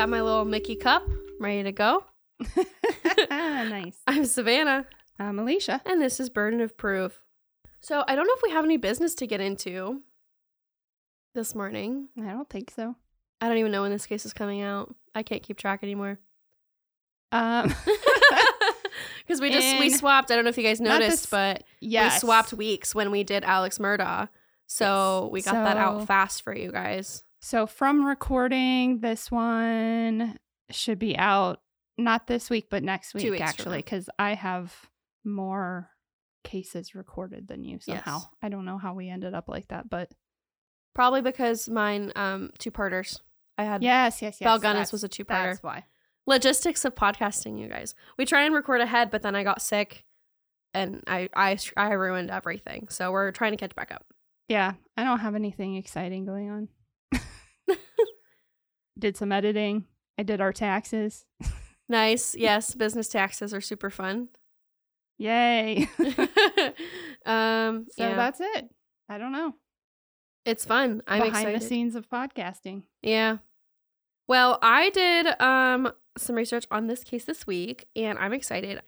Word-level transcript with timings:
got 0.00 0.08
my 0.08 0.22
little 0.22 0.46
Mickey 0.46 0.76
cup 0.76 1.06
ready 1.38 1.62
to 1.62 1.72
go. 1.72 2.02
nice. 3.30 3.98
I'm 4.06 4.24
Savannah, 4.24 4.86
I'm 5.18 5.36
Elysia. 5.36 5.82
and 5.84 6.00
this 6.00 6.18
is 6.18 6.30
Burden 6.30 6.62
of 6.62 6.74
Proof. 6.78 7.20
So 7.80 8.02
I 8.08 8.16
don't 8.16 8.26
know 8.26 8.32
if 8.34 8.42
we 8.42 8.48
have 8.48 8.64
any 8.64 8.78
business 8.78 9.14
to 9.16 9.26
get 9.26 9.42
into 9.42 10.00
this 11.34 11.54
morning. 11.54 12.08
I 12.18 12.30
don't 12.30 12.48
think 12.48 12.70
so. 12.70 12.96
I 13.42 13.48
don't 13.48 13.58
even 13.58 13.72
know 13.72 13.82
when 13.82 13.90
this 13.90 14.06
case 14.06 14.24
is 14.24 14.32
coming 14.32 14.62
out. 14.62 14.94
I 15.14 15.22
can't 15.22 15.42
keep 15.42 15.58
track 15.58 15.80
anymore. 15.82 16.18
Um, 17.30 17.74
Because 19.26 19.42
we 19.42 19.50
just 19.50 19.78
we 19.78 19.90
swapped. 19.90 20.30
I 20.30 20.34
don't 20.34 20.44
know 20.44 20.50
if 20.50 20.56
you 20.56 20.64
guys 20.64 20.80
noticed, 20.80 21.24
this- 21.24 21.26
but 21.26 21.64
yes. 21.82 22.14
we 22.14 22.26
swapped 22.26 22.54
weeks 22.54 22.94
when 22.94 23.10
we 23.10 23.22
did 23.22 23.44
Alex 23.44 23.76
Murdaugh. 23.76 24.30
So 24.66 25.24
Yes. 25.24 25.32
we 25.32 25.42
got 25.42 25.62
that 25.64 25.76
out 25.76 26.06
fast 26.06 26.40
for 26.40 26.56
you 26.56 26.72
guys. 26.72 27.22
So 27.40 27.66
from 27.66 28.04
recording, 28.04 29.00
this 29.00 29.30
one 29.30 30.38
should 30.70 30.98
be 30.98 31.16
out 31.16 31.60
not 31.98 32.26
this 32.26 32.50
week, 32.50 32.68
but 32.70 32.82
next 32.82 33.14
week, 33.14 33.40
actually, 33.40 33.78
because 33.78 34.08
I 34.18 34.34
have 34.34 34.74
more 35.24 35.90
cases 36.44 36.94
recorded 36.94 37.48
than 37.48 37.64
you 37.64 37.78
somehow. 37.80 38.18
Yes. 38.18 38.26
I 38.42 38.48
don't 38.48 38.64
know 38.64 38.78
how 38.78 38.94
we 38.94 39.08
ended 39.08 39.34
up 39.34 39.48
like 39.48 39.68
that, 39.68 39.90
but 39.90 40.12
Probably 40.94 41.22
because 41.22 41.68
mine 41.68 42.12
um 42.16 42.50
two 42.58 42.70
parters. 42.70 43.20
I 43.56 43.64
had 43.64 43.82
yes, 43.82 44.22
yes, 44.22 44.38
yes. 44.40 44.46
Belle 44.46 44.60
Gunness 44.60 44.92
was 44.92 45.04
a 45.04 45.08
two 45.08 45.24
parter. 45.24 45.52
That's 45.52 45.62
why. 45.62 45.84
Logistics 46.26 46.84
of 46.84 46.94
podcasting, 46.94 47.58
you 47.58 47.68
guys. 47.68 47.94
We 48.18 48.26
try 48.26 48.44
and 48.44 48.54
record 48.54 48.80
ahead, 48.80 49.10
but 49.10 49.22
then 49.22 49.36
I 49.36 49.44
got 49.44 49.62
sick 49.62 50.04
and 50.74 51.02
I 51.06 51.28
I 51.34 51.58
I 51.76 51.92
ruined 51.92 52.30
everything. 52.30 52.88
So 52.90 53.12
we're 53.12 53.30
trying 53.32 53.52
to 53.52 53.56
catch 53.56 53.74
back 53.74 53.92
up. 53.92 54.04
Yeah, 54.48 54.74
I 54.96 55.04
don't 55.04 55.20
have 55.20 55.34
anything 55.34 55.76
exciting 55.76 56.24
going 56.24 56.50
on. 56.50 56.68
Did 59.00 59.16
some 59.16 59.32
editing. 59.32 59.86
I 60.18 60.22
did 60.22 60.40
our 60.40 60.52
taxes. 60.52 61.24
Nice. 61.88 62.36
Yes, 62.36 62.72
business 62.76 63.08
taxes 63.08 63.52
are 63.52 63.60
super 63.60 63.90
fun. 63.90 64.28
Yay. 65.18 65.88
um 67.26 67.86
so 67.90 68.04
yeah. 68.04 68.14
that's 68.14 68.40
it. 68.40 68.68
I 69.08 69.18
don't 69.18 69.32
know. 69.32 69.54
it's 70.44 70.64
fun. 70.64 71.02
I'm 71.08 71.18
Behind 71.22 71.48
excited. 71.48 71.60
the 71.60 71.66
scenes 71.66 71.94
of 71.96 72.08
podcasting. 72.08 72.84
Yeah. 73.02 73.38
Well, 74.28 74.60
I 74.62 74.90
did 74.90 75.40
um 75.40 75.92
some 76.16 76.36
research 76.36 76.64
on 76.70 76.86
this 76.86 77.02
case 77.02 77.24
this 77.24 77.44
week 77.46 77.86
and 77.96 78.18
I'm 78.20 78.32
excited. 78.32 78.82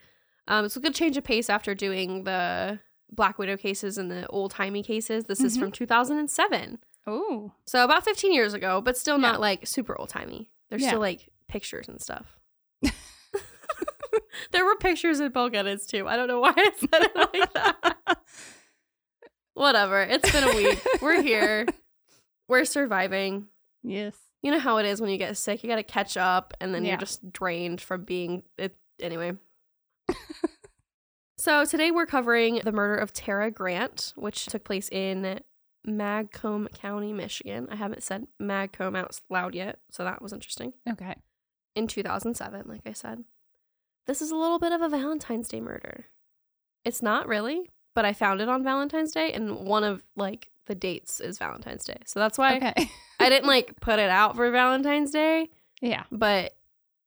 Um 0.46 0.64
it's 0.64 0.76
a 0.76 0.80
good 0.80 0.94
change 0.94 1.16
of 1.16 1.24
pace 1.24 1.50
after 1.50 1.74
doing 1.74 2.22
the 2.24 2.78
Black 3.10 3.36
Widow 3.38 3.56
cases 3.56 3.98
and 3.98 4.10
the 4.10 4.26
old-timey 4.28 4.82
cases. 4.84 5.24
This 5.24 5.40
is 5.40 5.56
Mhm. 5.56 5.60
from 5.60 5.72
2007. 5.72 6.78
Oh, 7.06 7.52
So 7.66 7.84
about 7.84 8.04
15 8.04 8.32
years 8.32 8.54
ago, 8.54 8.80
but 8.80 8.96
still 8.96 9.16
Yeah. 9.16 9.32
not 9.32 9.40
like 9.40 9.66
super 9.66 9.98
old-timey. 9.98 10.50
There's 10.70 10.82
Yeah. 10.82 10.88
still 10.88 11.00
like 11.00 11.28
pictures 11.48 11.88
and 11.88 12.00
stuff. 12.00 12.36
there 14.52 14.64
were 14.64 14.76
pictures 14.76 15.20
in 15.20 15.30
Belle 15.32 15.50
Gunness 15.50 15.86
too. 15.86 16.06
I 16.06 16.16
don't 16.16 16.28
know 16.28 16.40
why 16.40 16.52
I 16.56 16.70
said 16.76 17.02
it 17.02 17.16
like 17.16 17.52
that. 17.54 18.18
Whatever. 19.54 20.00
It's 20.02 20.30
been 20.30 20.44
a 20.44 20.56
week. 20.56 20.80
We're 21.02 21.22
here. 21.22 21.66
We're 22.48 22.64
surviving. 22.64 23.46
yes. 23.82 24.16
You 24.42 24.50
know 24.50 24.58
how 24.58 24.78
it 24.78 24.86
is 24.86 25.00
when 25.00 25.08
you 25.10 25.18
get 25.18 25.36
sick, 25.36 25.62
you 25.62 25.68
got 25.68 25.76
to 25.76 25.82
catch 25.84 26.16
up 26.16 26.52
and 26.60 26.74
then 26.74 26.84
Yeah. 26.84 26.92
you're 26.92 26.98
just 26.98 27.32
drained 27.32 27.80
from 27.80 28.04
being 28.04 28.42
it 28.58 28.76
anyway. 29.00 29.32
so, 31.38 31.64
today 31.64 31.90
we're 31.92 32.06
covering 32.06 32.60
the 32.64 32.72
murder 32.72 32.96
of 32.96 33.12
Tara 33.12 33.50
Grant, 33.52 34.12
which 34.16 34.46
took 34.46 34.64
place 34.64 34.88
in 34.90 35.40
Macomb 35.84 36.68
County, 36.74 37.12
Michigan. 37.12 37.68
I 37.70 37.76
haven't 37.76 38.02
said 38.02 38.26
Macomb 38.38 38.94
out 38.96 39.18
loud 39.30 39.54
yet, 39.54 39.78
so 39.90 40.04
that 40.04 40.22
was 40.22 40.32
interesting. 40.32 40.72
Okay. 40.88 41.14
In 41.74 41.86
2007, 41.86 42.64
like 42.68 42.82
I 42.86 42.92
said. 42.92 43.24
This 44.06 44.20
is 44.20 44.30
a 44.30 44.36
little 44.36 44.58
bit 44.58 44.72
of 44.72 44.82
a 44.82 44.88
Valentine's 44.88 45.48
Day 45.48 45.60
murder. 45.60 46.06
It's 46.84 47.02
not 47.02 47.28
really, 47.28 47.70
but 47.94 48.04
I 48.04 48.12
found 48.12 48.40
it 48.40 48.48
on 48.48 48.64
Valentine's 48.64 49.12
Day 49.12 49.32
and 49.32 49.60
one 49.66 49.84
of 49.84 50.02
like 50.16 50.50
the 50.66 50.74
dates 50.74 51.20
is 51.20 51.38
Valentine's 51.38 51.84
Day. 51.84 51.98
So 52.04 52.18
that's 52.20 52.36
why 52.38 52.56
Okay. 52.56 52.88
I 53.20 53.28
didn't 53.28 53.46
like 53.48 53.80
put 53.80 53.98
it 53.98 54.10
out 54.10 54.34
for 54.36 54.50
Valentine's 54.50 55.10
Day, 55.12 55.48
yeah. 55.80 56.04
but 56.10 56.52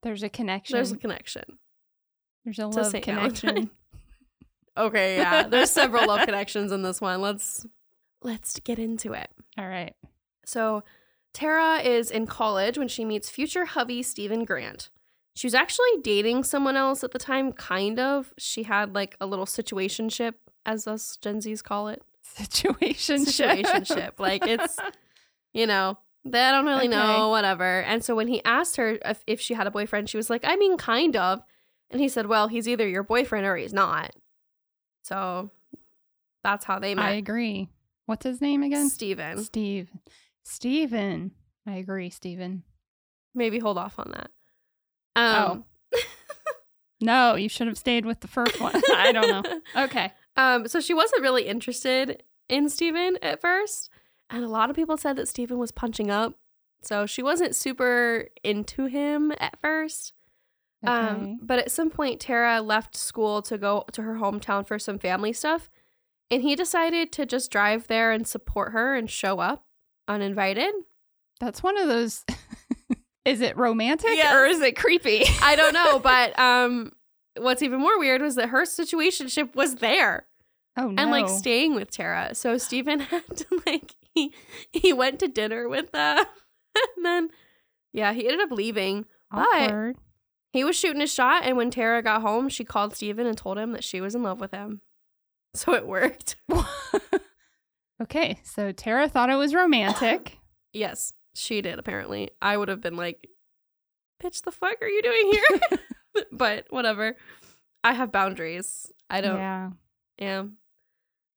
There's 0.04 0.24
a 0.24 0.30
connection. 0.30 0.76
there's 0.76 0.92
a 0.92 0.98
connection. 0.98 1.44
There's 2.44 2.60
a 2.60 2.68
love 2.68 2.94
connection. 3.02 3.70
Okay, 4.78 5.16
yeah. 5.16 5.48
There's 5.48 5.72
several 5.72 6.06
love 6.06 6.26
connections 6.26 6.74
in 6.74 6.82
this 6.82 7.00
one. 7.00 7.22
Let's 7.22 7.66
let's 8.22 8.60
get 8.60 8.80
into 8.80 9.14
it. 9.14 9.30
All 9.58 9.68
right. 9.68 9.96
So, 10.46 10.84
Tara 11.34 11.80
is 11.80 12.12
in 12.12 12.28
college 12.28 12.78
when 12.78 12.88
she 12.88 13.04
meets 13.04 13.30
future 13.30 13.66
hubby 13.66 14.02
Stephen 14.02 14.46
Grant. 14.46 14.90
She 15.36 15.48
was 15.48 15.54
actually 15.54 15.98
dating 16.02 16.46
someone 16.46 16.78
else 16.78 17.04
at 17.04 17.12
the 17.12 17.20
time, 17.20 17.52
kind 17.52 18.00
of. 18.00 18.34
She 18.38 18.64
had 18.64 18.96
like 18.96 19.18
a 19.20 19.26
little 19.26 19.46
situationship, 19.46 20.36
as 20.66 20.88
us 20.88 21.18
Gen 21.18 21.40
Zs 21.42 21.62
call 21.62 21.90
it. 21.90 22.02
Situation. 22.22 23.26
Situationship. 23.26 24.20
like 24.20 24.48
it's, 24.48 24.78
you 25.54 25.68
know, 25.68 25.98
they 26.24 26.40
don't 26.40 26.66
really 26.66 26.88
know, 26.88 27.30
whatever. 27.30 27.82
And 27.82 28.04
so 28.04 28.16
when 28.16 28.28
he 28.28 28.44
asked 28.46 28.78
her 28.78 28.98
if, 29.04 29.24
if 29.28 29.40
she 29.42 29.54
had 29.54 29.68
a 29.68 29.72
boyfriend, 29.72 30.10
she 30.10 30.18
was 30.18 30.30
like, 30.30 30.44
I 30.44 30.56
mean, 30.56 30.78
kind 30.78 31.16
of. 31.16 31.42
And 31.92 32.02
he 32.02 32.10
said, 32.10 32.28
Well, 32.28 32.48
he's 32.48 32.68
either 32.68 32.88
your 32.88 33.04
boyfriend 33.04 33.46
or 33.46 33.56
he's 33.56 33.74
not. 33.74 34.12
So 35.04 35.52
that's 36.44 36.66
how 36.66 36.80
they 36.80 36.96
met. 36.96 37.06
I 37.06 37.12
agree. 37.12 37.70
What's 38.06 38.26
his 38.26 38.42
name 38.42 38.64
again? 38.64 38.90
Stephen. 38.90 39.44
Steve. 39.44 39.90
Stephen. 40.44 41.32
I 41.68 41.76
agree, 41.78 42.10
Stephen. 42.10 42.64
Maybe 43.34 43.60
hold 43.60 43.78
off 43.78 43.98
on 43.98 44.12
that. 44.12 44.32
Um, 45.16 45.66
No, 47.02 47.36
you 47.36 47.50
should 47.50 47.68
have 47.68 47.78
stayed 47.78 48.06
with 48.06 48.22
the 48.22 48.28
first 48.28 48.60
one. 48.60 48.74
I 48.96 49.12
don't 49.12 49.30
know. 49.30 49.62
Okay. 49.84 50.12
Um, 50.38 50.68
so 50.68 50.80
she 50.80 50.94
wasn't 50.94 51.22
really 51.22 51.44
interested 51.46 52.24
in 52.50 52.70
Stephen 52.70 53.18
at 53.22 53.42
first. 53.42 53.90
And 54.30 54.44
a 54.44 54.50
lot 54.50 54.70
of 54.70 54.76
people 54.76 54.98
said 54.98 55.16
that 55.18 55.28
Stephen 55.28 55.58
was 55.58 55.72
punching 55.72 56.10
up. 56.10 56.34
So 56.82 57.06
she 57.06 57.24
wasn't 57.24 57.56
super 57.56 58.28
into 58.44 58.86
him 58.86 59.32
at 59.40 59.60
first. 59.62 60.14
Okay. 60.86 60.94
Um, 60.94 61.40
but 61.42 61.60
at 61.60 61.72
some 61.72 61.90
point, 61.90 62.20
Tara 62.20 62.62
left 62.62 62.96
school 62.96 63.42
to 63.44 63.58
go 63.58 63.86
to 63.92 64.02
her 64.02 64.16
hometown 64.16 64.68
for 64.68 64.78
some 64.78 65.00
family 65.00 65.34
stuff. 65.34 65.70
And 66.32 66.42
he 66.42 66.56
decided 66.56 67.12
to 67.14 67.26
just 67.26 67.52
drive 67.52 67.88
there 67.88 68.12
and 68.12 68.28
support 68.28 68.72
her 68.72 68.96
and 68.96 69.10
show 69.10 69.40
up 69.40 69.66
uninvited. 70.08 70.74
That's 71.40 71.62
one 71.62 71.78
of 71.78 71.88
those. 71.88 72.24
is 73.26 73.42
it 73.42 73.58
romantic 73.58 74.12
Yes. 74.16 74.34
or 74.34 74.46
is 74.46 74.62
it 74.62 74.76
creepy? 74.76 75.24
I 75.42 75.56
don't 75.56 75.74
know, 75.74 76.00
but 76.04 76.38
um, 76.40 76.92
what's 77.38 77.62
even 77.62 77.80
more 77.80 78.00
weird 78.00 78.22
was 78.22 78.36
that 78.36 78.50
her 78.50 78.64
situationship 78.64 79.56
was 79.56 79.76
there. 79.76 80.26
Oh 80.78 80.90
no. 80.90 81.02
and 81.02 81.12
like 81.12 81.30
staying 81.30 81.74
with 81.76 81.90
Tara. 81.92 82.36
So 82.36 82.58
Stephen 82.58 83.00
had 83.12 83.24
to 83.38 83.46
like 83.66 83.96
he 84.14 84.34
he 84.74 84.92
went 84.94 85.20
to 85.20 85.28
dinner 85.28 85.70
with 85.70 85.92
them 85.92 86.18
and 86.98 87.06
then 87.06 87.30
yeah, 87.94 88.12
he 88.14 88.28
ended 88.28 88.42
up 88.42 88.52
leaving. 88.52 89.06
but- 89.32 89.94
He 90.52 90.64
was 90.64 90.76
shooting 90.76 91.00
his 91.02 91.14
shot 91.14 91.44
and 91.46 91.56
when 91.56 91.70
Tara 91.72 92.02
got 92.02 92.22
home, 92.22 92.50
she 92.50 92.64
called 92.66 92.96
Stephen 92.96 93.26
and 93.28 93.38
told 93.38 93.58
him 93.58 93.72
that 93.72 93.84
she 93.84 94.02
was 94.02 94.16
in 94.16 94.24
love 94.24 94.40
with 94.42 94.52
him. 94.52 94.82
So 95.60 95.74
it 95.74 95.88
worked. 95.88 96.36
okay, 98.02 98.40
so 98.44 98.72
Tara 98.72 99.08
thought 99.08 99.30
it 99.30 99.36
was 99.36 99.54
romantic. 99.54 100.38
Yes, 100.74 101.14
she 101.34 101.62
did 101.62 101.80
apparently. 101.80 102.32
I 102.42 102.58
would 102.58 102.68
have 102.68 102.82
been 102.82 102.98
like, 102.98 103.30
"Bitch, 104.22 104.44
the 104.44 104.52
fuck 104.52 104.76
are 104.82 104.90
you 104.90 105.02
doing 105.02 105.32
here?" 105.32 105.80
but 106.34 106.66
whatever. 106.70 107.16
I 107.82 107.94
have 107.94 108.12
boundaries. 108.12 108.92
I 109.10 109.22
don't 109.22 109.38
Yeah. 109.38 109.70
yeah. 110.18 110.44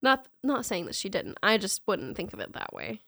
Not 0.03 0.27
not 0.43 0.67
saying 0.67 0.87
that 0.87 0.97
she 0.97 1.09
didn't. 1.09 1.39
I 1.41 1.57
just 1.57 1.83
wouldn't 1.87 2.17
think 2.17 2.33
of 2.33 2.41
it 2.41 2.55
that 2.55 2.73
way. 2.73 3.03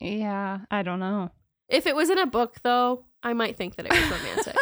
Yeah. 0.00 0.58
I 0.72 0.82
don't 0.82 0.98
know. 0.98 1.30
If 1.68 1.86
it 1.86 1.94
was 1.94 2.10
in 2.10 2.18
a 2.18 2.26
book, 2.26 2.56
though, 2.64 3.04
I 3.22 3.32
might 3.32 3.56
think 3.56 3.76
that 3.76 3.86
it 3.86 3.92
was 3.92 4.10
romantic. 4.10 4.56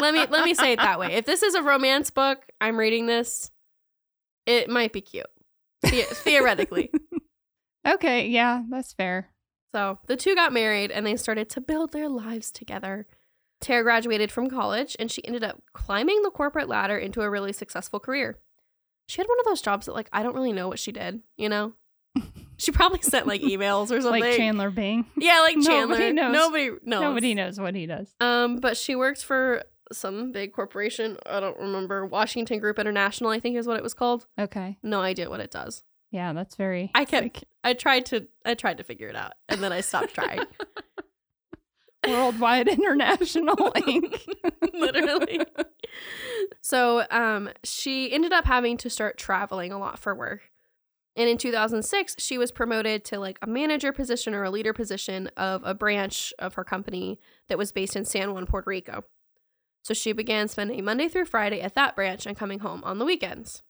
let 0.00 0.12
me 0.14 0.26
let 0.28 0.44
me 0.44 0.54
say 0.54 0.72
it 0.72 0.80
that 0.80 0.98
way. 0.98 1.12
If 1.12 1.26
this 1.26 1.44
is 1.44 1.54
a 1.54 1.62
romance 1.62 2.10
book, 2.10 2.44
I'm 2.60 2.76
reading 2.76 3.06
this. 3.06 3.52
It 4.46 4.68
might 4.68 4.92
be 4.92 5.00
cute, 5.00 5.26
the- 5.82 6.02
theoretically. 6.10 6.90
Okay. 7.84 8.28
Yeah, 8.28 8.62
that's 8.70 8.92
fair. 8.92 9.30
So 9.74 9.98
the 10.06 10.14
two 10.16 10.36
got 10.36 10.52
married 10.52 10.92
and 10.92 11.04
they 11.04 11.16
started 11.16 11.48
to 11.50 11.60
build 11.60 11.92
their 11.92 12.08
lives 12.08 12.52
together. 12.52 13.08
Tara 13.60 13.82
graduated 13.82 14.30
from 14.30 14.48
college 14.48 14.94
and 15.00 15.10
she 15.10 15.24
ended 15.26 15.42
up 15.42 15.60
climbing 15.72 16.22
the 16.22 16.30
corporate 16.30 16.68
ladder 16.68 16.96
into 16.96 17.22
a 17.22 17.28
really 17.30 17.52
successful 17.52 17.98
career. 17.98 18.38
She 19.08 19.20
had 19.20 19.26
one 19.26 19.40
of 19.40 19.46
those 19.46 19.60
jobs 19.62 19.86
that 19.86 19.94
like 19.94 20.08
I 20.12 20.22
don't 20.22 20.34
really 20.36 20.52
know 20.52 20.68
what 20.68 20.78
she 20.78 20.92
did, 20.92 21.22
you 21.36 21.48
know? 21.48 21.72
She 22.58 22.70
probably 22.70 23.02
sent 23.02 23.26
like 23.26 23.40
emails 23.40 23.90
or 23.90 24.00
something. 24.00 24.20
Like 24.22 24.36
Chandler 24.36 24.70
Bing. 24.70 25.04
yeah, 25.16 25.40
like 25.40 25.56
Chandler. 25.62 25.96
Nobody 25.98 26.12
knows. 26.12 26.32
Nobody 26.32 26.70
knows. 26.84 27.00
Nobody 27.02 27.34
knows 27.34 27.58
what 27.58 27.74
he 27.74 27.86
does. 27.86 28.14
Um, 28.20 28.58
but 28.58 28.76
she 28.76 28.94
worked 28.94 29.24
for 29.24 29.64
some 29.92 30.32
big 30.32 30.52
corporation. 30.52 31.16
I 31.26 31.40
don't 31.40 31.58
remember. 31.58 32.06
Washington 32.06 32.58
Group 32.58 32.78
International, 32.78 33.30
I 33.30 33.40
think 33.40 33.56
is 33.56 33.66
what 33.66 33.76
it 33.76 33.82
was 33.82 33.94
called. 33.94 34.26
Okay. 34.38 34.78
No 34.82 35.00
idea 35.00 35.28
what 35.30 35.40
it 35.40 35.50
does. 35.50 35.82
Yeah, 36.10 36.32
that's 36.32 36.56
very. 36.56 36.90
I 36.94 37.04
kept 37.04 37.22
like- 37.36 37.44
I 37.64 37.72
tried 37.74 38.06
to 38.06 38.26
I 38.44 38.54
tried 38.54 38.76
to 38.78 38.84
figure 38.84 39.08
it 39.08 39.16
out 39.16 39.32
and 39.48 39.62
then 39.62 39.72
I 39.72 39.80
stopped 39.80 40.14
trying. 40.14 40.40
Worldwide 42.08 42.66
International 42.68 43.54
Inc. 43.76 44.20
literally. 44.74 45.40
So, 46.60 47.04
um, 47.10 47.48
she 47.62 48.12
ended 48.12 48.32
up 48.32 48.44
having 48.44 48.76
to 48.78 48.90
start 48.90 49.18
traveling 49.18 49.72
a 49.72 49.78
lot 49.78 49.98
for 50.00 50.12
work. 50.14 50.40
And 51.14 51.28
in 51.28 51.36
2006, 51.38 52.16
she 52.18 52.38
was 52.38 52.50
promoted 52.50 53.04
to 53.06 53.20
like 53.20 53.38
a 53.42 53.46
manager 53.46 53.92
position 53.92 54.34
or 54.34 54.42
a 54.42 54.50
leader 54.50 54.72
position 54.72 55.28
of 55.36 55.62
a 55.64 55.74
branch 55.74 56.32
of 56.40 56.54
her 56.54 56.64
company 56.64 57.20
that 57.48 57.58
was 57.58 57.70
based 57.70 57.94
in 57.94 58.04
San 58.04 58.32
Juan, 58.32 58.46
Puerto 58.46 58.68
Rico. 58.68 59.04
So 59.82 59.94
she 59.94 60.12
began 60.12 60.48
spending 60.48 60.84
Monday 60.84 61.08
through 61.08 61.24
Friday 61.26 61.60
at 61.60 61.74
that 61.74 61.96
branch 61.96 62.24
and 62.26 62.36
coming 62.36 62.60
home 62.60 62.82
on 62.84 62.98
the 62.98 63.04
weekends, 63.04 63.62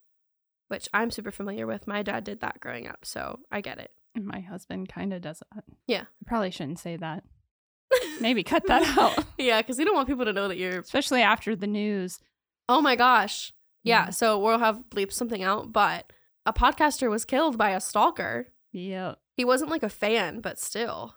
which 0.67 0.87
I'm 0.93 1.09
super 1.11 1.31
familiar 1.31 1.65
with. 1.65 1.87
My 1.87 2.03
dad 2.03 2.23
did 2.23 2.39
that 2.41 2.59
growing 2.59 2.87
up, 2.87 3.03
so 3.03 3.39
I 3.51 3.61
get 3.61 3.79
it. 3.79 3.91
My 4.15 4.41
husband 4.41 4.89
kind 4.89 5.11
of 5.11 5.21
does 5.21 5.41
that. 5.55 5.63
Yeah. 5.87 6.01
I 6.03 6.23
probably 6.27 6.51
shouldn't 6.51 6.77
say 6.79 6.97
that. 6.97 7.23
Maybe 8.21 8.43
cut 8.43 8.65
that 8.67 8.95
out. 8.97 9.25
yeah, 9.39 9.61
because 9.61 9.77
we 9.79 9.85
don't 9.85 9.95
want 9.95 10.07
people 10.07 10.25
to 10.25 10.33
know 10.33 10.47
that 10.47 10.57
you're. 10.57 10.79
Especially 10.79 11.21
after 11.23 11.55
the 11.55 11.65
news. 11.67 12.19
Oh 12.69 12.81
my 12.81 12.95
gosh. 12.95 13.51
Yeah, 13.83 14.05
Yeah. 14.05 14.09
so 14.11 14.37
we'll 14.39 14.59
have 14.59 14.83
bleep 14.91 15.11
something 15.11 15.41
out, 15.43 15.73
but 15.73 16.13
a 16.45 16.53
podcaster 16.53 17.09
was 17.09 17.25
killed 17.25 17.57
by 17.57 17.71
a 17.71 17.81
stalker. 17.81 18.49
Yeah. 18.71 19.15
He 19.35 19.43
wasn't 19.45 19.71
like 19.71 19.83
a 19.83 19.89
fan, 19.89 20.41
but 20.41 20.59
still. 20.59 21.15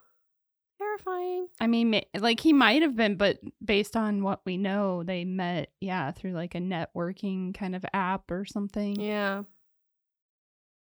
Terrifying. 0.79 1.49
I 1.61 1.67
mean, 1.67 2.03
like 2.19 2.41
he 2.41 2.53
might 2.53 2.83
have 2.83 2.97
been, 2.97 3.17
but 3.17 3.39
based 3.65 3.97
on 3.97 4.23
what 4.23 4.41
we 4.45 4.57
know, 4.59 5.03
they 5.03 5.25
met, 5.25 5.71
yeah, 5.81 6.11
through 6.11 6.33
like 6.33 6.55
a 6.55 6.59
networking 6.59 7.55
kind 7.55 7.75
of 7.75 7.85
app 7.95 8.31
or 8.31 8.45
something. 8.45 9.01
Yeah. 9.01 9.43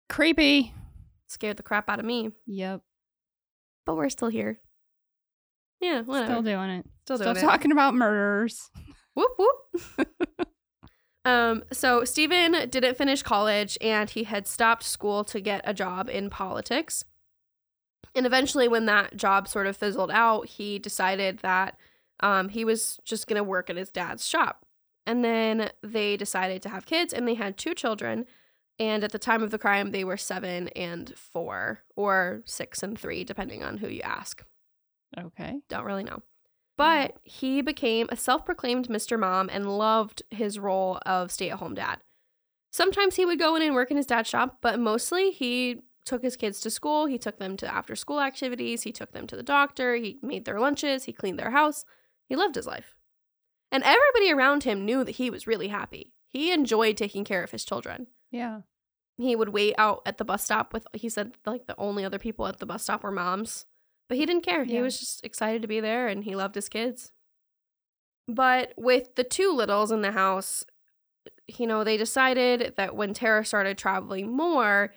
Creepy. 0.09 0.73
Scared 1.27 1.57
the 1.57 1.63
crap 1.63 1.89
out 1.89 1.99
of 1.99 2.05
me. 2.05 2.31
Yep. 2.45 2.81
But 3.85 3.95
we're 3.95 4.09
still 4.09 4.29
here. 4.29 4.59
Yeah, 5.81 6.01
whatever. 6.01 6.31
Still 6.33 6.41
doing 6.43 6.69
it. 6.69 6.85
Still 7.05 7.17
Still 7.17 7.31
it. 7.31 7.41
talking 7.41 7.71
about 7.71 7.95
murders. 7.95 8.69
Whoop 9.13 9.31
whoop. 9.37 10.07
um, 11.25 11.63
so 11.73 12.05
Stephen 12.05 12.69
didn't 12.69 12.97
finish 12.97 13.23
college 13.23 13.77
and 13.81 14.09
he 14.09 14.23
had 14.23 14.47
stopped 14.47 14.83
school 14.83 15.25
to 15.25 15.41
get 15.41 15.61
a 15.65 15.73
job 15.73 16.09
in 16.09 16.29
politics. 16.29 17.03
And 18.15 18.25
eventually, 18.25 18.67
when 18.67 18.85
that 18.87 19.15
job 19.15 19.47
sort 19.47 19.67
of 19.67 19.77
fizzled 19.77 20.11
out, 20.11 20.47
he 20.47 20.79
decided 20.79 21.39
that 21.39 21.77
um, 22.19 22.49
he 22.49 22.65
was 22.65 22.99
just 23.05 23.27
going 23.27 23.37
to 23.37 23.43
work 23.43 23.69
at 23.69 23.77
his 23.77 23.89
dad's 23.89 24.27
shop. 24.27 24.65
And 25.05 25.23
then 25.23 25.71
they 25.81 26.17
decided 26.17 26.61
to 26.63 26.69
have 26.69 26.85
kids, 26.85 27.13
and 27.13 27.27
they 27.27 27.33
had 27.33 27.57
two 27.57 27.73
children. 27.73 28.25
And 28.79 29.03
at 29.03 29.11
the 29.11 29.19
time 29.19 29.43
of 29.43 29.51
the 29.51 29.57
crime, 29.57 29.91
they 29.91 30.03
were 30.03 30.17
seven 30.17 30.67
and 30.69 31.13
four, 31.15 31.83
or 31.95 32.41
six 32.45 32.83
and 32.83 32.97
three, 32.97 33.23
depending 33.23 33.63
on 33.63 33.77
who 33.77 33.87
you 33.87 34.01
ask. 34.01 34.43
Okay. 35.17 35.59
Don't 35.69 35.85
really 35.85 36.03
know. 36.03 36.21
But 36.77 37.17
he 37.23 37.61
became 37.61 38.07
a 38.09 38.15
self 38.15 38.45
proclaimed 38.45 38.87
Mr. 38.87 39.19
Mom 39.19 39.49
and 39.51 39.77
loved 39.77 40.23
his 40.29 40.57
role 40.57 40.99
of 41.05 41.31
stay 41.31 41.49
at 41.49 41.59
home 41.59 41.75
dad. 41.75 41.99
Sometimes 42.71 43.17
he 43.17 43.25
would 43.25 43.37
go 43.39 43.55
in 43.55 43.61
and 43.61 43.75
work 43.75 43.91
in 43.91 43.97
his 43.97 44.05
dad's 44.05 44.29
shop, 44.29 44.57
but 44.61 44.79
mostly 44.79 45.31
he 45.31 45.81
took 46.05 46.23
his 46.23 46.35
kids 46.35 46.59
to 46.61 46.69
school. 46.69 47.05
He 47.05 47.17
took 47.17 47.37
them 47.39 47.57
to 47.57 47.73
after 47.73 47.95
school 47.95 48.19
activities. 48.19 48.83
He 48.83 48.91
took 48.91 49.11
them 49.11 49.27
to 49.27 49.35
the 49.35 49.43
doctor. 49.43 49.95
He 49.95 50.19
made 50.21 50.45
their 50.45 50.59
lunches. 50.59 51.05
He 51.05 51.13
cleaned 51.13 51.39
their 51.39 51.51
house. 51.51 51.85
He 52.27 52.35
lived 52.35 52.55
his 52.55 52.67
life. 52.67 52.95
And 53.71 53.83
everybody 53.83 54.31
around 54.31 54.63
him 54.63 54.85
knew 54.85 55.03
that 55.03 55.15
he 55.15 55.29
was 55.29 55.47
really 55.47 55.69
happy. 55.69 56.13
He 56.27 56.51
enjoyed 56.51 56.97
taking 56.97 57.23
care 57.23 57.43
of 57.43 57.51
his 57.51 57.65
children. 57.65 58.07
Yeah. 58.31 58.61
He 59.17 59.35
would 59.35 59.49
wait 59.49 59.75
out 59.77 60.01
at 60.05 60.17
the 60.17 60.25
bus 60.25 60.43
stop 60.43 60.73
with, 60.73 60.87
he 60.93 61.09
said, 61.09 61.33
like 61.45 61.67
the 61.67 61.75
only 61.77 62.03
other 62.03 62.19
people 62.19 62.47
at 62.47 62.59
the 62.59 62.65
bus 62.65 62.83
stop 62.83 63.03
were 63.03 63.11
moms. 63.11 63.65
But 64.07 64.17
he 64.17 64.25
didn't 64.25 64.43
care. 64.43 64.65
He 64.65 64.81
was 64.81 64.99
just 64.99 65.25
excited 65.25 65.61
to 65.61 65.67
be 65.67 65.79
there 65.79 66.07
and 66.07 66.23
he 66.23 66.35
loved 66.35 66.55
his 66.55 66.69
kids. 66.69 67.11
But 68.27 68.73
with 68.77 69.15
the 69.15 69.23
two 69.23 69.53
littles 69.53 69.91
in 69.91 70.01
the 70.01 70.11
house, 70.11 70.63
you 71.47 71.67
know, 71.67 71.83
they 71.83 71.97
decided 71.97 72.73
that 72.77 72.95
when 72.95 73.13
Tara 73.13 73.45
started 73.45 73.77
traveling 73.77 74.35
more, 74.35 74.93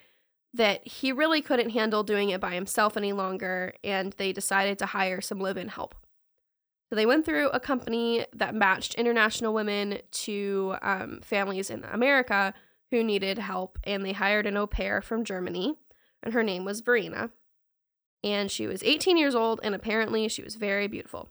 that 0.55 0.87
he 0.87 1.11
really 1.11 1.43
couldn't 1.43 1.71
handle 1.71 2.05
doing 2.05 2.31
it 2.31 2.41
by 2.41 2.55
himself 2.55 2.97
any 2.97 3.13
longer, 3.13 3.75
and 3.83 4.13
they 4.15 4.33
decided 4.33 4.79
to 4.79 4.87
hire 4.87 5.21
some 5.21 5.41
live 5.41 5.57
in 5.57 5.69
help. 5.69 5.95
So 6.89 6.97
they 6.97 7.07
went 7.07 7.25
through 7.25 7.49
a 7.49 7.59
company 7.59 8.25
that 8.33 8.55
matched 8.55 8.95
international 8.95 9.53
women 9.53 9.99
to 10.11 10.77
um, 10.81 11.21
families 11.23 11.71
in 11.71 11.83
America 11.85 12.55
who 12.93 13.03
needed 13.03 13.39
help, 13.39 13.79
and 13.83 14.05
they 14.05 14.13
hired 14.13 14.47
an 14.47 14.57
au 14.57 14.69
pair 14.69 15.03
from 15.03 15.25
Germany, 15.25 15.75
and 16.23 16.33
her 16.33 16.45
name 16.45 16.65
was 16.65 16.81
Verena. 16.81 17.31
And 18.23 18.51
she 18.51 18.69
was 18.69 18.83
18 18.85 19.19
years 19.19 19.35
old, 19.35 19.59
and 19.65 19.75
apparently 19.75 20.29
she 20.29 20.43
was 20.43 20.55
very 20.55 20.87
beautiful. 20.87 21.31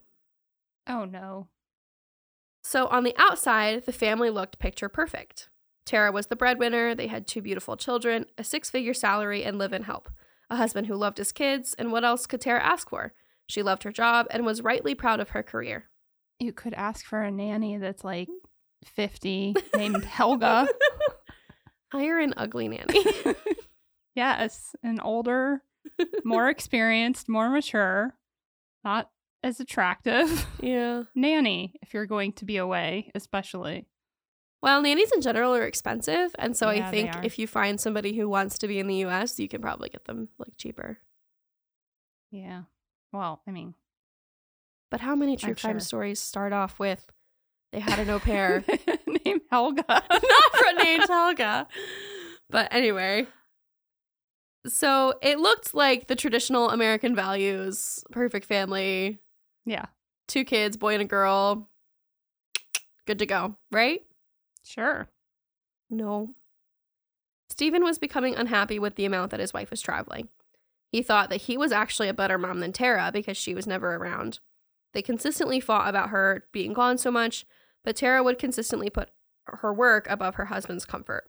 Oh 0.86 1.06
no. 1.06 1.48
So 2.62 2.86
on 2.88 3.04
the 3.04 3.14
outside, 3.16 3.86
the 3.86 3.92
family 3.92 4.28
looked 4.28 4.58
picture 4.58 4.90
perfect. 4.90 5.48
Tara 5.84 6.12
was 6.12 6.26
the 6.26 6.36
breadwinner, 6.36 6.94
they 6.94 7.06
had 7.06 7.26
two 7.26 7.42
beautiful 7.42 7.76
children, 7.76 8.26
a 8.38 8.44
six 8.44 8.70
figure 8.70 8.94
salary, 8.94 9.44
and 9.44 9.58
live 9.58 9.72
in 9.72 9.82
help, 9.82 10.08
a 10.48 10.56
husband 10.56 10.86
who 10.86 10.94
loved 10.96 11.18
his 11.18 11.32
kids, 11.32 11.74
and 11.78 11.92
what 11.92 12.04
else 12.04 12.26
could 12.26 12.40
Tara 12.40 12.62
ask 12.62 12.88
for? 12.88 13.12
She 13.46 13.62
loved 13.62 13.82
her 13.82 13.92
job 13.92 14.26
and 14.30 14.46
was 14.46 14.62
rightly 14.62 14.94
proud 14.94 15.20
of 15.20 15.30
her 15.30 15.42
career. 15.42 15.90
You 16.38 16.52
could 16.52 16.74
ask 16.74 17.04
for 17.04 17.22
a 17.22 17.30
nanny 17.30 17.76
that's 17.76 18.04
like 18.04 18.28
50 18.84 19.54
named 19.76 20.04
Helga. 20.04 20.68
Hire 21.92 22.18
an 22.18 22.34
ugly 22.36 22.68
nanny. 22.68 23.04
yes, 24.14 24.74
an 24.82 25.00
older, 25.00 25.62
more 26.24 26.48
experienced, 26.48 27.28
more 27.28 27.50
mature, 27.50 28.16
not 28.82 29.10
as 29.42 29.60
attractive 29.60 30.46
yeah. 30.60 31.02
nanny 31.14 31.74
if 31.82 31.92
you're 31.92 32.06
going 32.06 32.32
to 32.32 32.44
be 32.44 32.56
away, 32.56 33.10
especially. 33.14 33.86
Well, 34.64 34.80
nannies 34.80 35.12
in 35.12 35.20
general 35.20 35.54
are 35.54 35.66
expensive, 35.66 36.34
and 36.38 36.56
so 36.56 36.70
Yeah, 36.70 36.88
I 36.88 36.90
think 36.90 37.10
if 37.22 37.38
you 37.38 37.46
find 37.46 37.78
somebody 37.78 38.16
who 38.16 38.30
wants 38.30 38.56
to 38.60 38.66
be 38.66 38.78
in 38.78 38.86
the 38.86 38.94
US, 39.04 39.38
you 39.38 39.46
can 39.46 39.60
probably 39.60 39.90
get 39.90 40.06
them 40.06 40.28
like 40.38 40.56
cheaper. 40.56 41.00
Yeah. 42.30 42.62
Well, 43.12 43.42
I 43.46 43.50
mean, 43.50 43.74
But 44.90 45.02
how 45.02 45.14
many 45.14 45.36
true 45.36 45.50
I'm 45.50 45.54
crime 45.56 45.74
sure. 45.74 45.80
stories 45.80 46.18
start 46.18 46.54
off 46.54 46.78
with 46.78 47.12
they 47.72 47.80
had 47.80 47.98
an 47.98 48.08
au 48.08 48.18
pair? 48.18 48.64
named 49.26 49.42
Helga. 49.50 49.84
not 50.10 50.54
for 50.54 50.82
named 50.82 51.08
Helga. 51.08 51.68
But 52.48 52.72
anyway. 52.72 53.26
So 54.66 55.12
it 55.20 55.38
looked 55.40 55.74
like 55.74 56.06
the 56.06 56.16
traditional 56.16 56.70
American 56.70 57.14
values 57.14 58.02
perfect 58.12 58.46
family, 58.46 59.18
yeah, 59.66 59.86
two 60.26 60.42
kids, 60.44 60.78
boy 60.78 60.94
and 60.94 61.02
a 61.02 61.04
girl. 61.04 61.68
Good 63.06 63.18
to 63.18 63.26
go, 63.26 63.58
right? 63.70 64.00
Sure. 64.64 65.08
No. 65.90 66.30
Stephen 67.48 67.84
was 67.84 67.98
becoming 67.98 68.34
unhappy 68.34 68.78
with 68.78 68.96
the 68.96 69.04
amount 69.04 69.30
that 69.30 69.40
his 69.40 69.52
wife 69.52 69.70
was 69.70 69.80
traveling. 69.80 70.28
He 70.90 71.02
thought 71.02 71.30
that 71.30 71.42
he 71.42 71.56
was 71.56 71.72
actually 71.72 72.08
a 72.08 72.14
better 72.14 72.38
mom 72.38 72.60
than 72.60 72.72
Tara 72.72 73.10
because 73.12 73.36
she 73.36 73.54
was 73.54 73.66
never 73.66 73.94
around. 73.94 74.40
They 74.92 75.02
consistently 75.02 75.60
fought 75.60 75.88
about 75.88 76.10
her 76.10 76.44
being 76.52 76.72
gone 76.72 76.98
so 76.98 77.10
much, 77.10 77.44
but 77.84 77.96
Tara 77.96 78.22
would 78.22 78.38
consistently 78.38 78.90
put 78.90 79.10
her 79.46 79.74
work 79.74 80.08
above 80.08 80.36
her 80.36 80.46
husband's 80.46 80.86
comfort. 80.86 81.28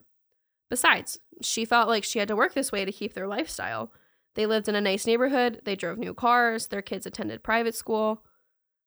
Besides, 0.69 1.19
she 1.41 1.65
felt 1.65 1.89
like 1.89 2.03
she 2.03 2.19
had 2.19 2.27
to 2.29 2.35
work 2.35 2.53
this 2.53 2.71
way 2.71 2.85
to 2.85 2.91
keep 2.91 3.13
their 3.13 3.27
lifestyle. 3.27 3.91
They 4.35 4.45
lived 4.45 4.67
in 4.67 4.75
a 4.75 4.81
nice 4.81 5.05
neighborhood, 5.05 5.61
they 5.63 5.75
drove 5.75 5.97
new 5.97 6.13
cars, 6.13 6.67
their 6.67 6.81
kids 6.81 7.05
attended 7.05 7.43
private 7.43 7.75
school. 7.75 8.23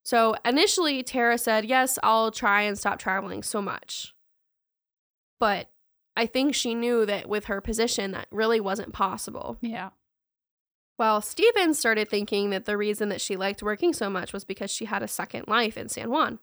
So 0.04 0.36
initially, 0.44 1.02
Tara 1.02 1.38
said, 1.38 1.64
Yes, 1.64 1.98
I'll 2.02 2.30
try 2.30 2.62
and 2.62 2.78
stop 2.78 2.98
traveling 2.98 3.42
so 3.42 3.60
much. 3.60 4.14
But 5.40 5.70
I 6.16 6.26
think 6.26 6.54
she 6.54 6.74
knew 6.74 7.06
that 7.06 7.28
with 7.28 7.44
her 7.44 7.60
position, 7.60 8.10
that 8.12 8.26
really 8.30 8.60
wasn't 8.60 8.92
possible. 8.92 9.56
Yeah. 9.60 9.90
Well, 10.98 11.20
Stephen 11.20 11.74
started 11.74 12.08
thinking 12.08 12.50
that 12.50 12.64
the 12.64 12.76
reason 12.76 13.08
that 13.10 13.20
she 13.20 13.36
liked 13.36 13.62
working 13.62 13.92
so 13.92 14.10
much 14.10 14.32
was 14.32 14.44
because 14.44 14.70
she 14.70 14.86
had 14.86 15.02
a 15.02 15.08
second 15.08 15.44
life 15.46 15.76
in 15.76 15.88
San 15.88 16.10
Juan. 16.10 16.40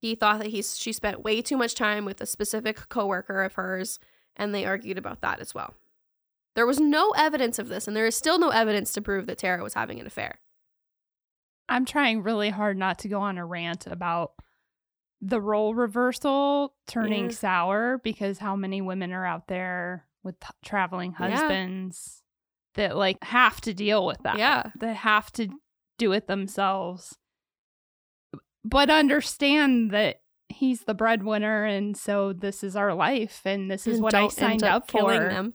He 0.00 0.14
thought 0.14 0.38
that 0.38 0.48
he, 0.48 0.62
she 0.62 0.92
spent 0.92 1.22
way 1.22 1.42
too 1.42 1.58
much 1.58 1.74
time 1.74 2.04
with 2.04 2.20
a 2.20 2.26
specific 2.26 2.88
coworker 2.88 3.42
of 3.42 3.54
hers, 3.54 3.98
and 4.34 4.54
they 4.54 4.64
argued 4.64 4.96
about 4.96 5.20
that 5.20 5.40
as 5.40 5.54
well. 5.54 5.74
There 6.54 6.66
was 6.66 6.80
no 6.80 7.10
evidence 7.10 7.58
of 7.58 7.68
this, 7.68 7.86
and 7.86 7.96
there 7.96 8.06
is 8.06 8.16
still 8.16 8.38
no 8.38 8.50
evidence 8.50 8.92
to 8.92 9.02
prove 9.02 9.26
that 9.26 9.38
Tara 9.38 9.62
was 9.62 9.74
having 9.74 10.00
an 10.00 10.06
affair. 10.06 10.38
I'm 11.68 11.84
trying 11.84 12.22
really 12.22 12.50
hard 12.50 12.76
not 12.76 12.98
to 13.00 13.08
go 13.08 13.20
on 13.20 13.38
a 13.38 13.44
rant 13.44 13.86
about 13.86 14.32
the 15.26 15.40
role 15.40 15.74
reversal 15.74 16.74
turning 16.86 17.24
Yeah. 17.26 17.30
sour 17.30 17.98
because 17.98 18.38
how 18.38 18.56
many 18.56 18.80
women 18.82 19.12
are 19.12 19.24
out 19.24 19.46
there 19.48 20.06
with 20.22 20.38
t- 20.40 20.48
traveling 20.64 21.14
Yeah. 21.18 21.30
husbands 21.30 22.22
that 22.74 22.96
like 22.96 23.22
have 23.24 23.60
to 23.62 23.72
deal 23.72 24.04
with 24.04 24.18
that. 24.24 24.36
Yeah. 24.38 24.70
That 24.80 24.96
have 24.96 25.30
to 25.32 25.48
do 25.98 26.12
it 26.12 26.26
themselves. 26.26 27.16
But 28.64 28.90
understand 28.90 29.90
that 29.92 30.22
he's 30.48 30.80
the 30.82 30.94
breadwinner 30.94 31.64
and 31.64 31.96
so 31.96 32.32
this 32.32 32.62
is 32.62 32.76
our 32.76 32.92
life 32.94 33.42
and 33.44 33.70
this 33.70 33.86
is 33.86 33.96
And 33.96 34.02
what 34.04 34.14
I 34.14 34.28
signed 34.28 34.62
up, 34.62 34.88
killing 34.88 35.20
for. 35.22 35.28
them. 35.28 35.54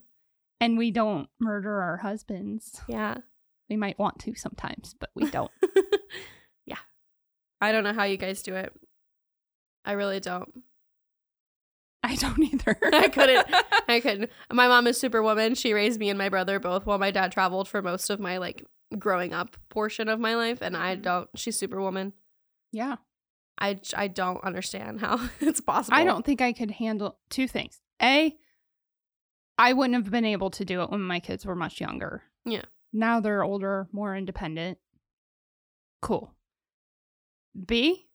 And 0.60 0.76
we 0.76 0.90
don't 0.90 1.28
murder 1.38 1.80
our 1.80 1.98
husbands. 1.98 2.80
Yeah. 2.88 3.18
We 3.68 3.76
might 3.76 3.98
want 3.98 4.18
to 4.20 4.34
sometimes, 4.34 4.94
but 4.98 5.10
we 5.14 5.30
don't. 5.30 5.50
yeah. 6.66 6.76
I 7.60 7.70
don't 7.72 7.84
know 7.84 7.92
how 7.92 8.04
you 8.04 8.16
guys 8.16 8.42
do 8.42 8.56
it. 8.56 8.72
I 9.84 9.92
really 9.92 10.20
don't. 10.20 10.62
I 12.02 12.16
don't 12.16 12.42
either. 12.42 12.78
I 12.92 13.08
couldn't. 13.08 13.46
I 13.88 14.00
couldn't. 14.00 14.30
My 14.52 14.68
mom 14.68 14.86
is 14.86 14.98
superwoman. 15.00 15.54
She 15.54 15.72
raised 15.74 16.00
me 16.00 16.08
and 16.08 16.18
my 16.18 16.28
brother 16.28 16.58
both 16.58 16.86
while 16.86 16.98
my 16.98 17.10
dad 17.10 17.32
traveled 17.32 17.68
for 17.68 17.82
most 17.82 18.08
of 18.10 18.20
my 18.20 18.38
like 18.38 18.64
growing 18.98 19.32
up 19.32 19.56
portion 19.68 20.08
of 20.08 20.18
my 20.18 20.34
life 20.34 20.62
and 20.62 20.76
I 20.76 20.96
Mhm. 20.96 21.02
don't 21.02 21.28
she's 21.36 21.58
superwoman. 21.58 22.12
yeah. 22.72 22.96
I 23.58 23.78
I 23.94 24.08
don't 24.08 24.42
understand 24.42 25.00
how 25.02 25.20
it's 25.40 25.60
possible. 25.60 25.96
I 25.98 26.04
don't 26.04 26.24
think 26.24 26.40
I 26.40 26.52
could 26.54 26.70
handle 26.70 27.18
two 27.28 27.46
things. 27.46 27.80
A, 28.02 28.34
I 29.58 29.74
wouldn't 29.74 30.02
have 30.02 30.10
been 30.10 30.24
able 30.24 30.48
to 30.52 30.64
do 30.64 30.82
it 30.82 30.90
when 30.90 31.02
my 31.02 31.20
kids 31.20 31.44
were 31.44 31.54
much 31.54 31.78
younger. 31.80 32.22
Yeah. 32.46 32.62
Now 32.94 33.20
they're 33.20 33.44
older, 33.44 33.86
more 33.92 34.16
independent. 34.16 34.78
Cool. 36.00 36.32
B, 37.66 38.08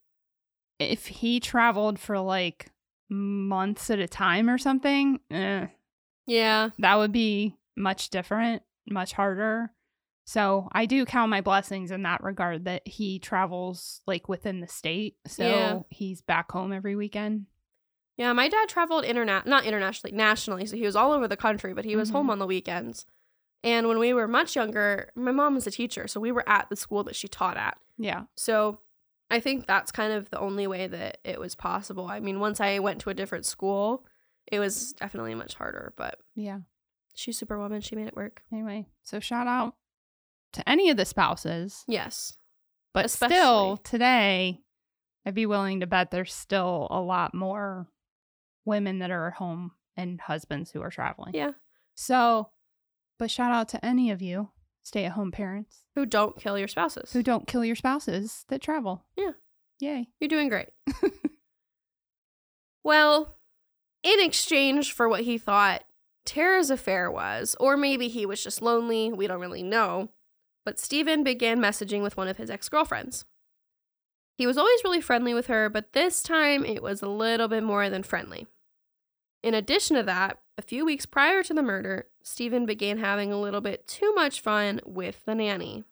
if 0.78 1.06
he 1.06 1.40
traveled 1.40 1.98
for 1.98 2.18
like 2.18 2.70
months 3.08 3.90
at 3.90 3.98
a 3.98 4.08
time 4.08 4.48
or 4.50 4.58
something, 4.58 5.20
eh, 5.30 5.66
Yeah. 6.26 6.70
that 6.78 6.96
would 6.96 7.12
be 7.12 7.56
much 7.76 8.10
different, 8.10 8.62
much 8.88 9.12
harder. 9.12 9.72
So 10.24 10.68
I 10.72 10.86
do 10.86 11.04
count 11.04 11.30
my 11.30 11.40
blessings 11.40 11.90
in 11.92 12.02
that 12.02 12.22
regard 12.22 12.64
that 12.64 12.86
he 12.86 13.20
travels 13.20 14.02
like 14.06 14.28
within 14.28 14.60
the 14.60 14.66
state. 14.66 15.16
So 15.26 15.44
Yeah. 15.44 15.78
he's 15.88 16.20
back 16.20 16.50
home 16.50 16.72
every 16.72 16.96
weekend. 16.96 17.46
Yeah, 18.16 18.32
my 18.32 18.48
dad 18.48 18.68
traveled 18.68 19.04
interna- 19.04 19.46
not 19.46 19.64
internationally, 19.64 20.16
nationally. 20.16 20.66
So 20.66 20.76
he 20.76 20.82
was 20.82 20.96
all 20.96 21.12
over 21.12 21.28
the 21.28 21.36
country, 21.36 21.74
but 21.74 21.84
he 21.84 21.94
was 21.96 22.10
home 22.10 22.26
Mhm. 22.26 22.30
on 22.30 22.38
the 22.40 22.46
weekends. 22.46 23.06
And 23.62 23.86
when 23.88 23.98
we 23.98 24.12
were 24.14 24.26
much 24.26 24.56
younger, 24.56 25.12
my 25.14 25.32
mom 25.32 25.54
was 25.54 25.66
a 25.66 25.70
teacher, 25.70 26.08
so 26.08 26.18
we 26.20 26.32
were 26.32 26.48
at 26.48 26.68
the 26.70 26.76
school 26.76 27.04
that 27.04 27.14
she 27.16 27.28
taught 27.28 27.56
at. 27.56 27.78
Yeah. 27.98 28.24
So 28.36 28.80
I 29.30 29.40
think 29.40 29.66
that's 29.66 29.90
kind 29.90 30.12
of 30.12 30.30
the 30.30 30.38
only 30.38 30.66
way 30.66 30.86
that 30.86 31.18
it 31.24 31.40
was 31.40 31.54
possible. 31.54 32.06
I 32.06 32.20
mean, 32.20 32.38
once 32.40 32.60
I 32.60 32.78
went 32.78 33.00
to 33.02 33.10
a 33.10 33.14
different 33.14 33.44
school, 33.46 34.06
it 34.50 34.60
was 34.60 34.92
definitely 34.92 35.34
much 35.34 35.54
harder, 35.54 35.92
but 35.96 36.20
Yeah. 36.34 36.60
she's 37.14 37.36
superwoman. 37.38 37.80
She 37.80 37.96
made 37.96 38.06
it 38.06 38.16
work. 38.16 38.42
Anyway, 38.52 38.86
so 39.02 39.18
shout 39.18 39.46
out 39.48 39.74
to 40.52 40.68
any 40.68 40.90
of 40.90 40.96
the 40.96 41.04
spouses. 41.04 41.84
Yes. 41.88 42.38
But 42.92 43.06
Especially- 43.06 43.36
still, 43.36 43.76
today, 43.78 44.62
I'd 45.24 45.34
be 45.34 45.46
willing 45.46 45.80
to 45.80 45.86
bet 45.88 46.10
there's 46.12 46.32
still 46.32 46.86
a 46.90 47.00
lot 47.00 47.34
more 47.34 47.88
women 48.64 49.00
that 49.00 49.10
are 49.10 49.26
at 49.28 49.34
home 49.34 49.72
and 49.96 50.20
husbands 50.20 50.70
who 50.70 50.82
are 50.82 50.90
traveling. 50.90 51.34
Yeah. 51.34 51.52
So, 51.96 52.52
but 53.18 53.30
shout 53.30 53.50
out 53.50 53.68
to 53.70 53.84
any 53.84 54.10
of 54.12 54.22
you 54.22 54.50
stay 54.86 55.04
at 55.04 55.12
home 55.12 55.32
parents 55.32 55.82
Who 55.96 56.06
don't 56.06 56.38
kill 56.38 56.56
your 56.56 56.68
spouses. 56.68 57.12
who 57.12 57.22
don't 57.22 57.48
kill 57.48 57.64
your 57.64 57.74
spouses 57.74 58.44
that 58.48 58.62
travel. 58.62 59.04
Yeah. 59.16 59.32
Yay. 59.80 60.08
You're 60.20 60.28
doing 60.28 60.48
great. 60.48 60.68
well, 62.84 63.36
in 64.02 64.20
exchange 64.20 64.92
for 64.92 65.08
what 65.08 65.22
he 65.22 65.38
thought 65.38 65.82
Tara's 66.24 66.70
affair 66.70 67.10
was, 67.10 67.56
or 67.60 67.76
maybe 67.76 68.08
he 68.08 68.26
was 68.26 68.42
just 68.42 68.62
lonely, 68.62 69.12
we 69.12 69.26
don't 69.26 69.40
really 69.40 69.62
know, 69.62 70.10
but 70.64 70.78
Stephen 70.78 71.24
began 71.24 71.58
messaging 71.58 72.02
with 72.02 72.16
one 72.16 72.28
of 72.28 72.36
his 72.36 72.50
ex 72.50 72.68
girlfriends. 72.68 73.24
He 74.38 74.46
was 74.46 74.58
always 74.58 74.84
really 74.84 75.00
friendly 75.00 75.34
with 75.34 75.46
her, 75.46 75.68
but 75.68 75.92
this 75.94 76.22
time 76.22 76.64
it 76.64 76.82
was 76.82 77.02
a 77.02 77.08
little 77.08 77.48
bit 77.48 77.62
more 77.62 77.88
than 77.90 78.02
friendly. 78.02 78.46
In 79.42 79.54
addition 79.54 79.96
to 79.96 80.02
that, 80.04 80.38
a 80.58 80.62
few 80.62 80.84
weeks 80.84 81.06
prior 81.06 81.42
to 81.42 81.54
the 81.54 81.62
murder, 81.62 82.06
Stephen 82.22 82.66
began 82.66 82.98
having 82.98 83.32
a 83.32 83.40
little 83.40 83.60
bit 83.60 83.86
too 83.86 84.14
much 84.14 84.40
fun 84.40 84.80
with 84.84 85.24
the 85.24 85.34
nanny. 85.34 85.84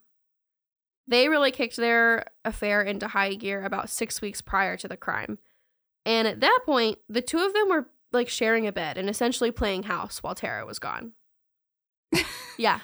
They 1.06 1.28
really 1.28 1.50
kicked 1.50 1.76
their 1.76 2.26
affair 2.44 2.80
into 2.82 3.08
high 3.08 3.34
gear 3.34 3.62
about 3.62 3.90
six 3.90 4.22
weeks 4.22 4.40
prior 4.40 4.76
to 4.78 4.88
the 4.88 4.96
crime. 4.96 5.38
And 6.06 6.26
at 6.26 6.40
that 6.40 6.60
point, 6.64 6.98
the 7.08 7.20
two 7.22 7.38
of 7.38 7.52
them 7.52 7.68
were 7.68 7.90
like 8.12 8.28
sharing 8.28 8.66
a 8.66 8.72
bed 8.72 8.96
and 8.96 9.10
essentially 9.10 9.50
playing 9.50 9.82
house 9.84 10.22
while 10.22 10.34
Tara 10.34 10.64
was 10.66 10.78
gone. 10.78 11.12
Yeah. 12.56 12.78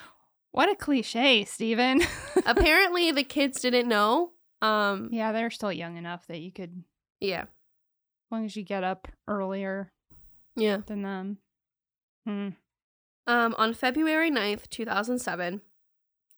What 0.50 0.68
a 0.68 0.74
cliche, 0.74 1.44
Stephen. 1.44 2.02
Apparently 2.44 3.12
the 3.12 3.22
kids 3.22 3.60
didn't 3.60 3.88
know. 3.88 4.32
Um 4.60 5.08
yeah, 5.12 5.30
they're 5.30 5.50
still 5.50 5.72
young 5.72 5.96
enough 5.96 6.26
that 6.26 6.40
you 6.40 6.50
could, 6.50 6.82
yeah. 7.20 7.42
as 7.42 7.46
long 8.32 8.44
as 8.44 8.56
you 8.56 8.64
get 8.64 8.82
up 8.82 9.06
earlier 9.28 9.92
Yeah. 10.56 10.78
than 10.86 11.02
them. 11.02 11.38
Hmm. 12.26 12.50
Um 13.26 13.54
on 13.58 13.74
February 13.74 14.30
9th, 14.30 14.68
2007, 14.70 15.60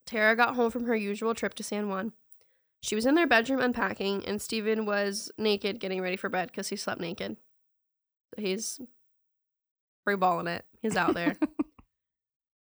Tara 0.07 0.37
got 0.37 0.57
home 0.57 0.71
from 0.71 0.87
her 0.87 0.97
usual 0.97 1.35
trip 1.35 1.55
to 1.55 1.63
San 1.63 1.89
Juan. 1.89 2.13
She 2.83 2.95
was 2.95 3.07
in 3.07 3.15
their 3.15 3.27
bedroom 3.27 3.61
unpacking 3.61 4.25
and 4.27 4.43
Stephen 4.43 4.87
was 4.87 5.31
naked 5.39 5.81
getting 5.81 6.01
ready 6.01 6.17
for 6.17 6.29
bed 6.29 6.53
cuz 6.53 6.69
he 6.69 6.77
slept 6.77 7.01
naked. 7.01 7.37
He's 8.37 8.81
free 10.05 10.17
balling 10.17 10.49
it. 10.49 10.65
He's 10.81 10.97
out 10.97 11.15
there. 11.15 11.37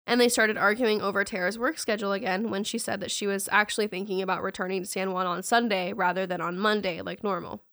And 0.09 0.19
they 0.19 0.27
started 0.27 0.57
arguing 0.57 1.03
over 1.03 1.23
Tara's 1.23 1.59
work 1.59 1.77
schedule 1.77 2.13
again 2.13 2.49
when 2.49 2.63
she 2.63 2.79
said 2.79 2.99
that 2.99 3.11
she 3.11 3.27
was 3.27 3.47
actually 3.51 3.85
thinking 3.85 4.23
about 4.23 4.41
returning 4.41 4.81
to 4.81 4.87
San 4.89 5.11
Juan 5.11 5.27
on 5.27 5.43
Sunday 5.43 5.93
rather 5.93 6.25
than 6.25 6.41
on 6.41 6.57
Monday 6.57 7.01
like 7.01 7.23
normal. 7.23 7.63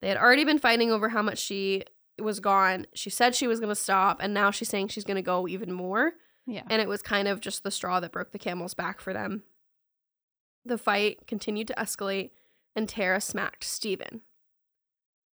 They 0.00 0.08
had 0.08 0.16
already 0.16 0.44
been 0.44 0.58
fighting 0.58 0.90
over 0.90 1.10
how 1.10 1.20
much 1.20 1.36
she 1.38 1.84
was 2.20 2.40
gone. 2.40 2.86
She 2.94 3.10
said 3.10 3.34
she 3.34 3.46
was 3.46 3.60
going 3.60 3.70
to 3.70 3.74
stop, 3.74 4.18
and 4.20 4.34
now 4.34 4.50
she's 4.50 4.68
saying 4.68 4.88
she's 4.88 5.04
going 5.04 5.16
to 5.16 5.22
go 5.22 5.48
even 5.48 5.72
more. 5.72 6.12
Yeah. 6.46 6.62
And 6.68 6.80
it 6.80 6.88
was 6.88 7.02
kind 7.02 7.28
of 7.28 7.40
just 7.40 7.62
the 7.62 7.70
straw 7.70 8.00
that 8.00 8.12
broke 8.12 8.32
the 8.32 8.38
camel's 8.38 8.74
back 8.74 9.00
for 9.00 9.12
them. 9.12 9.42
The 10.64 10.78
fight 10.78 11.26
continued 11.26 11.68
to 11.68 11.74
escalate, 11.74 12.30
and 12.76 12.88
Tara 12.88 13.20
smacked 13.20 13.64
Stephen. 13.64 14.22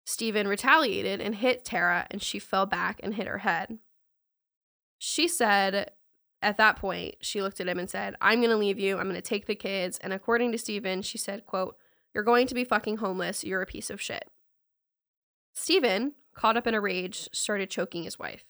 Stephen 0.05 0.49
retaliated 0.49 1.21
and 1.21 1.35
hit 1.35 1.65
Tara, 1.65 2.07
and 2.11 2.23
she 2.23 2.39
fell 2.39 2.67
back 2.67 3.01
and 3.03 3.15
hit 3.15 3.27
her 3.27 3.39
head. 3.39 3.79
She 4.99 5.29
said 5.29 5.93
at 6.45 6.59
that 6.59 6.77
point, 6.77 7.17
she 7.21 7.41
looked 7.41 7.61
at 7.61 7.69
him 7.69 7.79
and 7.79 7.89
said, 7.89 8.17
I'm 8.21 8.41
going 8.41 8.51
to 8.51 8.57
leave 8.57 8.79
you. 8.79 8.99
I'm 8.99 9.09
going 9.09 9.15
to 9.15 9.23
take 9.23 9.47
the 9.47 9.55
kids. 9.55 9.99
And 9.99 10.13
according 10.13 10.53
to 10.53 10.59
Stephen, 10.59 11.01
she 11.01 11.17
said, 11.17 11.47
quote, 11.47 11.77
You're 12.15 12.23
going 12.23 12.47
to 12.49 12.55
be 12.55 12.65
fucking 12.65 12.99
homeless. 12.99 13.45
You're 13.45 13.63
a 13.63 13.67
piece 13.67 13.89
of 13.89 14.01
shit. 14.01 14.29
Stephen, 15.55 16.13
caught 16.35 16.57
up 16.57 16.67
in 16.67 16.75
a 16.75 16.81
rage, 16.81 17.29
started 17.33 17.71
choking 17.71 18.05
his 18.05 18.19
wife. 18.19 18.45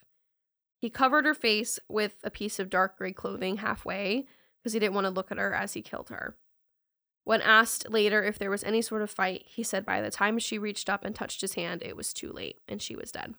He 0.76 0.91
covered 0.91 1.25
her 1.25 1.35
face 1.35 1.79
with 1.88 2.17
a 2.25 2.31
piece 2.31 2.59
of 2.59 2.71
dark 2.71 2.99
gray 2.99 3.12
clothing 3.12 3.59
halfway 3.59 4.26
because 4.59 4.73
he 4.73 4.79
didn't 4.79 4.95
want 4.95 5.07
to 5.07 5.11
look 5.11 5.31
at 5.31 5.38
her 5.38 5.55
as 5.55 5.73
he 5.75 5.83
killed 5.83 6.11
her. 6.11 6.37
When 7.25 7.41
asked 7.41 7.91
later 7.91 8.23
if 8.23 8.38
there 8.38 8.50
was 8.50 8.64
any 8.64 8.83
sort 8.83 9.00
of 9.00 9.11
fight, 9.11 9.45
he 9.47 9.62
said 9.62 9.87
by 9.87 10.03
the 10.03 10.11
time 10.11 10.38
she 10.38 10.59
reached 10.59 10.91
up 10.91 11.05
and 11.05 11.14
touched 11.14 11.41
his 11.41 11.55
hand, 11.55 11.83
it 11.83 11.97
was 11.97 12.12
too 12.12 12.31
late 12.33 12.59
and 12.69 12.83
she 12.83 12.97
was 12.97 13.12
dead. 13.12 13.35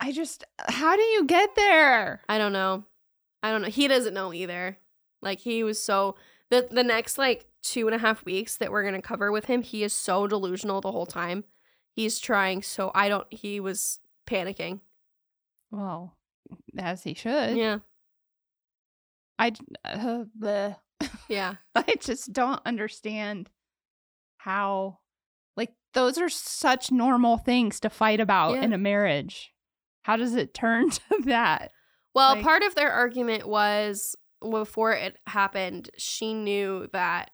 I 0.00 0.10
just, 0.10 0.44
how 0.58 0.96
do 0.96 1.02
you 1.02 1.26
get 1.26 1.54
there? 1.54 2.22
I 2.28 2.38
don't 2.38 2.52
know. 2.52 2.84
I 3.42 3.50
don't 3.50 3.62
know. 3.62 3.68
He 3.68 3.88
doesn't 3.88 4.14
know 4.14 4.32
either. 4.32 4.78
Like 5.20 5.40
he 5.40 5.62
was 5.62 5.82
so 5.82 6.16
the 6.50 6.68
the 6.70 6.84
next 6.84 7.16
like 7.16 7.46
two 7.62 7.86
and 7.86 7.94
a 7.94 7.98
half 7.98 8.24
weeks 8.24 8.56
that 8.56 8.70
we're 8.70 8.84
gonna 8.84 9.00
cover 9.00 9.32
with 9.32 9.46
him, 9.46 9.62
he 9.62 9.84
is 9.84 9.92
so 9.92 10.26
delusional 10.26 10.80
the 10.80 10.92
whole 10.92 11.06
time. 11.06 11.44
He's 11.94 12.18
trying 12.18 12.62
so 12.62 12.90
I 12.94 13.08
don't 13.08 13.26
he 13.32 13.60
was 13.60 14.00
panicking. 14.28 14.80
Well, 15.70 16.16
as 16.78 17.02
he 17.02 17.14
should. 17.14 17.56
Yeah. 17.56 17.78
I 19.38 19.52
uh, 19.84 20.24
bleh. 20.38 20.76
Yeah. 21.28 21.54
I 21.74 21.94
just 22.00 22.32
don't 22.32 22.60
understand 22.66 23.50
how, 24.38 24.98
like, 25.56 25.72
those 25.94 26.18
are 26.18 26.28
such 26.28 26.90
normal 26.92 27.38
things 27.38 27.80
to 27.80 27.90
fight 27.90 28.20
about 28.20 28.54
Yeah. 28.54 28.62
in 28.62 28.72
a 28.72 28.78
marriage. 28.78 29.52
How 30.02 30.16
does 30.16 30.34
it 30.34 30.54
turn 30.54 30.90
to 30.90 31.00
that? 31.24 31.72
Well, 32.14 32.34
Like- 32.34 32.44
part 32.44 32.62
of 32.62 32.74
their 32.74 32.90
argument 32.92 33.48
was 33.48 34.14
before 34.40 34.92
it 34.92 35.18
happened, 35.26 35.90
she 35.96 36.34
knew 36.34 36.88
that 36.92 37.30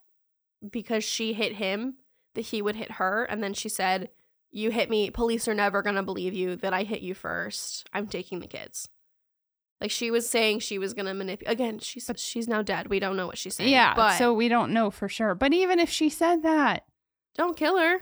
because 0.70 1.02
she 1.04 1.32
hit 1.32 1.54
him, 1.54 1.96
that 2.34 2.42
he 2.42 2.62
would 2.62 2.76
hit 2.76 2.92
her. 2.92 3.24
And 3.24 3.42
then 3.42 3.54
she 3.54 3.68
said, 3.68 4.10
You 4.50 4.71
hit 4.71 4.88
me. 4.90 5.11
Police 5.11 5.47
are 5.49 5.55
never 5.55 5.83
going 5.83 5.97
to 5.97 6.02
believe 6.02 6.35
you 6.35 6.57
that 6.57 6.73
I 6.73 6.83
hit 6.85 7.00
you 7.02 7.14
first. 7.14 7.88
I'm 7.93 8.07
taking 8.07 8.40
the 8.40 8.47
kids. 8.47 8.88
Like 9.81 9.90
she 9.90 10.11
was 10.11 10.28
saying 10.28 10.61
she 10.61 10.78
was 10.78 10.95
going 10.95 11.07
to 11.07 11.14
manipulate. 11.14 11.52
Again, 11.52 11.78
she's, 11.78 12.11
she's 12.17 12.49
now 12.49 12.62
dead. 12.62 12.88
We 12.88 12.99
don't 12.99 13.17
know 13.17 13.26
what 13.26 13.38
she's 13.38 13.55
saying. 13.55 13.71
yeah, 13.71 13.95
But 13.95 14.17
so 14.19 14.33
we 14.33 14.49
don't 14.49 14.73
know 14.73 14.90
for 14.90 15.09
sure. 15.09 15.35
But 15.35 15.52
even 15.52 15.78
if 15.78 15.88
she 15.90 16.09
said 16.09 16.43
that, 16.43 16.85
don't 17.37 17.57
kill 17.57 17.78
her. 17.78 18.00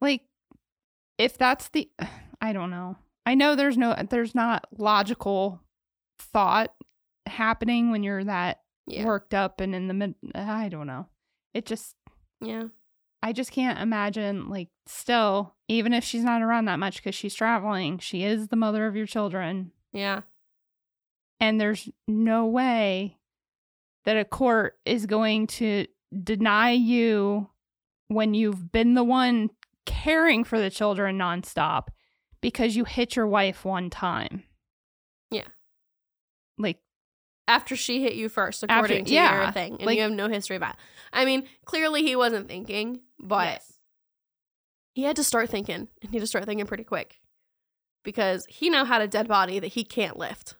like, 0.00 0.22
if 1.18 1.36
that's 1.36 1.68
the, 1.68 1.90
I 2.40 2.52
don't 2.54 2.70
know. 2.70 2.96
I 3.26 3.34
know 3.34 3.54
there's 3.54 3.76
no, 3.76 3.94
there's 4.08 4.34
not 4.34 4.66
logical 4.78 5.60
thought 6.18 6.72
happening 7.26 7.90
when 7.90 8.02
you're 8.02 8.24
that 8.24 8.60
Yeah. 8.86 9.04
worked 9.04 9.34
up 9.34 9.60
and 9.60 9.74
in 9.74 9.88
the 9.88 9.94
mid. 9.94 10.14
I 10.34 10.68
don't 10.70 10.86
know. 10.86 11.06
It 11.52 11.66
just, 11.66 11.94
Yeah. 12.40 12.64
I 13.22 13.32
just 13.34 13.52
can't 13.52 13.78
imagine, 13.78 14.48
like, 14.48 14.68
still, 14.90 15.54
even 15.68 15.92
if 15.92 16.04
she's 16.04 16.24
not 16.24 16.42
around 16.42 16.64
that 16.66 16.78
much 16.78 16.96
because 16.96 17.14
she's 17.14 17.34
traveling, 17.34 17.98
she 17.98 18.24
is 18.24 18.48
the 18.48 18.56
mother 18.56 18.86
of 18.86 18.96
your 18.96 19.06
children. 19.06 19.72
Yeah. 19.92 20.22
And 21.38 21.60
there's 21.60 21.88
no 22.06 22.46
way 22.46 23.16
that 24.04 24.16
a 24.16 24.24
court 24.24 24.78
is 24.84 25.06
going 25.06 25.46
to 25.46 25.86
deny 26.22 26.72
you 26.72 27.48
when 28.08 28.34
you've 28.34 28.72
been 28.72 28.94
the 28.94 29.04
one 29.04 29.50
caring 29.86 30.44
for 30.44 30.58
the 30.58 30.70
children 30.70 31.18
nonstop 31.18 31.88
because 32.40 32.74
you 32.76 32.84
hit 32.84 33.16
your 33.16 33.26
wife 33.26 33.64
one 33.64 33.90
time. 33.90 34.42
Yeah. 35.30 35.46
Like, 36.58 36.78
After 37.46 37.76
she 37.76 38.02
hit 38.02 38.14
you 38.14 38.28
first, 38.28 38.62
After- 38.64 38.74
according 38.74 39.04
to 39.06 39.14
yeah, 39.14 39.42
your 39.44 39.52
thing, 39.52 39.74
and 39.74 39.86
like- 39.86 39.96
you 39.96 40.02
have 40.02 40.12
no 40.12 40.28
history 40.28 40.56
of 40.56 40.60
that. 40.60 40.78
I 41.12 41.24
mean, 41.24 41.46
clearly 41.64 42.02
he 42.02 42.16
wasn't 42.16 42.48
thinking, 42.48 43.00
but 43.18 43.46
yes. 43.46 43.69
He 44.92 45.02
had 45.04 45.16
to 45.16 45.24
start 45.24 45.48
thinking, 45.50 45.88
and 46.02 46.10
he 46.10 46.16
had 46.16 46.22
to 46.22 46.26
start 46.26 46.44
thinking 46.46 46.66
pretty 46.66 46.84
quick 46.84 47.20
because 48.04 48.44
he 48.48 48.70
now 48.70 48.84
had 48.84 49.02
a 49.02 49.08
dead 49.08 49.28
body 49.28 49.58
that 49.58 49.68
he 49.68 49.84
can't 49.84 50.16
lift. 50.18 50.54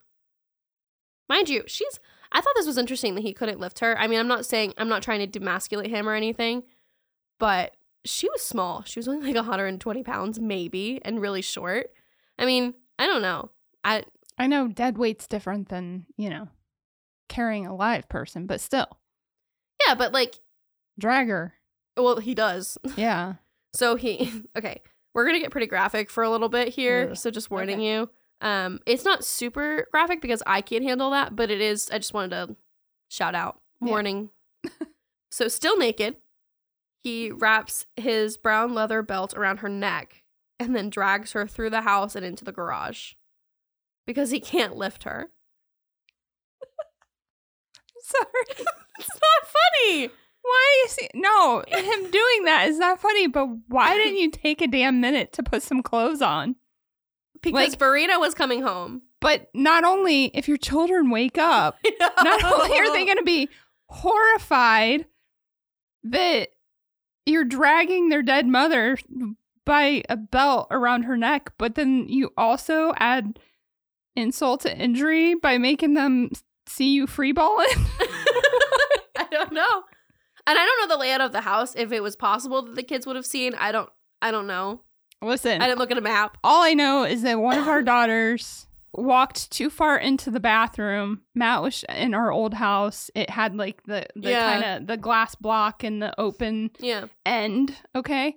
Mind 1.29 1.49
you, 1.49 1.63
she's. 1.67 1.99
I 2.33 2.41
thought 2.41 2.55
this 2.55 2.67
was 2.67 2.79
interesting 2.79 3.15
that 3.17 3.23
he 3.23 3.33
couldn't 3.33 3.59
lift 3.59 3.81
her. 3.81 3.99
I 3.99 4.07
mean, 4.07 4.21
I'm 4.21 4.29
not 4.29 4.47
saying 4.47 4.75
I'm 4.79 4.89
not 4.89 5.03
trying 5.03 5.29
to 5.29 5.41
demasculate 5.41 5.89
him 5.89 6.09
or 6.09 6.15
anything, 6.15 6.63
but 7.39 7.75
she 8.05 8.29
was 8.31 8.43
small. 8.43 8.83
She 8.85 8.99
was 8.99 9.09
only 9.09 9.27
like 9.27 9.35
120 9.35 10.03
pounds, 10.05 10.39
maybe, 10.39 11.01
and 11.05 11.21
really 11.21 11.43
short. 11.43 11.91
I 12.39 12.47
mean, 12.47 12.75
I 12.99 13.07
don't 13.07 13.23
know. 13.23 13.51
I 13.85 14.05
I 14.39 14.47
know 14.47 14.69
dead 14.69 14.97
weight's 14.97 15.27
different 15.27 15.69
than, 15.69 16.07
you 16.17 16.31
know, 16.31 16.49
carrying 17.29 17.67
a 17.67 17.75
live 17.75 18.09
person, 18.09 18.47
but 18.47 18.61
still, 18.61 18.87
yeah, 19.87 19.95
but 19.95 20.13
like, 20.13 20.37
drag 20.99 21.29
her. 21.29 21.55
well, 21.97 22.19
he 22.21 22.35
does. 22.35 22.79
Yeah. 22.97 23.35
So 23.73 23.97
he 23.97 24.43
okay, 24.59 24.83
we're 25.15 25.27
gonna 25.27 25.41
get 25.41 25.51
pretty 25.51 25.67
graphic 25.67 26.11
for 26.11 26.23
a 26.23 26.31
little 26.31 26.49
bit 26.49 26.69
here. 26.69 27.09
Ugh. 27.11 27.17
So 27.17 27.31
just 27.31 27.51
warning 27.51 27.77
Okay. 27.77 27.89
you. 27.99 28.11
Um, 28.43 28.81
it's 28.87 29.05
not 29.05 29.25
super 29.25 29.87
graphic 29.91 30.21
because 30.23 30.43
I 30.47 30.61
can't 30.63 30.83
handle 30.83 31.11
that, 31.11 31.37
but 31.37 31.51
it 31.51 31.61
is. 31.61 31.91
I 31.91 31.99
just 31.99 32.15
wanted 32.15 32.31
to 32.31 32.57
shout 33.09 33.35
out 33.35 33.61
Yeah. 33.81 33.89
warning. 33.91 34.31
so 35.31 35.47
still 35.49 35.77
naked, 35.77 36.17
he 37.03 37.31
wraps 37.31 37.87
his 37.97 38.37
brown 38.39 38.73
leather 38.75 39.03
belt 39.03 39.35
around 39.35 39.59
her 39.59 39.69
neck 39.69 40.23
and 40.59 40.75
then 40.75 40.89
drags 40.91 41.33
her 41.33 41.47
through 41.47 41.71
the 41.71 41.83
house 41.83 42.15
and 42.17 42.25
into 42.25 42.45
the 42.45 42.53
garage 42.53 43.13
because 44.07 44.31
he 44.31 44.41
can't 44.41 44.77
lift 44.77 45.05
her. 45.05 45.31
Sorry. 48.03 48.67
It's 48.99 49.09
not 49.09 49.49
funny. 49.85 50.11
Why 50.43 50.83
is 50.87 50.97
he? 50.97 51.09
No, 51.15 51.63
him 51.69 52.11
doing 52.11 52.45
that 52.45 52.67
is 52.69 52.79
not 52.79 53.01
funny, 53.01 53.27
but 53.27 53.47
why 53.69 53.97
didn't 53.97 54.17
you 54.19 54.31
take 54.31 54.61
a 54.63 54.67
damn 54.67 55.01
minute 55.01 55.33
to 55.35 55.43
put 55.43 55.63
some 55.63 55.83
clothes 55.83 56.23
on? 56.23 56.57
Because 57.43 57.55
Like- 57.55 58.21
was 58.21 58.35
coming 58.35 58.63
home. 58.63 59.03
But 59.21 59.51
not 59.55 59.85
only 59.85 60.27
if 60.35 60.49
your 60.49 60.57
children 60.57 61.11
wake 61.11 61.37
up, 61.37 61.77
not 62.23 62.43
only 62.45 62.79
are 62.79 62.91
they 62.93 63.05
going 63.05 63.19
to 63.19 63.23
be 63.23 63.51
horrified 63.91 65.05
that 66.05 66.49
you're 67.27 67.45
dragging 67.45 68.09
their 68.09 68.23
dead 68.23 68.47
mother 68.47 68.97
by 69.67 70.03
a 70.09 70.17
belt 70.17 70.69
around 70.71 71.03
her 71.03 71.19
neck, 71.19 71.53
but 71.59 71.75
then 71.75 72.09
you 72.09 72.31
also 72.37 72.95
add 72.97 73.39
insult 74.17 74.63
to 74.63 74.75
injury 74.77 75.35
by 75.35 75.59
making 75.59 75.95
them 75.95 76.31
see 76.67 76.93
you 76.93 77.07
freeballing. 77.07 77.67
I 79.19 79.27
don't 79.31 79.53
know. 79.53 79.83
And 80.51 80.59
I 80.59 80.65
don't 80.65 80.89
know 80.89 80.95
the 80.97 81.01
layout 81.01 81.21
of 81.21 81.33
the 81.33 81.41
house. 81.43 81.75
If 81.77 81.93
it 81.93 82.03
was 82.03 82.17
possible 82.17 82.63
that 82.63 82.75
the 82.75 82.83
kids 82.83 83.07
would 83.07 83.17
have 83.17 83.27
seen, 83.27 83.55
I 83.55 83.73
don't. 83.73 83.89
I 84.23 84.31
don't 84.31 84.47
know. 84.47 84.83
Listen, 85.23 85.61
I 85.63 85.67
didn't 85.67 85.79
look 85.79 85.91
at 85.91 85.99
a 85.99 86.03
map. 86.03 86.37
all 86.43 86.63
I 86.63 86.75
know 86.75 87.05
is 87.05 87.23
that 87.23 87.39
one 87.41 87.59
of 87.59 87.69
our 87.69 87.83
daughters 87.95 88.67
walked 88.93 89.51
too 89.53 89.71
far 89.71 89.97
into 89.99 90.31
the 90.31 90.41
bathroom. 90.41 91.21
Matt 91.35 91.63
was 91.63 91.85
in 91.89 92.13
our 92.15 92.33
old 92.33 92.55
house. 92.55 93.11
It 93.15 93.31
had 93.31 93.55
like 93.55 93.83
the 93.85 94.07
the 94.17 94.31
Yeah. 94.31 94.43
kind 94.61 94.65
of 94.83 94.87
the 94.89 94.97
glass 94.97 95.35
block 95.35 95.85
and 95.85 96.03
the 96.03 96.19
open 96.21 96.71
Yeah. 96.81 97.07
end, 97.25 97.77
okay? 97.95 98.37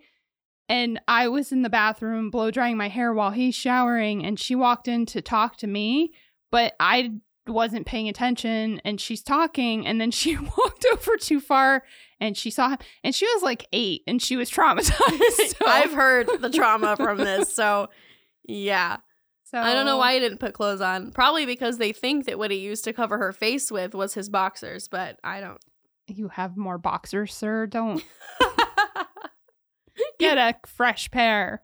And 0.70 1.02
I 1.08 1.28
was 1.28 1.52
in 1.52 1.62
the 1.64 1.70
bathroom 1.70 2.30
blow 2.30 2.52
drying 2.52 2.78
my 2.78 2.88
hair 2.90 3.14
while 3.14 3.32
he's 3.32 3.56
showering 3.56 4.26
and 4.26 4.40
she 4.40 4.54
walked 4.56 4.88
in 4.88 5.06
to 5.08 5.22
talk 5.22 5.58
to 5.58 5.68
me, 5.68 6.14
but 6.52 6.76
I 6.80 7.14
wasn't 7.48 7.86
paying 7.86 8.08
attention 8.08 8.82
and 8.86 9.00
she's 9.02 9.22
talking 9.22 9.86
and 9.86 10.00
then 10.00 10.12
she 10.12 10.38
walked 10.58 10.86
over 10.94 11.18
too 11.18 11.40
far 11.40 11.84
and 12.20 12.38
she 12.38 12.50
saw 12.50 12.70
him 12.70 12.78
and 13.04 13.14
she 13.14 13.26
was 13.26 13.44
like 13.44 13.68
8 13.74 14.02
and 14.08 14.22
she 14.22 14.36
was 14.36 14.50
traumatized. 14.50 14.94
So, 15.58 15.66
I've 15.66 15.94
heard 15.94 16.30
the 16.40 16.50
trauma 16.54 16.96
from 16.96 17.18
this, 17.18 17.54
so 17.54 17.90
yeah. 18.48 18.98
so 19.44 19.58
I 19.60 19.74
don't 19.74 19.86
know 19.86 19.98
why 19.98 20.14
he 20.14 20.20
didn't 20.20 20.40
put 20.40 20.54
clothes 20.54 20.82
on. 20.82 21.12
Probably 21.12 21.46
because 21.46 21.78
they 21.78 21.92
think 21.92 22.26
that 22.26 22.38
what 22.38 22.52
he 22.52 22.58
used 22.58 22.84
to 22.86 22.94
cover 22.94 23.18
her 23.18 23.32
face 23.32 23.72
with 23.72 23.94
was 23.94 24.14
his 24.14 24.30
boxers, 24.30 24.88
but 24.88 25.20
I 25.24 25.42
don't. 25.42 25.60
you 26.08 26.30
have 26.30 26.58
more 26.58 26.78
boxers, 26.78 27.34
sir. 27.34 27.68
Don't 27.68 28.04
get 30.20 30.38
a 30.38 30.56
fresh 30.66 31.12
pair. 31.12 31.62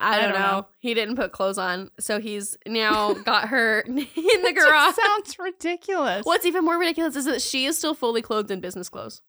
I 0.00 0.16
don't, 0.16 0.30
I 0.30 0.32
don't 0.32 0.40
know. 0.40 0.46
know. 0.60 0.66
He 0.78 0.94
didn't 0.94 1.16
put 1.16 1.32
clothes 1.32 1.58
on, 1.58 1.90
so 2.00 2.18
he's 2.20 2.56
now 2.66 3.12
got 3.24 3.48
her 3.48 3.80
in 3.86 3.94
the 3.96 4.52
garage. 4.54 4.94
sounds 4.94 5.38
ridiculous. 5.38 6.24
What's 6.24 6.46
even 6.46 6.64
more 6.64 6.78
ridiculous 6.78 7.16
is 7.16 7.26
that 7.26 7.42
she 7.42 7.66
is 7.66 7.76
still 7.78 7.94
fully 7.94 8.22
clothed 8.22 8.50
in 8.50 8.60
business 8.60 8.88
clothes. 8.88 9.22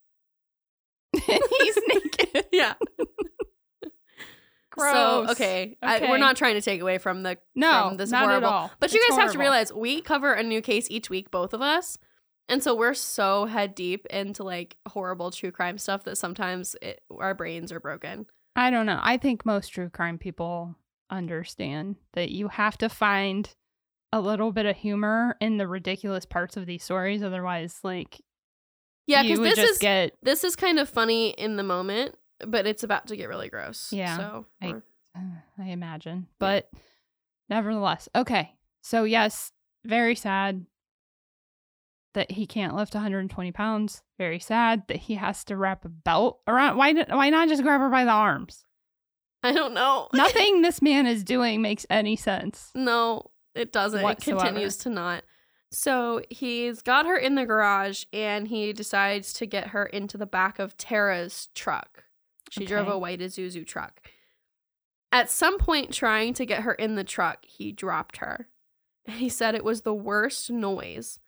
and 1.13 1.39
he's 1.59 1.77
naked. 1.89 2.45
Yeah. 2.53 2.73
Gross. 4.69 4.93
So 4.93 5.31
okay, 5.31 5.77
I, 5.81 5.99
we're 6.09 6.17
not 6.17 6.37
trying 6.37 6.53
to 6.55 6.61
take 6.61 6.79
away 6.79 6.97
from 6.97 7.23
the 7.23 7.37
No, 7.55 7.89
from 7.89 7.97
this 7.97 8.09
not 8.09 8.23
horrible. 8.23 8.47
at 8.47 8.53
all. 8.53 8.71
But 8.79 8.93
you 8.93 9.01
It's 9.03 9.09
guys 9.17 9.19
have 9.25 9.31
to 9.33 9.37
realize 9.39 9.73
we 9.73 9.99
cover 10.01 10.31
a 10.33 10.43
new 10.43 10.61
case 10.61 10.87
each 10.89 11.09
week, 11.09 11.29
both 11.29 11.53
of 11.53 11.61
us. 11.61 11.97
And 12.47 12.63
so 12.63 12.73
we're 12.73 12.93
so 12.93 13.45
head 13.45 13.75
deep 13.75 14.05
into 14.07 14.43
like 14.45 14.77
horrible 14.87 15.29
true 15.31 15.51
crime 15.51 15.77
stuff 15.77 16.05
that 16.05 16.17
sometimes 16.17 16.77
it, 16.81 17.01
our 17.17 17.33
brains 17.33 17.73
are 17.73 17.81
broken. 17.81 18.27
I 18.55 18.69
don't 18.69 18.85
know. 18.85 18.99
I 19.01 19.17
think 19.17 19.45
most 19.45 19.69
true 19.69 19.89
crime 19.89 20.17
people 20.17 20.75
understand 21.09 21.95
that 22.13 22.31
you 22.31 22.47
have 22.49 22.77
to 22.79 22.89
find 22.89 23.49
a 24.13 24.19
little 24.19 24.51
bit 24.51 24.65
of 24.65 24.75
humor 24.75 25.35
in 25.39 25.57
the 25.57 25.67
ridiculous 25.67 26.25
parts 26.25 26.57
of 26.57 26.65
these 26.65 26.83
stories. 26.83 27.23
Otherwise, 27.23 27.79
like, 27.83 28.19
Yeah, 29.07 29.23
because 29.23 29.39
this 29.39 29.57
is 29.59 29.77
get. 29.79 30.13
this 30.21 30.43
is 30.43 30.55
kind 30.55 30.79
of 30.79 30.89
funny 30.89 31.29
in 31.29 31.55
the 31.55 31.63
moment, 31.63 32.15
but 32.45 32.65
it's 32.67 32.83
about 32.83 33.07
to 33.07 33.15
get 33.15 33.29
really 33.29 33.49
gross. 33.49 33.91
Yeah, 33.93 34.17
So 34.17 34.45
I- 34.61 34.75
I 35.57 35.67
imagine, 35.69 36.27
but 36.39 36.69
nevertheless, 37.49 38.09
okay. 38.15 38.55
So 38.81 39.03
yes, 39.05 39.51
very 39.85 40.15
sad 40.15 40.65
that 42.13 42.31
he 42.31 42.45
can't 42.45 42.75
lift 42.75 42.93
120 42.93 43.51
pounds. 43.51 44.01
Very 44.17 44.39
sad 44.39 44.83
that 44.87 44.97
he 44.97 45.15
has 45.15 45.43
to 45.45 45.57
wrap 45.57 45.85
a 45.85 45.89
belt 45.89 46.39
around. 46.47 46.77
Why? 46.77 46.93
Why 46.93 47.29
not 47.29 47.47
just 47.49 47.63
grab 47.63 47.81
her 47.81 47.89
by 47.89 48.03
the 48.05 48.11
arms? 48.11 48.65
I 49.43 49.53
don't 49.53 49.73
know. 49.73 50.07
Nothing 50.13 50.61
this 50.61 50.81
man 50.81 51.07
is 51.07 51.23
doing 51.23 51.61
makes 51.61 51.85
any 51.89 52.15
sense. 52.15 52.69
No, 52.75 53.31
it 53.55 53.71
doesn't. 53.71 54.01
Whatsoever. 54.03 54.37
It 54.37 54.41
continues 54.43 54.77
to 54.77 54.89
not. 54.89 55.23
So 55.71 56.21
he's 56.29 56.81
got 56.81 57.05
her 57.05 57.15
in 57.17 57.35
the 57.35 57.45
garage 57.45 58.03
and 58.11 58.47
he 58.49 58.73
decides 58.73 59.31
to 59.33 59.45
get 59.45 59.67
her 59.67 59.85
into 59.85 60.17
the 60.17 60.25
back 60.25 60.59
of 60.59 60.75
Tara's 60.77 61.47
truck. 61.55 62.03
She 62.49 62.65
drove 62.65 62.87
Okay. 62.87 62.95
a 62.95 62.99
white 62.99 63.19
Isuzu 63.21 63.65
truck. 63.65 64.01
At 65.13 65.31
some 65.31 65.57
point, 65.57 65.93
trying 65.93 66.33
to 66.35 66.45
get 66.45 66.63
her 66.63 66.73
in 66.73 66.95
the 66.95 67.03
truck, 67.05 67.45
he 67.45 67.71
dropped 67.71 68.17
her. 68.17 68.49
And 69.05 69.15
he 69.17 69.29
said 69.29 69.55
it 69.55 69.63
was 69.63 69.81
the 69.81 69.93
worst 69.93 70.51
noise. 70.51 71.19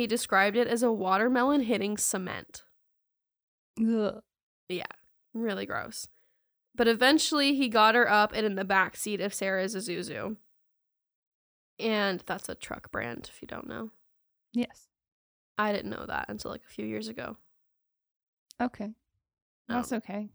He 0.00 0.06
described 0.06 0.56
it 0.56 0.66
as 0.66 0.82
a 0.82 0.90
watermelon 0.90 1.60
hitting 1.60 1.98
cement. 1.98 2.62
Ugh. 3.78 4.22
Yeah, 4.70 4.86
really 5.34 5.66
gross. 5.66 6.08
But 6.74 6.88
eventually 6.88 7.54
he 7.54 7.68
got 7.68 7.94
her 7.94 8.10
up 8.10 8.32
and 8.34 8.46
in 8.46 8.54
the 8.54 8.64
back 8.64 8.96
seat 8.96 9.20
of 9.20 9.34
Sarah's 9.34 9.76
Isuzu. 9.76 10.38
And 11.78 12.22
that's 12.24 12.48
a 12.48 12.54
truck 12.54 12.90
brand, 12.90 13.28
if 13.30 13.42
you 13.42 13.46
don't 13.48 13.68
know. 13.68 13.90
Yes. 14.54 14.86
I 15.58 15.70
didn't 15.70 15.90
know 15.90 16.06
that 16.06 16.30
until 16.30 16.50
like 16.50 16.62
a 16.66 16.72
few 16.72 16.86
years 16.86 17.08
ago. 17.08 17.36
Okay. 18.58 18.94
That's 19.68 19.92
okay. 19.92 20.30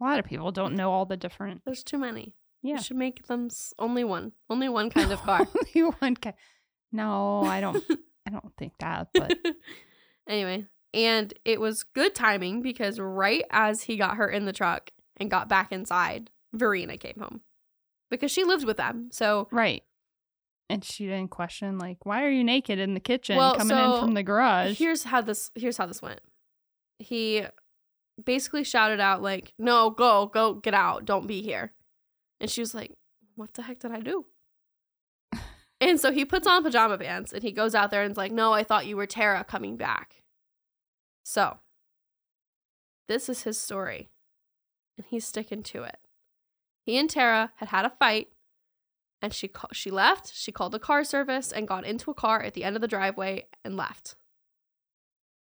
A 0.00 0.04
lot 0.04 0.18
of 0.18 0.24
people 0.24 0.50
don't 0.50 0.74
know 0.74 0.90
all 0.90 1.06
the 1.06 1.16
different. 1.16 1.62
There's 1.64 1.84
too 1.84 1.98
many. 1.98 2.34
Yeah. 2.62 2.78
You 2.78 2.82
should 2.82 2.96
make 2.96 3.28
them 3.28 3.46
s- 3.46 3.72
only 3.78 4.02
one. 4.02 4.32
Only 4.50 4.68
one 4.68 4.90
kind 4.96 5.12
of 5.12 5.20
car. 5.20 5.46
Only 5.76 5.90
one 6.00 6.16
ca- 6.16 6.32
No, 6.90 7.42
I 7.44 7.60
don't. 7.60 7.84
I 8.26 8.30
don't 8.30 8.52
think 8.56 8.72
that. 8.78 9.08
But 9.12 9.38
anyway, 10.28 10.66
and 10.92 11.34
it 11.44 11.60
was 11.60 11.82
good 11.82 12.14
timing 12.14 12.62
because 12.62 12.98
right 12.98 13.44
as 13.50 13.82
he 13.82 13.96
got 13.96 14.16
her 14.16 14.28
in 14.28 14.46
the 14.46 14.52
truck 14.52 14.90
and 15.16 15.30
got 15.30 15.48
back 15.48 15.72
inside, 15.72 16.30
Verena 16.52 16.96
came 16.96 17.18
home. 17.18 17.40
Because 18.10 18.30
she 18.30 18.44
lived 18.44 18.64
with 18.64 18.76
them. 18.76 19.08
So 19.12 19.48
right. 19.50 19.82
And 20.70 20.84
she 20.84 21.04
didn't 21.06 21.28
question 21.30 21.78
like, 21.78 22.06
why 22.06 22.24
are 22.24 22.30
you 22.30 22.44
naked 22.44 22.78
in 22.78 22.94
the 22.94 23.00
kitchen 23.00 23.36
Well, 23.36 23.56
coming 23.56 23.76
so 23.76 23.94
in 23.94 24.00
from 24.00 24.14
the 24.14 24.22
garage? 24.22 24.78
Here's 24.78 25.04
how 25.04 25.20
this 25.20 25.50
here's 25.54 25.76
how 25.76 25.86
this 25.86 26.00
went. 26.00 26.20
He 26.98 27.44
basically 28.22 28.64
shouted 28.64 29.00
out 29.00 29.20
like, 29.20 29.52
"No, 29.58 29.90
go, 29.90 30.26
go, 30.26 30.54
get 30.54 30.74
out. 30.74 31.04
Don't 31.04 31.26
be 31.26 31.42
here." 31.42 31.72
And 32.40 32.48
she 32.48 32.60
was 32.60 32.74
like, 32.74 32.92
"What 33.34 33.54
the 33.54 33.62
heck 33.62 33.80
did 33.80 33.90
I 33.90 34.00
do?" 34.00 34.26
And 35.84 36.00
so 36.00 36.10
he 36.12 36.24
puts 36.24 36.46
on 36.46 36.62
pajama 36.62 36.98
pants 36.98 37.32
and 37.32 37.42
he 37.42 37.52
goes 37.52 37.74
out 37.74 37.90
there 37.90 38.02
and 38.02 38.10
is 38.12 38.16
like, 38.16 38.32
"No, 38.32 38.52
I 38.52 38.64
thought 38.64 38.86
you 38.86 38.96
were 38.96 39.06
Tara 39.06 39.44
coming 39.44 39.76
back." 39.76 40.22
So, 41.22 41.58
this 43.08 43.28
is 43.28 43.42
his 43.44 43.58
story. 43.60 44.10
and 44.96 45.06
he's 45.08 45.26
sticking 45.26 45.62
to 45.64 45.82
it. 45.82 45.98
He 46.84 46.96
and 46.98 47.10
Tara 47.10 47.52
had 47.56 47.68
had 47.68 47.84
a 47.84 47.90
fight, 47.90 48.28
and 49.20 49.32
she 49.34 49.48
ca- 49.48 49.68
she 49.72 49.90
left. 49.90 50.32
She 50.34 50.52
called 50.52 50.72
the 50.72 50.78
car 50.78 51.02
service 51.02 51.50
and 51.50 51.66
got 51.66 51.84
into 51.84 52.10
a 52.10 52.14
car 52.14 52.42
at 52.42 52.54
the 52.54 52.62
end 52.62 52.76
of 52.76 52.82
the 52.82 52.88
driveway 52.88 53.48
and 53.64 53.76
left. 53.76 54.14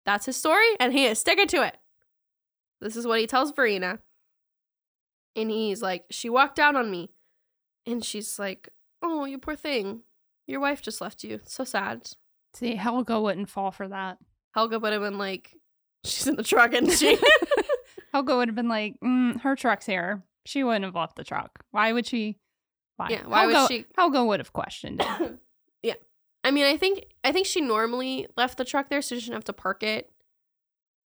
That's 0.06 0.26
his 0.26 0.38
story, 0.38 0.66
and 0.80 0.94
he 0.94 1.06
is 1.06 1.20
sticking 1.20 1.48
to 1.50 1.62
it. 1.66 1.78
This 2.82 2.96
is 2.96 3.06
what 3.06 3.20
he 3.20 3.28
tells 3.28 3.52
Verena. 3.52 4.00
And 5.36 5.52
he's 5.52 5.82
like, 5.82 6.06
She 6.10 6.30
walked 6.30 6.58
out 6.60 6.76
on 6.76 6.90
me. 6.90 7.12
And 7.86 8.04
she's 8.04 8.40
like, 8.40 8.70
Oh, 9.02 9.26
you 9.26 9.38
poor 9.38 9.56
thing. 9.56 10.02
Your 10.48 10.60
wife 10.60 10.82
just 10.82 11.02
left 11.02 11.24
you. 11.24 11.40
So 11.46 11.64
sad. 11.64 12.08
See, 12.54 12.76
Helga 12.76 13.20
wouldn't 13.20 13.50
fall 13.50 13.72
for 13.72 13.88
that. 13.88 14.18
Helga 14.54 14.80
would 14.80 14.94
have 14.94 15.02
been 15.02 15.18
like, 15.18 15.52
She's 16.04 16.28
in 16.28 16.36
the 16.36 16.44
truck, 16.44 16.74
and 16.74 16.92
she. 16.92 17.18
Helga 18.14 18.38
would 18.38 18.48
have 18.48 18.56
been 18.56 18.70
like, 18.70 18.96
mm, 19.04 19.42
her 19.42 19.56
truck's 19.56 19.86
here. 19.88 20.24
She 20.46 20.64
wouldn't 20.64 20.86
have 20.86 20.96
left 20.96 21.16
the 21.16 21.24
truck. 21.24 21.64
Why 21.72 21.92
would 21.92 22.06
she? 22.06 22.38
Why? 22.98 23.08
Yeah, 23.10 23.26
why 23.26 23.48
would 23.48 23.68
she- 23.68 23.86
Helga 23.98 24.24
would 24.24 24.40
have 24.40 24.54
questioned 24.54 25.02
it. 25.04 25.40
yeah. 25.84 25.96
I 26.44 26.52
mean, 26.52 26.66
I 26.66 26.78
think 26.78 27.06
I 27.24 27.32
think 27.32 27.48
she 27.48 27.60
normally 27.60 28.28
left 28.38 28.58
the 28.60 28.64
truck 28.66 28.90
there 28.90 29.02
so 29.02 29.16
she 29.16 29.22
didn't 29.22 29.34
have 29.34 29.44
to 29.46 29.54
park 29.54 29.82
it 29.84 30.12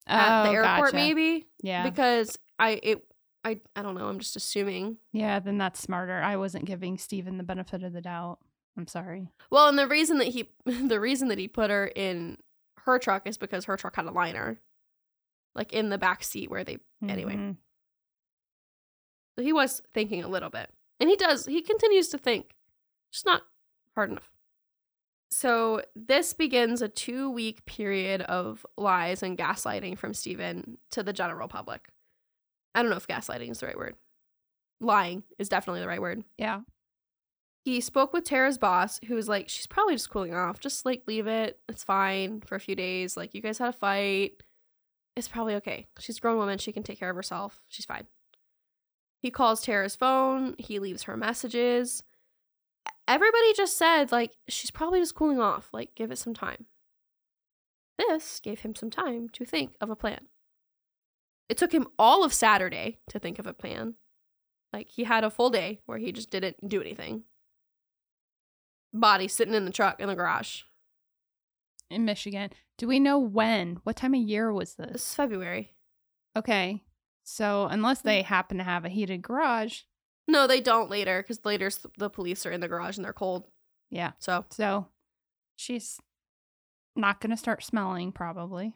at 0.07 0.43
the 0.43 0.49
Oh, 0.49 0.53
airport, 0.53 0.93
gotcha. 0.93 0.95
maybe. 0.95 1.45
Yeah. 1.61 1.83
Because 1.83 2.39
I 2.57 2.79
it 2.81 3.05
I 3.43 3.59
I 3.75 3.81
don't 3.83 3.95
know. 3.95 4.07
I'm 4.07 4.19
just 4.19 4.35
assuming. 4.37 4.97
yeah, 5.11 5.39
then 5.39 5.57
that's 5.57 5.79
smarter. 5.81 6.19
I 6.21 6.37
wasn't 6.37 6.65
giving 6.65 6.97
Stephen 6.97 7.37
the 7.37 7.43
benefit 7.43 7.83
of 7.83 7.91
the 7.93 8.01
doubt. 8.01 8.39
I'm 8.77 8.87
sorry. 8.87 9.29
Well, 9.51 9.67
and 9.69 9.77
the 9.79 9.87
reason 9.87 10.17
that 10.17 10.27
he 10.27 10.49
the 10.65 10.99
reason 10.99 11.27
that 11.29 11.37
he 11.37 11.47
put 11.47 11.69
her 11.69 11.87
in 11.87 12.37
her 12.79 12.99
truck 12.99 13.27
is 13.27 13.37
because 13.37 13.65
her 13.65 13.77
truck 13.77 13.95
had 13.95 14.05
a 14.05 14.11
liner, 14.11 14.59
like 15.55 15.73
in 15.73 15.89
the 15.89 15.97
back 15.97 16.23
seat 16.23 16.49
where 16.49 16.63
they. 16.63 16.77
Anyway, 17.07 17.35
Mhm. 17.35 17.57
so 19.37 19.43
he 19.43 19.53
was 19.53 19.81
thinking 19.93 20.23
a 20.23 20.27
little 20.27 20.49
bit, 20.49 20.69
and 20.99 21.09
he 21.09 21.15
does. 21.15 21.45
He 21.45 21.61
continues 21.61 22.09
to 22.09 22.17
think, 22.17 22.55
just 23.11 23.25
not 23.25 23.43
hard 23.95 24.11
enough. 24.11 24.31
So 25.31 25.81
this 25.95 26.33
begins 26.33 26.81
a 26.81 26.87
two 26.87 27.29
week 27.29 27.65
period 27.65 28.21
of 28.21 28.65
lies 28.77 29.21
and 29.23 29.37
gaslighting 29.37 29.97
from 29.97 30.13
Stephen 30.13 30.77
to 30.91 31.03
the 31.03 31.13
general 31.13 31.47
public. 31.47 31.89
I 32.73 32.81
don't 32.81 32.89
know 32.91 32.97
if 32.97 33.07
gaslighting 33.07 33.51
is 33.51 33.59
the 33.59 33.67
right 33.67 33.77
word. 33.77 33.95
Lying 34.79 35.23
is 35.39 35.49
definitely 35.49 35.81
the 35.81 35.87
right 35.87 36.01
word. 36.01 36.23
Yeah. 36.37 36.61
He 37.65 37.81
spoke 37.81 38.13
with 38.13 38.25
Tara's 38.25 38.59
boss, 38.59 38.99
who 39.07 39.15
was 39.15 39.27
like, 39.27 39.49
she's 39.49 39.65
probably 39.65 39.95
just 39.95 40.11
cooling 40.11 40.35
off. 40.35 40.59
Just 40.59 40.85
like 40.85 41.01
leave 41.07 41.25
it. 41.25 41.59
It's 41.67 41.83
fine 41.83 42.41
for 42.41 42.53
a 42.53 42.59
few 42.59 42.75
days. 42.75 43.17
Like 43.17 43.33
you 43.33 43.41
guys 43.41 43.57
had 43.57 43.69
a 43.69 43.73
fight. 43.73 44.33
It's 45.15 45.27
probably 45.27 45.55
okay. 45.55 45.87
She's 45.97 46.17
a 46.17 46.21
grown 46.21 46.37
woman. 46.37 46.59
She 46.59 46.71
can 46.71 46.83
take 46.83 46.99
care 46.99 47.09
of 47.09 47.15
herself. 47.15 47.61
She's 47.67 47.85
fine. 47.85 48.05
He 49.19 49.31
calls 49.31 49.61
Tara's 49.61 49.95
phone. 49.95 50.53
He 50.59 50.77
leaves 50.77 51.03
her 51.03 51.17
messages. 51.17 52.03
Everybody 53.07 53.53
just 53.55 53.77
said, 53.77 54.11
like, 54.11 54.33
she's 54.47 54.71
probably 54.71 54.99
just 54.99 55.15
cooling 55.15 55.39
off. 55.39 55.69
Like, 55.73 55.95
give 55.95 56.11
it 56.11 56.19
some 56.19 56.35
time. 56.35 56.65
This 57.97 58.39
gave 58.39 58.59
him 58.59 58.75
some 58.75 58.91
time 58.91 59.27
to 59.29 59.43
think 59.43 59.75
of 59.81 59.89
a 59.89 59.95
plan. 59.95 60.27
It 61.49 61.57
took 61.57 61.71
him 61.71 61.87
all 61.97 62.23
of 62.23 62.33
Saturday 62.33 62.99
to 63.09 63.17
think 63.17 63.39
of 63.39 63.47
a 63.47 63.53
plan. 63.53 63.95
Like, 64.71 64.89
he 64.89 65.05
had 65.05 65.23
a 65.23 65.31
full 65.31 65.49
day 65.49 65.79
where 65.87 65.97
he 65.97 66.11
just 66.11 66.29
didn't 66.29 66.57
do 66.67 66.81
anything 66.81 67.23
body 68.99 69.27
sitting 69.27 69.53
in 69.53 69.65
the 69.65 69.71
truck 69.71 69.99
in 69.99 70.07
the 70.07 70.15
garage. 70.15 70.61
In 71.89 72.05
Michigan. 72.05 72.49
Do 72.77 72.87
we 72.87 72.99
know 72.99 73.19
when? 73.19 73.77
What 73.83 73.95
time 73.95 74.13
of 74.13 74.21
year 74.21 74.51
was 74.51 74.75
This 74.75 74.91
this? 74.91 75.01
is 75.09 75.15
February. 75.15 75.71
Okay. 76.35 76.83
So 77.23 77.67
unless 77.67 78.01
they 78.01 78.21
happen 78.21 78.57
to 78.57 78.63
have 78.63 78.85
a 78.85 78.89
heated 78.89 79.21
garage, 79.21 79.81
No, 80.27 80.47
they 80.47 80.61
don't 80.61 80.89
later 80.89 81.21
because 81.21 81.43
later 81.45 81.69
the 81.97 82.09
police 82.09 82.45
are 82.45 82.51
in 82.51 82.61
the 82.61 82.67
garage 82.67 82.97
and 82.97 83.05
they're 83.05 83.13
cold. 83.13 83.47
yeah. 83.89 84.11
So 84.19 84.45
So 84.49 84.87
she's 85.55 85.99
not 86.95 87.19
going 87.21 87.31
to 87.31 87.37
start 87.37 87.63
smelling 87.63 88.11
probably. 88.11 88.73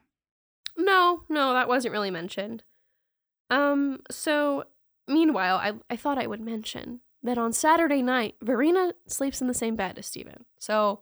no, 0.78 1.24
no, 1.30 1.54
that 1.54 1.68
wasn't 1.68 1.92
really 1.94 2.12
mentioned. 2.12 2.64
Um. 3.50 4.02
So 4.12 4.66
meanwhile, 5.08 5.58
I 5.58 5.74
I 5.90 5.96
thought 5.96 6.18
I 6.20 6.28
would 6.28 6.42
mention 6.42 7.02
that 7.24 7.38
on 7.38 7.54
Saturday 7.54 8.02
night, 8.02 8.36
Verena 8.42 8.94
sleeps 9.08 9.42
in 9.42 9.48
the 9.48 9.54
same 9.54 9.76
bed 9.76 9.98
as 9.98 10.06
Steven. 10.08 10.46
So 10.60 11.02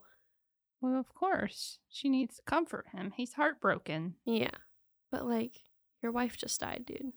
Well, 0.81 0.99
of 0.99 1.13
course. 1.13 1.79
She 1.89 2.09
needs 2.09 2.37
to 2.37 2.41
comfort 2.43 2.87
him. 2.93 3.13
He's 3.15 3.33
heartbroken. 3.33 4.15
yeah, 4.25 4.51
but 5.11 5.25
like 5.25 5.61
your 6.01 6.11
wife 6.11 6.37
just 6.37 6.59
died, 6.59 6.85
dude, 6.85 7.13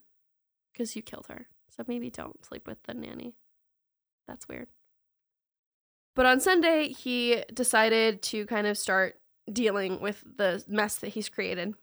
because 0.73 0.97
you 0.97 1.03
killed 1.03 1.27
her. 1.29 1.49
So 1.69 1.85
maybe 1.87 2.11
don't 2.11 2.45
sleep 2.45 2.67
with 2.67 2.83
the 2.85 2.95
nanny. 2.95 3.35
That's 4.27 4.49
weird. 4.49 4.69
But 6.17 6.27
on 6.27 6.41
Sunday, 6.41 6.89
he 6.89 7.45
decided 7.53 8.23
to 8.23 8.45
kind 8.47 8.67
of 8.67 8.77
start 8.77 9.21
dealing 9.51 10.01
with 10.01 10.23
the 10.37 10.63
mess 10.69 10.97
that 10.97 11.09
he's 11.09 11.29
created. 11.29 11.75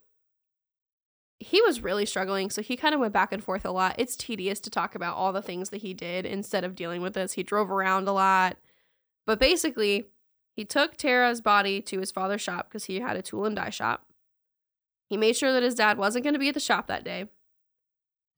He 1.40 1.62
was 1.62 1.84
really 1.84 2.06
struggling, 2.06 2.50
so 2.50 2.62
he 2.62 2.76
kind 2.76 2.96
of 2.96 3.00
went 3.00 3.14
back 3.14 3.32
and 3.32 3.44
forth 3.44 3.64
a 3.64 3.72
lot. 3.72 3.96
It's 3.98 4.16
tedious 4.16 4.60
to 4.62 4.70
talk 4.72 4.96
about 4.96 5.16
all 5.16 5.32
the 5.32 5.42
things 5.42 5.70
that 5.70 5.84
he 5.84 5.94
did 5.94 6.26
instead 6.26 6.64
of 6.64 6.76
dealing 6.76 7.02
with 7.02 7.14
this. 7.14 7.34
He 7.34 7.44
drove 7.44 7.70
around 7.70 8.08
a 8.08 8.14
lot. 8.14 8.58
But 9.28 9.40
basically, 9.40 10.08
he 10.56 10.66
took 10.66 10.98
Tara's 10.98 11.42
body 11.42 11.82
to 11.82 12.00
his 12.00 12.12
father's 12.12 12.42
shop 12.42 12.68
because 12.68 12.86
he 12.86 13.00
had 13.00 13.18
a 13.18 13.22
tool 13.22 13.46
and 13.46 13.56
die 13.56 13.70
shop. 13.70 14.08
He 15.10 15.18
made 15.18 15.38
sure 15.38 15.54
that 15.54 15.64
his 15.64 15.76
dad 15.76 15.98
wasn't 15.98 16.24
going 16.24 16.34
to 16.34 16.40
be 16.40 16.50
at 16.50 16.56
the 16.56 16.60
shop 16.60 16.88
that 16.88 17.04
day. 17.04 17.30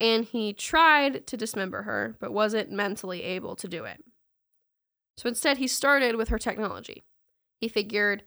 And 0.01 0.25
he 0.25 0.53
tried 0.53 1.25
to 1.27 1.37
dismember 1.37 1.83
her, 1.83 2.15
but 2.19 2.33
wasn't 2.33 2.71
mentally 2.71 3.23
able 3.23 3.55
to 3.55 3.67
do 3.67 3.85
it. 3.85 4.03
So 5.17 5.29
instead, 5.29 5.57
he 5.57 5.67
started 5.67 6.15
with 6.15 6.29
her 6.29 6.37
technology. 6.37 7.03
He 7.59 7.67
figured 7.67 8.23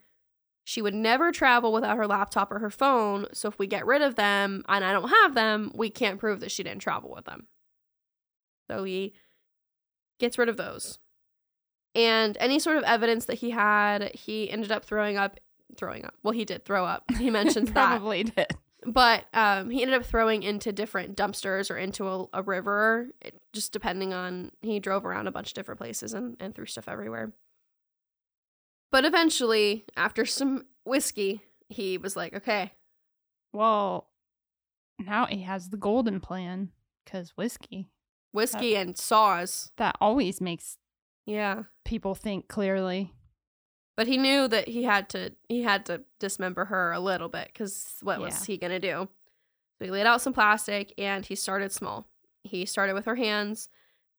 she 0.65 0.81
would 0.83 0.95
never 0.95 1.33
travel 1.33 1.73
without 1.73 1.97
her 1.97 2.07
laptop 2.07 2.53
or 2.53 2.59
her 2.61 2.71
phone. 2.71 3.27
So 3.33 3.49
if 3.49 3.59
we 3.59 3.67
get 3.67 3.87
rid 3.87 4.03
of 4.03 4.15
them 4.15 4.65
and 4.69 4.85
I 4.85 4.93
don't 4.93 5.09
have 5.09 5.35
them, 5.35 5.73
we 5.75 5.91
can't 5.91 6.21
prove 6.21 6.41
that 6.41 6.53
she 6.53 6.63
didn't 6.63 6.83
travel 6.83 7.13
with 7.15 7.25
them. 7.25 7.47
So 8.71 8.85
he 8.85 9.15
gets 10.19 10.39
rid 10.39 10.49
of 10.49 10.57
those. 10.57 10.99
And 11.95 12.37
any 12.41 12.59
sort 12.59 12.79
of 12.79 12.85
evidence 12.85 13.27
that 13.27 13.35
he 13.39 13.51
had, 13.51 14.15
he 14.15 14.51
ended 14.51 14.73
up 14.73 14.85
throwing 14.85 15.17
up. 15.17 15.39
Throwing 15.77 16.05
up. 16.05 16.15
Well, 16.23 16.33
he 16.33 16.45
did 16.45 16.65
throw 16.65 16.85
up. 16.85 17.05
He 17.19 17.29
mentions 17.31 17.73
that 17.73 17.89
Probably 17.99 18.25
did. 18.25 18.47
but 18.87 19.27
um, 19.35 19.69
he 19.69 19.83
ended 19.83 19.99
up 19.99 20.07
throwing 20.07 20.43
into 20.43 20.73
different 20.73 21.17
dumpsters 21.17 21.71
or 21.71 21.77
into 21.77 22.07
a, 22.09 22.27
a 22.35 22.43
river, 22.43 23.09
it, 23.21 23.41
just 23.53 23.73
depending 23.73 24.13
on. 24.15 24.53
He 24.61 24.81
drove 24.81 25.05
around 25.05 25.27
a 25.27 25.33
bunch 25.33 25.49
of 25.49 25.55
different 25.55 25.81
places 25.81 26.15
and, 26.15 26.37
and 26.41 26.55
threw 26.55 26.67
stuff 26.67 26.89
everywhere. 26.89 27.33
But 28.93 29.05
eventually, 29.05 29.85
after 29.97 30.25
some 30.25 30.67
whiskey, 30.85 31.43
he 31.69 31.99
was 31.99 32.15
like, 32.15 32.35
okay, 32.35 32.73
Well, 33.53 34.09
now 34.99 35.27
he 35.27 35.43
has 35.43 35.71
the 35.71 35.77
golden 35.77 36.21
plan 36.21 36.71
because 37.05 37.31
whiskey. 37.31 37.89
whiskey 38.33 38.77
and 38.77 38.97
saws. 38.97 39.73
That 39.79 39.97
always 40.01 40.41
makes 40.41 40.79
Yeah. 41.27 41.65
people 41.85 42.15
think 42.15 42.49
clearly. 42.49 43.13
But 43.97 44.07
he 44.07 44.17
knew 44.17 44.47
that 44.49 44.69
he 44.69 44.85
had 44.85 45.09
to 45.11 45.35
he 45.49 45.63
had 45.63 45.85
to 45.87 46.05
dismember 46.19 46.67
her 46.67 46.93
a 46.93 47.01
little 47.01 47.29
bit 47.29 47.49
because 47.53 47.95
what 48.03 48.21
was 48.21 48.45
he 48.45 48.57
gonna 48.57 48.81
do? 48.81 49.09
So 49.79 49.85
he 49.85 49.91
laid 49.91 50.07
out 50.07 50.23
some 50.23 50.33
plastic 50.33 50.93
and 50.99 51.25
he 51.27 51.35
started 51.35 51.73
small. 51.73 52.07
He 52.45 52.65
started 52.67 52.95
with 52.95 53.05
her 53.07 53.17
hands 53.17 53.69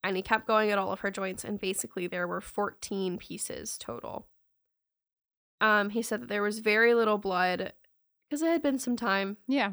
and 0.04 0.16
he 0.16 0.22
kept 0.22 0.46
going 0.48 0.70
at 0.72 0.78
all 0.78 0.92
of 0.92 1.00
her 1.02 1.10
joints 1.12 1.44
and 1.44 1.60
basically 1.60 2.06
there 2.08 2.28
were 2.28 2.42
14 2.42 3.18
pieces 3.18 3.78
total. 3.80 4.28
Um, 5.64 5.90
he 5.90 6.02
said 6.02 6.22
that 6.22 6.30
there 6.30 6.42
was 6.44 6.60
very 6.60 6.94
little 6.94 7.18
blood 7.18 7.74
because 8.30 8.42
it 8.42 8.48
had 8.50 8.62
been 8.62 8.78
some 8.78 8.96
time. 8.98 9.38
Yeah. 9.48 9.72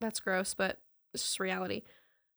That's 0.00 0.20
gross, 0.20 0.52
but 0.54 0.78
it's 1.14 1.22
just 1.22 1.40
reality. 1.40 1.82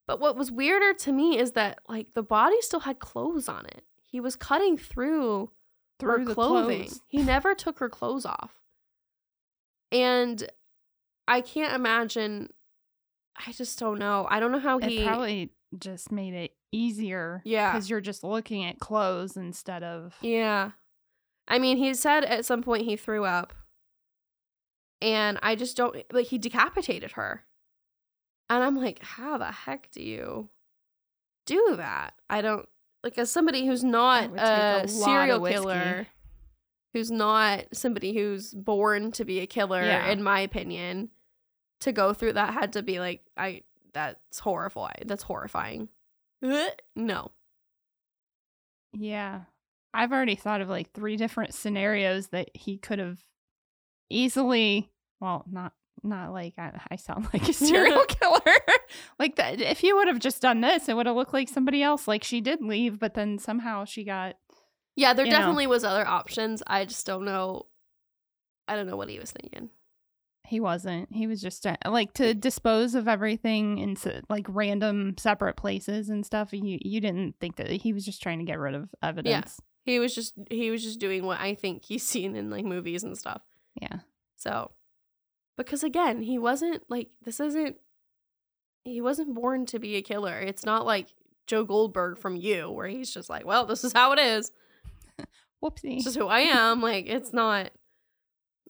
But 0.07 0.19
what 0.21 0.37
was 0.37 0.51
weirder 0.51 0.93
to 0.99 1.11
me 1.11 1.37
is 1.37 1.51
that 1.51 1.79
like 1.89 2.13
the 2.13 2.23
body 2.23 2.61
still 2.61 2.79
had 2.79 2.99
clothes 2.99 3.49
on 3.49 3.65
it. 3.65 3.83
He 4.09 4.21
was 4.21 4.37
cutting 4.37 4.77
through 4.77 5.51
Through 5.99 6.25
her 6.27 6.33
clothing. 6.33 6.83
clothes. 6.85 7.01
He 7.09 7.21
never 7.21 7.53
took 7.53 7.79
her 7.79 7.89
clothes 7.89 8.25
off. 8.25 8.51
And 9.91 10.49
I 11.27 11.41
can't 11.41 11.73
imagine 11.75 12.49
I 13.35 13.51
just 13.51 13.77
don't 13.77 13.99
know. 13.99 14.25
I 14.29 14.39
don't 14.39 14.51
know 14.51 14.59
how 14.59 14.79
he 14.79 14.99
It 15.01 15.05
probably 15.05 15.51
just 15.77 16.11
made 16.11 16.33
it 16.33 16.53
easier. 16.71 17.41
Yeah. 17.45 17.71
Because 17.73 17.89
you're 17.89 18.01
just 18.01 18.23
looking 18.23 18.63
at 18.65 18.79
clothes 18.79 19.35
instead 19.37 19.83
of. 19.83 20.15
Yeah. 20.21 20.71
I 21.47 21.59
mean, 21.59 21.77
he 21.77 21.93
said 21.93 22.23
at 22.25 22.45
some 22.45 22.61
point 22.61 22.83
he 22.85 22.95
threw 22.95 23.23
up. 23.25 23.53
And 25.01 25.37
I 25.43 25.55
just 25.55 25.77
don't 25.77 25.95
like 26.11 26.27
he 26.27 26.37
decapitated 26.39 27.11
her. 27.13 27.43
And 28.49 28.63
I'm 28.63 28.75
like, 28.75 29.03
how 29.03 29.37
the 29.37 29.51
heck 29.51 29.91
do 29.91 30.01
you 30.01 30.49
do 31.45 31.75
that? 31.77 32.13
I 32.29 32.41
don't 32.41 32.67
like 33.03 33.17
as 33.19 33.29
somebody 33.31 33.65
who's 33.67 33.83
not 33.83 34.31
a 34.35 34.83
a 34.83 34.87
serial 34.87 35.45
killer, 35.45 36.07
who's 36.93 37.11
not 37.11 37.65
somebody 37.73 38.13
who's 38.17 38.53
born 38.53 39.11
to 39.13 39.23
be 39.25 39.39
a 39.39 39.45
killer, 39.47 39.83
Yeah. 39.83 40.07
in 40.09 40.23
my 40.23 40.39
opinion, 40.39 41.09
to 41.81 41.91
go 41.91 42.11
through 42.13 42.33
that 42.33 42.53
had 42.55 42.73
to 42.73 42.81
be 42.81 42.99
like 42.99 43.21
I 43.37 43.61
that's 43.93 44.39
horrifying. 44.39 45.03
That's 45.05 45.23
horrifying. 45.23 45.89
No. 46.95 47.31
Yeah. 48.93 49.41
I've 49.93 50.11
already 50.11 50.35
thought 50.35 50.61
of 50.61 50.69
like 50.69 50.91
three 50.91 51.15
different 51.17 51.53
scenarios 51.53 52.27
that 52.27 52.49
he 52.53 52.77
could 52.77 52.99
have 52.99 53.19
easily, 54.09 54.91
well, 55.19 55.45
not 55.49 55.73
not 56.03 56.31
like 56.31 56.53
I, 56.57 56.79
I 56.91 56.95
sound 56.95 57.27
like 57.33 57.49
a 57.49 57.53
serial 57.53 58.03
killer. 58.07 58.39
like 59.19 59.35
that 59.37 59.59
if 59.59 59.79
he 59.79 59.91
would 59.93 60.07
have 60.07 60.19
just 60.19 60.41
done 60.41 60.61
this, 60.61 60.87
it 60.87 60.95
would 60.95 61.05
have 61.07 61.15
looked 61.15 61.33
like 61.33 61.49
somebody 61.49 61.81
else. 61.81 62.07
Like 62.07 62.23
she 62.23 62.41
did 62.41 62.61
leave, 62.61 62.99
but 62.99 63.13
then 63.15 63.39
somehow 63.39 63.85
she 63.85 64.03
got 64.03 64.35
Yeah, 64.95 65.13
there 65.13 65.25
You 65.25 65.31
know. 65.31 65.39
definitely 65.39 65.67
was 65.67 65.83
other 65.83 66.07
options. 66.07 66.61
I 66.67 66.85
just 66.85 67.05
don't 67.05 67.25
know. 67.25 67.65
I 68.67 68.75
don't 68.75 68.87
know 68.87 68.97
what 68.97 69.09
he 69.09 69.17
was 69.19 69.31
thinking. 69.31 69.69
he 70.45 70.59
wasn't. 70.59 71.11
He 71.13 71.25
was 71.25 71.41
just 71.41 71.65
uh, 71.65 71.75
like 71.85 72.13
to 72.13 72.33
dispose 72.33 72.95
of 72.95 73.07
everything 73.07 73.79
in 73.79 73.97
like 74.29 74.45
random 74.49 75.15
separate 75.17 75.55
places 75.57 76.09
and 76.09 76.25
stuff. 76.25 76.53
You 76.53 76.77
you 76.81 77.01
didn't 77.01 77.35
think 77.39 77.55
that 77.57 77.69
he 77.69 77.91
was 77.93 78.05
just 78.05 78.21
trying 78.21 78.39
to 78.39 78.45
get 78.45 78.59
rid 78.59 78.75
of 78.75 78.89
evidence. 79.01 79.59
He 79.87 79.99
was 79.99 80.13
just 80.13 80.33
he 80.51 80.69
was 80.69 80.83
just 80.83 80.99
doing 80.99 81.25
what 81.25 81.39
I 81.39 81.55
think 81.55 81.85
he's 81.85 82.03
seen 82.07 82.35
in 82.35 82.49
like 82.49 82.65
movies 82.65 83.03
and 83.03 83.17
stuff. 83.17 83.41
Yeah. 83.81 83.99
So, 84.35 84.71
because 85.55 85.81
again, 85.81 86.21
he 86.21 86.37
wasn't 86.37 86.83
like 86.89 87.07
this 87.23 87.39
isn't 87.39 87.77
he 88.83 88.99
wasn't 88.99 89.33
born 89.33 89.65
to 89.67 89.79
be 89.79 89.95
a 89.95 90.01
killer. 90.01 90.37
It's 90.39 90.65
not 90.65 90.85
like 90.85 91.07
Joe 91.47 91.63
Goldberg 91.63 92.17
from 92.17 92.35
You 92.35 92.69
where 92.69 92.87
he's 92.87 93.13
just 93.13 93.29
like, 93.29 93.45
well, 93.45 93.65
this 93.65 93.85
is 93.85 93.93
how 93.93 94.11
it 94.11 94.19
is. 94.19 94.51
Whoopsie. 95.63 95.95
It's 95.95 96.03
just 96.03 96.17
who 96.17 96.27
I 96.27 96.41
am. 96.41 96.81
like 96.81 97.07
it's 97.07 97.31
not 97.31 97.71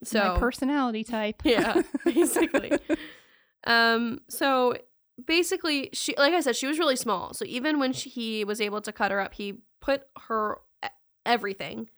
so 0.04 0.34
My 0.34 0.38
personality 0.38 1.02
type. 1.02 1.42
Yeah, 1.44 1.82
basically. 2.04 2.78
Um, 3.66 4.20
so 4.28 4.76
basically, 5.26 5.90
she, 5.92 6.14
like 6.16 6.32
I 6.32 6.40
said, 6.42 6.54
she 6.54 6.68
was 6.68 6.78
really 6.78 6.94
small. 6.94 7.34
So 7.34 7.44
even 7.44 7.80
when 7.80 7.92
she, 7.92 8.08
he 8.08 8.44
was 8.44 8.60
able 8.60 8.80
to 8.82 8.92
cut 8.92 9.10
her 9.10 9.20
up, 9.20 9.34
he 9.34 9.54
put 9.80 10.02
her 10.28 10.58
everything, 11.26 11.88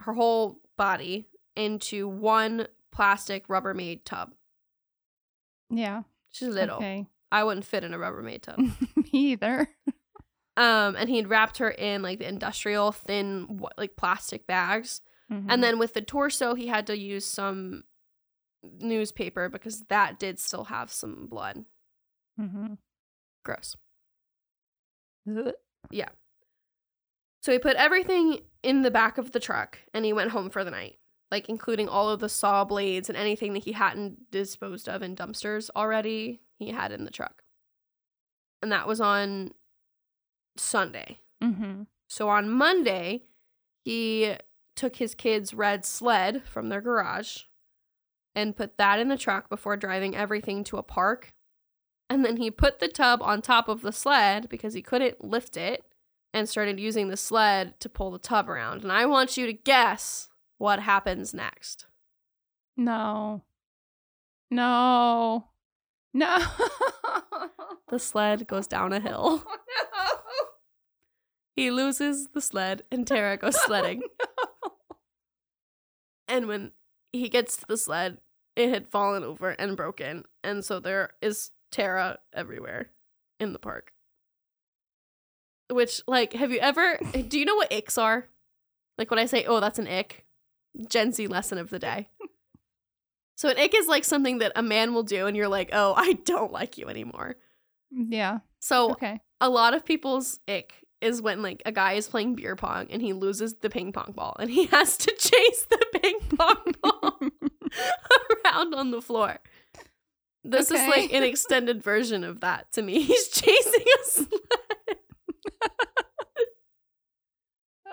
her 0.00 0.12
whole 0.14 0.60
body, 0.76 1.28
into 1.56 2.08
one 2.08 2.66
plastic 2.92 3.46
Rubbermaid 3.48 4.04
tub. 4.04 4.32
yeah. 5.70 6.02
She's 6.32 6.48
little. 6.48 6.76
Okay. 6.78 7.06
I 7.30 7.44
wouldn't 7.44 7.64
fit 7.64 7.84
in 7.84 7.94
a 7.94 7.98
Rubbermaid 7.98 8.42
tub. 8.42 8.58
Me 8.96 9.08
either. 9.12 9.68
um, 10.56 10.96
and 10.96 11.08
he'd 11.08 11.28
wrapped 11.28 11.58
her 11.58 11.70
in 11.70 12.02
like 12.02 12.18
the 12.18 12.28
industrial 12.28 12.90
thin, 12.90 13.60
like 13.78 13.96
plastic 13.96 14.46
bags. 14.48 15.00
Mhm. 15.32 15.46
And 15.48 15.62
then 15.62 15.78
with 15.78 15.94
the 15.94 16.00
torso, 16.02 16.54
he 16.54 16.66
had 16.66 16.88
to 16.88 16.98
use 16.98 17.24
some 17.24 17.84
newspaper 18.80 19.48
because 19.48 19.82
that 19.90 20.18
did 20.18 20.40
still 20.40 20.64
have 20.64 20.90
some 20.92 21.26
blood. 21.28 21.64
Mm-hmm. 22.40 22.74
Gross. 23.44 23.76
Ugh. 25.30 25.52
So 27.44 27.52
he 27.52 27.58
put 27.58 27.76
everything 27.76 28.38
in 28.62 28.80
the 28.80 28.90
back 28.90 29.18
of 29.18 29.32
the 29.32 29.38
truck 29.38 29.78
and 29.92 30.06
he 30.06 30.14
went 30.14 30.30
home 30.30 30.48
for 30.48 30.64
the 30.64 30.70
night, 30.70 30.96
like 31.30 31.50
including 31.50 31.90
all 31.90 32.08
of 32.08 32.20
the 32.20 32.28
saw 32.30 32.64
blades 32.64 33.10
and 33.10 33.18
anything 33.18 33.52
that 33.52 33.64
he 33.64 33.72
hadn't 33.72 34.30
disposed 34.30 34.88
of 34.88 35.02
in 35.02 35.14
dumpsters 35.14 35.68
already, 35.76 36.40
he 36.58 36.70
had 36.70 36.90
in 36.90 37.04
the 37.04 37.10
truck. 37.10 37.42
And 38.62 38.72
that 38.72 38.88
was 38.88 38.98
on 38.98 39.50
Sunday. 40.56 41.20
Mhm. 41.42 41.86
So 42.08 42.30
on 42.30 42.48
Monday, 42.48 43.24
he 43.84 44.36
took 44.74 44.96
his 44.96 45.14
kids' 45.14 45.52
red 45.52 45.84
sled 45.84 46.48
from 46.48 46.70
their 46.70 46.80
garage 46.80 47.42
and 48.34 48.56
put 48.56 48.78
that 48.78 48.98
in 48.98 49.08
the 49.08 49.18
truck 49.18 49.50
before 49.50 49.76
driving 49.76 50.16
everything 50.16 50.64
to 50.64 50.78
a 50.78 50.82
park. 50.82 51.34
And 52.08 52.24
then 52.24 52.38
he 52.38 52.50
put 52.50 52.78
the 52.78 52.88
tub 52.88 53.20
on 53.20 53.42
top 53.42 53.68
of 53.68 53.82
the 53.82 53.92
sled 53.92 54.48
because 54.48 54.72
he 54.72 54.80
couldn't 54.80 55.22
lift 55.22 55.58
it 55.58 55.84
and 56.34 56.48
started 56.48 56.80
using 56.80 57.08
the 57.08 57.16
sled 57.16 57.78
to 57.78 57.88
pull 57.88 58.10
the 58.10 58.18
tub 58.18 58.50
around. 58.50 58.82
And 58.82 58.90
I 58.90 59.06
want 59.06 59.36
you 59.36 59.46
to 59.46 59.52
guess 59.52 60.28
what 60.58 60.80
happens 60.80 61.32
next. 61.32 61.86
No. 62.76 63.42
No. 64.50 65.46
No. 66.12 66.38
The 67.88 67.98
sled 67.98 68.48
goes 68.48 68.66
down 68.66 68.92
a 68.92 68.98
hill. 68.98 69.44
No. 69.46 70.16
He 71.54 71.70
loses 71.70 72.26
the 72.34 72.40
sled 72.40 72.82
and 72.90 73.06
Tara 73.06 73.36
goes 73.36 73.62
sledding. 73.64 74.02
And 76.26 76.48
when 76.48 76.72
he 77.12 77.28
gets 77.28 77.56
to 77.58 77.66
the 77.68 77.76
sled, 77.76 78.18
it 78.56 78.70
had 78.70 78.88
fallen 78.88 79.22
over 79.22 79.50
and 79.50 79.76
broken. 79.76 80.24
And 80.42 80.64
so 80.64 80.80
there 80.80 81.10
is 81.22 81.52
Tara 81.70 82.18
everywhere 82.32 82.88
in 83.38 83.52
the 83.52 83.60
park. 83.60 83.92
Which, 85.70 86.00
like, 86.06 86.32
have 86.34 86.50
you 86.52 86.58
ever, 86.58 86.98
do 87.28 87.38
you 87.38 87.44
know 87.44 87.54
what 87.56 87.70
icks 87.70 87.96
are? 87.98 88.28
Like 88.98 89.10
when 89.10 89.18
I 89.18 89.26
say, 89.26 89.44
oh, 89.46 89.60
that's 89.60 89.78
an 89.78 89.88
ick, 89.88 90.24
Gen 90.88 91.12
Z 91.12 91.26
lesson 91.26 91.58
of 91.58 91.70
the 91.70 91.78
day. 91.78 92.08
So 93.36 93.48
an 93.48 93.58
ick 93.58 93.74
is 93.74 93.88
like 93.88 94.04
something 94.04 94.38
that 94.38 94.52
a 94.54 94.62
man 94.62 94.94
will 94.94 95.02
do, 95.02 95.26
and 95.26 95.36
you're 95.36 95.48
like, 95.48 95.70
oh, 95.72 95.94
I 95.96 96.12
don't 96.24 96.52
like 96.52 96.78
you 96.78 96.88
anymore. 96.88 97.34
Mm, 97.92 98.06
yeah. 98.10 98.38
So 98.60 98.92
Okay. 98.92 99.20
a 99.40 99.48
lot 99.48 99.74
of 99.74 99.84
people's 99.84 100.38
ick 100.48 100.74
is 101.00 101.20
when 101.20 101.42
like 101.42 101.62
a 101.66 101.72
guy 101.72 101.94
is 101.94 102.06
playing 102.08 102.34
beer 102.36 102.56
pong 102.56 102.86
and 102.90 103.02
he 103.02 103.12
loses 103.12 103.54
the 103.54 103.68
ping 103.68 103.92
pong 103.92 104.12
ball 104.16 104.34
and 104.38 104.48
he 104.50 104.64
has 104.76 104.96
to 104.98 105.10
chase 105.18 105.66
the 105.68 105.84
ping 106.00 106.18
pong 106.36 106.74
ball 106.82 107.18
around 108.46 108.74
on 108.74 108.90
the 108.90 109.02
floor. 109.02 109.38
This 110.44 110.70
is 110.70 110.80
like 110.88 111.12
an 111.12 111.22
extended 111.24 111.82
version 111.82 112.22
of 112.24 112.40
that 112.40 112.70
to 112.72 112.82
me. 112.82 113.00
He's 113.00 113.28
chasing 113.28 113.82
a 113.82 114.04
sled. 114.04 114.30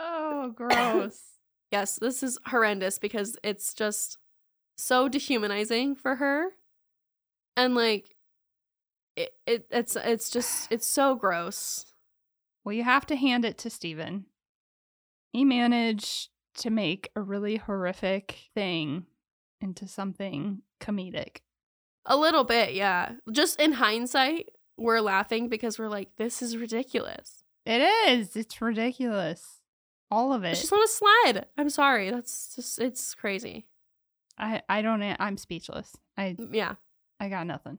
Oh, 0.03 0.51
gross. 0.55 1.21
Yes, 1.71 1.99
this 2.01 2.23
is 2.23 2.39
horrendous 2.47 2.97
because 2.97 3.37
it's 3.43 3.73
just 3.73 4.17
so 4.75 5.07
dehumanizing 5.07 5.95
for 5.95 6.15
her. 6.15 6.49
And 7.55 7.75
like 7.75 8.15
it, 9.15 9.33
it 9.45 9.67
it's 9.69 9.95
it's 9.95 10.29
just 10.29 10.71
it's 10.71 10.87
so 10.87 11.15
gross. 11.15 11.85
well, 12.63 12.73
you 12.73 12.83
have 12.83 13.05
to 13.07 13.15
hand 13.15 13.45
it 13.45 13.57
to 13.59 13.69
Stephen. 13.69 14.25
He 15.31 15.45
managed 15.45 16.29
to 16.57 16.69
make 16.69 17.11
a 17.15 17.21
really 17.21 17.57
horrific 17.57 18.49
thing 18.53 19.05
into 19.61 19.87
something 19.87 20.61
comedic. 20.81 21.37
A 22.05 22.17
little 22.17 22.43
bit, 22.43 22.73
yeah. 22.73 23.13
Just 23.31 23.59
in 23.59 23.73
hindsight, 23.73 24.49
we're 24.77 25.01
laughing 25.01 25.47
because 25.47 25.77
we're 25.77 25.87
like, 25.87 26.15
this 26.17 26.41
is 26.41 26.57
ridiculous. 26.57 27.43
It 27.65 27.81
is. 28.09 28.35
It's 28.35 28.59
ridiculous. 28.61 29.60
All 30.11 30.33
of 30.33 30.43
it. 30.43 30.57
She's 30.57 30.71
on 30.71 30.83
a 30.83 30.87
sled. 30.87 31.47
I'm 31.57 31.69
sorry. 31.69 32.11
That's 32.11 32.55
just, 32.55 32.79
it's 32.79 33.15
crazy. 33.15 33.65
I 34.37 34.61
I 34.67 34.81
don't. 34.81 35.01
I'm 35.01 35.37
speechless. 35.37 35.95
I 36.17 36.35
Yeah. 36.51 36.75
I 37.19 37.29
got 37.29 37.47
nothing. 37.47 37.77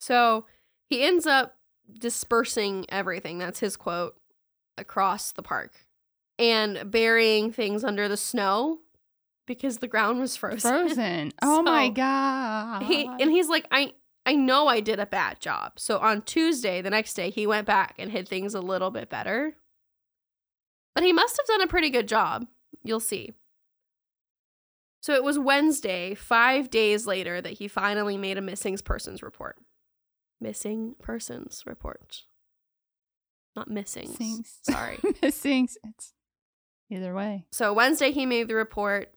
So 0.00 0.46
he 0.88 1.02
ends 1.02 1.26
up 1.26 1.56
dispersing 1.98 2.86
everything. 2.88 3.38
That's 3.38 3.60
his 3.60 3.76
quote 3.76 4.16
across 4.76 5.32
the 5.32 5.42
park 5.42 5.72
and 6.38 6.90
burying 6.90 7.52
things 7.52 7.84
under 7.84 8.08
the 8.08 8.16
snow 8.16 8.78
because 9.46 9.78
the 9.78 9.88
ground 9.88 10.20
was 10.20 10.36
frozen. 10.36 10.70
Frozen. 10.70 11.32
Oh 11.42 11.62
my 11.62 11.88
god. 11.90 12.82
he 12.84 13.04
and 13.04 13.30
he's 13.30 13.48
like, 13.48 13.66
I 13.70 13.92
I 14.26 14.34
know 14.34 14.66
I 14.66 14.80
did 14.80 14.98
a 14.98 15.06
bad 15.06 15.40
job. 15.40 15.72
So 15.76 15.98
on 15.98 16.22
Tuesday, 16.22 16.82
the 16.82 16.90
next 16.90 17.14
day, 17.14 17.30
he 17.30 17.46
went 17.46 17.66
back 17.66 17.94
and 17.98 18.10
hid 18.10 18.28
things 18.28 18.54
a 18.54 18.60
little 18.60 18.90
bit 18.90 19.08
better. 19.08 19.54
But 20.94 21.04
he 21.04 21.12
must 21.12 21.36
have 21.36 21.46
done 21.46 21.62
a 21.62 21.70
pretty 21.70 21.90
good 21.90 22.08
job. 22.08 22.46
You'll 22.82 23.00
see. 23.00 23.32
So 25.00 25.14
it 25.14 25.24
was 25.24 25.38
Wednesday, 25.38 26.14
five 26.14 26.68
days 26.68 27.06
later, 27.06 27.40
that 27.40 27.54
he 27.54 27.68
finally 27.68 28.18
made 28.18 28.36
a 28.36 28.42
missing 28.42 28.76
persons 28.84 29.22
report. 29.22 29.56
Missing 30.40 30.96
persons 31.00 31.62
report. 31.66 32.22
Not 33.56 33.70
missing. 33.70 34.14
Sorry. 34.62 34.98
missing. 35.22 35.68
It's 35.84 36.12
either 36.90 37.14
way. 37.14 37.46
So 37.50 37.72
Wednesday 37.72 38.12
he 38.12 38.26
made 38.26 38.48
the 38.48 38.54
report. 38.54 39.12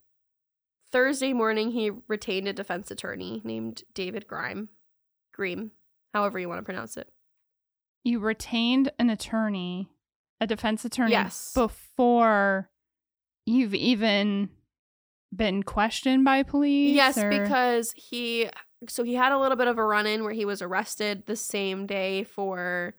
Thursday 0.91 1.33
morning 1.33 1.71
he 1.71 1.91
retained 2.07 2.47
a 2.47 2.53
defense 2.53 2.91
attorney 2.91 3.41
named 3.43 3.83
David 3.93 4.27
Griem. 4.27 4.67
Griem, 5.37 5.71
however 6.13 6.39
you 6.39 6.47
want 6.47 6.59
to 6.59 6.63
pronounce 6.63 6.97
it. 6.97 7.09
You 8.03 8.19
retained 8.19 8.91
an 8.99 9.09
attorney, 9.09 9.89
a 10.43 10.47
defense 10.47 10.85
attorney, 10.85 11.11
Yes. 11.11 11.51
before 11.55 12.69
you've 13.45 13.73
even 13.73 14.49
been 15.35 15.63
questioned 15.63 16.23
by 16.23 16.43
police. 16.43 16.93
Yes, 16.95 17.17
or- 17.17 17.29
because 17.29 17.91
he 17.95 18.49
so 18.89 19.03
he 19.03 19.13
had 19.15 19.31
a 19.31 19.39
little 19.39 19.55
bit 19.55 19.67
of 19.69 19.77
a 19.77 19.83
run-in 19.85 20.23
where 20.25 20.33
he 20.33 20.43
was 20.45 20.61
arrested 20.61 21.25
the 21.25 21.37
same 21.37 21.85
day 21.87 22.23
for 22.25 22.93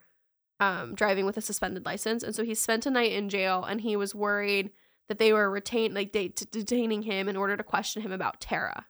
um, 0.60 0.94
driving 0.94 1.26
with 1.26 1.36
a 1.36 1.40
suspended 1.42 1.84
license, 1.84 2.22
and 2.22 2.34
so 2.34 2.42
he 2.44 2.54
spent 2.54 2.86
a 2.86 2.90
night 2.90 3.12
in 3.12 3.28
jail, 3.28 3.64
and 3.64 3.80
he 3.82 3.96
was 3.96 4.14
worried 4.14 4.70
that 5.08 5.18
they 5.18 5.32
were 5.32 5.50
retained 5.50 5.92
like 5.94 6.12
they 6.12 6.28
t- 6.28 6.46
detaining 6.50 7.02
him 7.02 7.28
in 7.28 7.36
order 7.36 7.56
to 7.56 7.62
question 7.62 8.00
him 8.02 8.12
about 8.12 8.40
Tara. 8.40 8.86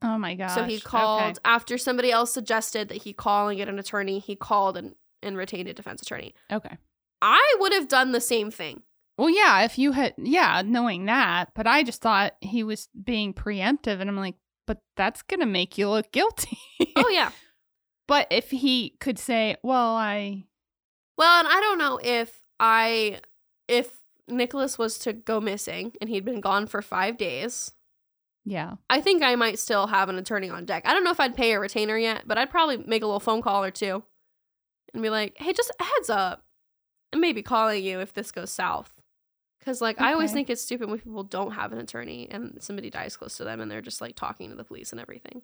Oh 0.00 0.16
my 0.16 0.34
gosh. 0.34 0.54
So 0.54 0.64
he 0.64 0.76
Okay. 0.76 0.82
called 0.84 1.38
after 1.44 1.76
somebody 1.76 2.10
else 2.10 2.32
suggested 2.32 2.88
that 2.88 3.02
he 3.02 3.12
call 3.12 3.48
and 3.48 3.58
get 3.58 3.68
an 3.68 3.78
attorney. 3.78 4.18
He 4.18 4.34
called 4.34 4.76
and, 4.76 4.94
and 5.22 5.36
retained 5.36 5.68
a 5.68 5.74
defense 5.74 6.00
attorney. 6.00 6.34
Okay. 6.50 6.76
I 7.22 7.56
would 7.60 7.72
have 7.72 7.88
done 7.88 8.12
the 8.12 8.20
same 8.20 8.50
thing. 8.50 8.82
Well, 9.16 9.30
yeah, 9.30 9.62
if 9.62 9.78
you 9.78 9.92
had, 9.92 10.14
yeah, 10.18 10.62
knowing 10.64 11.04
that, 11.06 11.52
but 11.54 11.66
I 11.66 11.82
just 11.84 12.02
thought 12.02 12.34
he 12.40 12.64
was 12.64 12.88
being 13.04 13.32
preemptive, 13.32 14.00
and 14.00 14.10
I'm 14.10 14.16
like, 14.16 14.34
but 14.66 14.78
that's 14.96 15.22
gonna 15.22 15.46
make 15.46 15.78
you 15.78 15.88
look 15.88 16.10
guilty. 16.12 16.58
Oh 16.96 17.08
yeah. 17.08 17.30
but 18.06 18.26
if 18.30 18.50
he 18.50 18.96
could 19.00 19.18
say, 19.18 19.56
well, 19.62 19.94
I, 19.96 20.44
Well, 21.16 21.38
and 21.38 21.48
I 21.48 21.60
don't 21.60 21.78
know 21.78 21.98
if 22.02 22.40
I 22.60 23.20
if 23.68 23.98
Nicholas 24.28 24.78
was 24.78 24.98
to 25.00 25.12
go 25.12 25.40
missing 25.40 25.92
and 26.00 26.10
he'd 26.10 26.24
been 26.24 26.40
gone 26.40 26.66
for 26.66 26.82
five 26.82 27.16
days. 27.16 27.72
yeah, 28.44 28.74
I 28.90 29.00
think 29.00 29.22
I 29.22 29.36
might 29.36 29.58
still 29.58 29.86
have 29.86 30.08
an 30.08 30.16
attorney 30.18 30.50
on 30.50 30.64
deck. 30.64 30.82
I 30.86 30.92
don't 30.92 31.04
know 31.04 31.10
if 31.12 31.20
I'd 31.20 31.36
pay 31.36 31.52
a 31.52 31.60
retainer 31.60 31.96
yet, 31.96 32.24
but 32.26 32.36
I'd 32.38 32.50
probably 32.50 32.78
make 32.78 33.02
a 33.02 33.06
little 33.06 33.20
phone 33.20 33.40
call 33.42 33.62
or 33.64 33.70
two 33.70 34.02
and 34.92 35.02
be 35.02 35.10
like, 35.10 35.34
hey, 35.38 35.52
just 35.52 35.72
heads 35.80 36.10
up. 36.10 36.44
And 37.12 37.20
maybe 37.20 37.42
calling 37.42 37.84
you 37.84 38.00
if 38.00 38.12
this 38.14 38.32
goes 38.32 38.50
south. 38.50 38.92
Because, 39.58 39.80
like, 39.80 40.00
I 40.00 40.12
always 40.12 40.32
think 40.32 40.50
it's 40.50 40.62
stupid 40.62 40.88
when 40.88 40.98
people 40.98 41.22
don't 41.22 41.52
have 41.52 41.72
an 41.72 41.78
attorney 41.78 42.26
and 42.30 42.56
somebody 42.60 42.90
dies 42.90 43.16
close 43.16 43.36
to 43.36 43.44
them 43.44 43.60
and 43.60 43.70
they're 43.70 43.80
just 43.80 44.00
like 44.00 44.16
talking 44.16 44.50
to 44.50 44.56
the 44.56 44.64
police 44.64 44.90
and 44.90 45.00
everything. 45.00 45.42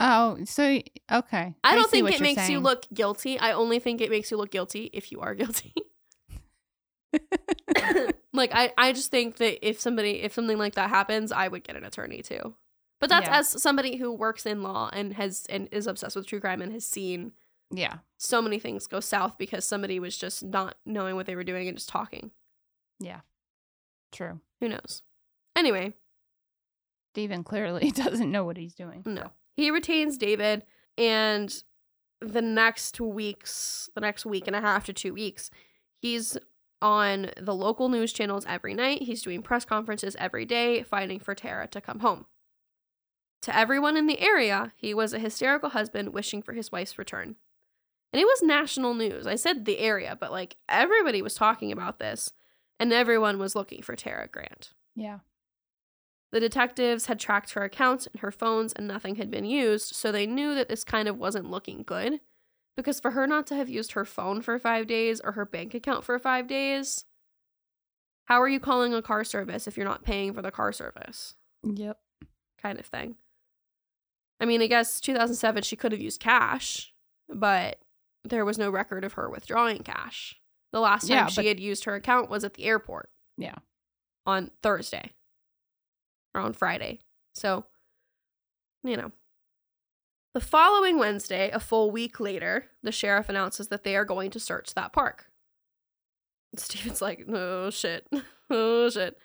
oh, 0.00 0.38
so 0.44 0.80
okay. 1.12 1.54
I 1.62 1.74
don't 1.76 1.88
think 1.90 2.10
it 2.10 2.20
makes 2.20 2.48
you 2.48 2.58
look 2.58 2.86
guilty. 2.92 3.38
I 3.38 3.52
only 3.52 3.78
think 3.78 4.00
it 4.00 4.10
makes 4.10 4.30
you 4.32 4.36
look 4.38 4.50
guilty 4.50 4.90
if 4.92 5.12
you 5.12 5.20
are 5.20 5.34
guilty. 5.36 5.72
like 8.32 8.50
I, 8.52 8.72
I 8.76 8.92
just 8.92 9.10
think 9.10 9.36
that 9.36 9.66
if 9.66 9.80
somebody 9.80 10.22
if 10.22 10.32
something 10.32 10.58
like 10.58 10.74
that 10.74 10.90
happens, 10.90 11.30
I 11.30 11.48
would 11.48 11.64
get 11.64 11.76
an 11.76 11.84
attorney 11.84 12.22
too. 12.22 12.54
But 13.00 13.08
that's 13.08 13.26
Yeah. 13.28 13.38
as 13.38 13.62
somebody 13.62 13.96
who 13.96 14.12
works 14.12 14.46
in 14.46 14.62
law 14.62 14.90
and 14.92 15.12
has 15.14 15.46
and 15.48 15.68
is 15.70 15.86
obsessed 15.86 16.16
with 16.16 16.26
true 16.26 16.40
crime 16.40 16.60
and 16.62 16.72
has 16.72 16.84
seen 16.84 17.32
yeah, 17.70 17.98
so 18.18 18.40
many 18.40 18.58
things 18.58 18.86
go 18.86 19.00
south 19.00 19.36
because 19.38 19.64
somebody 19.64 19.98
was 19.98 20.16
just 20.16 20.42
not 20.44 20.76
knowing 20.84 21.16
what 21.16 21.26
they 21.26 21.36
were 21.36 21.44
doing 21.44 21.68
and 21.68 21.76
just 21.76 21.88
talking. 21.88 22.30
Yeah. 23.00 23.20
True. 24.12 24.40
Who 24.60 24.68
knows? 24.68 25.02
Anyway, 25.56 25.94
Stephen 27.12 27.44
clearly 27.44 27.90
doesn't 27.94 28.30
know 28.30 28.44
what 28.44 28.56
he's 28.56 28.74
doing. 28.74 29.02
no. 29.04 29.30
He 29.56 29.70
retains 29.70 30.18
David 30.18 30.64
and 30.98 31.62
the 32.20 32.42
next 32.42 33.00
weeks, 33.00 33.88
the 33.94 34.00
next 34.00 34.26
week 34.26 34.46
and 34.46 34.56
a 34.56 34.60
half 34.60 34.84
to 34.86 34.92
2 34.92 35.12
weeks, 35.12 35.50
he's 36.00 36.36
on 36.82 37.30
the 37.40 37.54
local 37.54 37.88
news 37.88 38.12
channels 38.12 38.44
every 38.48 38.74
night. 38.74 39.02
He's 39.02 39.22
doing 39.22 39.42
press 39.42 39.64
conferences 39.64 40.16
every 40.18 40.44
day 40.44 40.82
fighting 40.82 41.20
for 41.20 41.34
Tara 41.34 41.66
to 41.68 41.80
come 41.80 42.00
home. 42.00 42.26
To 43.42 43.56
everyone 43.56 43.96
in 43.96 44.06
the 44.06 44.20
area, 44.20 44.72
he 44.76 44.94
was 44.94 45.12
a 45.12 45.18
hysterical 45.18 45.70
husband 45.70 46.12
wishing 46.12 46.42
for 46.42 46.52
his 46.52 46.72
wife's 46.72 46.98
return. 46.98 47.36
And 48.14 48.20
it 48.20 48.26
was 48.26 48.42
national 48.44 48.94
news. 48.94 49.26
I 49.26 49.34
said 49.34 49.64
the 49.64 49.80
area, 49.80 50.16
but 50.18 50.30
like 50.30 50.56
everybody 50.68 51.20
was 51.20 51.34
talking 51.34 51.72
about 51.72 51.98
this 51.98 52.32
and 52.78 52.92
everyone 52.92 53.40
was 53.40 53.56
looking 53.56 53.82
for 53.82 53.96
Tara 53.96 54.28
Grant. 54.28 54.70
Yeah, 54.94 55.18
The 56.30 56.38
detectives 56.38 57.06
had 57.06 57.18
tracked 57.18 57.54
her 57.54 57.64
accounts 57.64 58.06
and 58.06 58.20
her 58.20 58.30
phones, 58.30 58.72
and 58.72 58.86
nothing 58.86 59.16
had 59.16 59.32
been 59.32 59.44
used, 59.44 59.96
so 59.96 60.12
they 60.12 60.28
knew 60.28 60.54
that 60.54 60.68
this 60.68 60.84
kind 60.84 61.08
of 61.08 61.18
wasn't 61.18 61.50
looking 61.50 61.82
good. 61.82 62.20
Because 62.76 63.00
for 63.00 63.10
her 63.10 63.26
not 63.26 63.48
to 63.48 63.56
have 63.56 63.68
used 63.68 63.92
her 63.92 64.04
phone 64.04 64.42
for 64.42 64.56
five 64.60 64.86
days 64.86 65.20
or 65.24 65.32
her 65.32 65.44
bank 65.44 65.74
account 65.74 66.04
for 66.04 66.16
five 66.20 66.46
days, 66.46 67.04
how 68.26 68.40
are 68.40 68.48
you 68.48 68.60
calling 68.60 68.94
a 68.94 69.02
car 69.02 69.24
service 69.24 69.66
if 69.66 69.76
you're 69.76 69.84
not 69.84 70.04
paying 70.04 70.32
for 70.32 70.42
the 70.42 70.52
car 70.52 70.70
service? 70.70 71.34
yep. 71.64 71.98
Kind 72.62 72.78
of 72.78 72.86
thing. 72.86 73.16
I 74.38 74.44
mean, 74.44 74.62
I 74.62 74.68
guess 74.68 75.00
2007 75.00 75.64
she 75.64 75.74
could 75.74 75.90
have 75.90 76.00
used 76.00 76.20
cash, 76.20 76.92
but 77.28 77.80
there 78.24 78.44
was 78.44 78.58
no 78.58 78.70
record 78.70 79.04
of 79.04 79.14
her 79.14 79.28
withdrawing 79.30 79.82
cash. 79.82 80.36
The 80.72 80.80
last 80.80 81.08
time 81.08 81.16
Yeah, 81.16 81.26
she 81.26 81.36
but- 81.42 81.46
had 81.46 81.60
used 81.60 81.84
her 81.84 81.94
account 81.94 82.30
was 82.30 82.44
at 82.44 82.54
the 82.54 82.64
airport 82.64 83.10
Yeah. 83.36 83.56
on 84.26 84.50
Thursday 84.62 85.12
or 86.34 86.40
on 86.40 86.52
Friday. 86.52 87.00
So, 87.34 87.66
you 88.82 88.96
know. 88.96 89.12
The 90.34 90.40
following 90.40 90.98
Wednesday, 90.98 91.50
a 91.50 91.60
full 91.60 91.92
week 91.92 92.18
later, 92.18 92.66
the 92.82 92.90
sheriff 92.90 93.28
announces 93.28 93.68
that 93.68 93.84
they 93.84 93.94
are 93.94 94.04
going 94.04 94.32
to 94.32 94.40
search 94.40 94.74
that 94.74 94.92
park. 94.92 95.30
Stephen's 96.56 97.02
like, 97.02 97.24
oh 97.28 97.70
shit. 97.70 98.06
Oh 98.50 98.90
shit. 98.90 99.16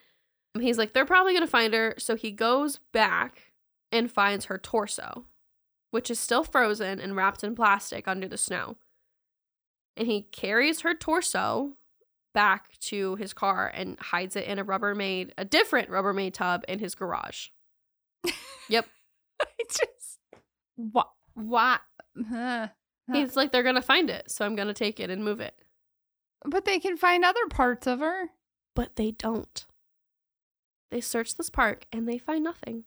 And 0.55 0.63
He's 0.63 0.77
like, 0.77 0.93
they're 0.93 1.05
probably 1.05 1.33
going 1.33 1.43
to 1.43 1.47
find 1.47 1.73
her. 1.73 1.93
So 1.97 2.15
he 2.15 2.31
goes 2.31 2.79
back 2.93 3.51
and 3.91 4.09
finds 4.09 4.45
her 4.45 4.57
torso, 4.57 5.25
which 5.91 6.09
is 6.09 6.17
still 6.19 6.43
frozen 6.45 7.01
and 7.01 7.15
wrapped 7.17 7.43
in 7.43 7.53
plastic 7.53 8.07
under 8.07 8.27
the 8.29 8.37
snow. 8.37 8.77
And 9.99 10.07
he 10.07 10.23
carries 10.23 10.81
her 10.81 10.95
torso 10.95 11.73
back 12.33 12.79
to 12.79 13.15
his 13.17 13.33
car 13.33 13.67
and 13.73 13.99
hides 13.99 14.35
it 14.35 14.45
in 14.45 14.57
a 14.57 14.63
Rubbermaid, 14.65 15.31
a 15.37 15.43
different 15.45 15.89
Rubbermaid 15.89 16.33
tub 16.33 16.63
in 16.67 16.79
his 16.79 16.95
garage. 16.95 17.47
Yep. 18.69 18.87
I 19.41 19.45
just 19.67 20.19
what 20.77 21.09
what. 21.33 21.81
Uh, 22.33 22.67
He's 23.11 23.35
like, 23.35 23.51
they're 23.51 23.63
gonna 23.63 23.81
find 23.81 24.09
it, 24.09 24.29
so 24.31 24.45
I'm 24.45 24.55
gonna 24.55 24.73
take 24.73 24.99
it 24.99 25.09
and 25.09 25.23
move 25.23 25.39
it. 25.39 25.55
but 26.45 26.63
they 26.65 26.79
can 26.79 26.95
find 26.95 27.25
other 27.25 27.45
parts 27.49 27.85
of 27.87 27.99
her. 27.99 28.29
But 28.75 28.95
they 28.95 29.11
don't. 29.11 29.65
They 30.91 31.01
search 31.01 31.35
this 31.35 31.49
park 31.49 31.85
and 31.91 32.07
they 32.07 32.17
find 32.17 32.43
nothing. 32.43 32.85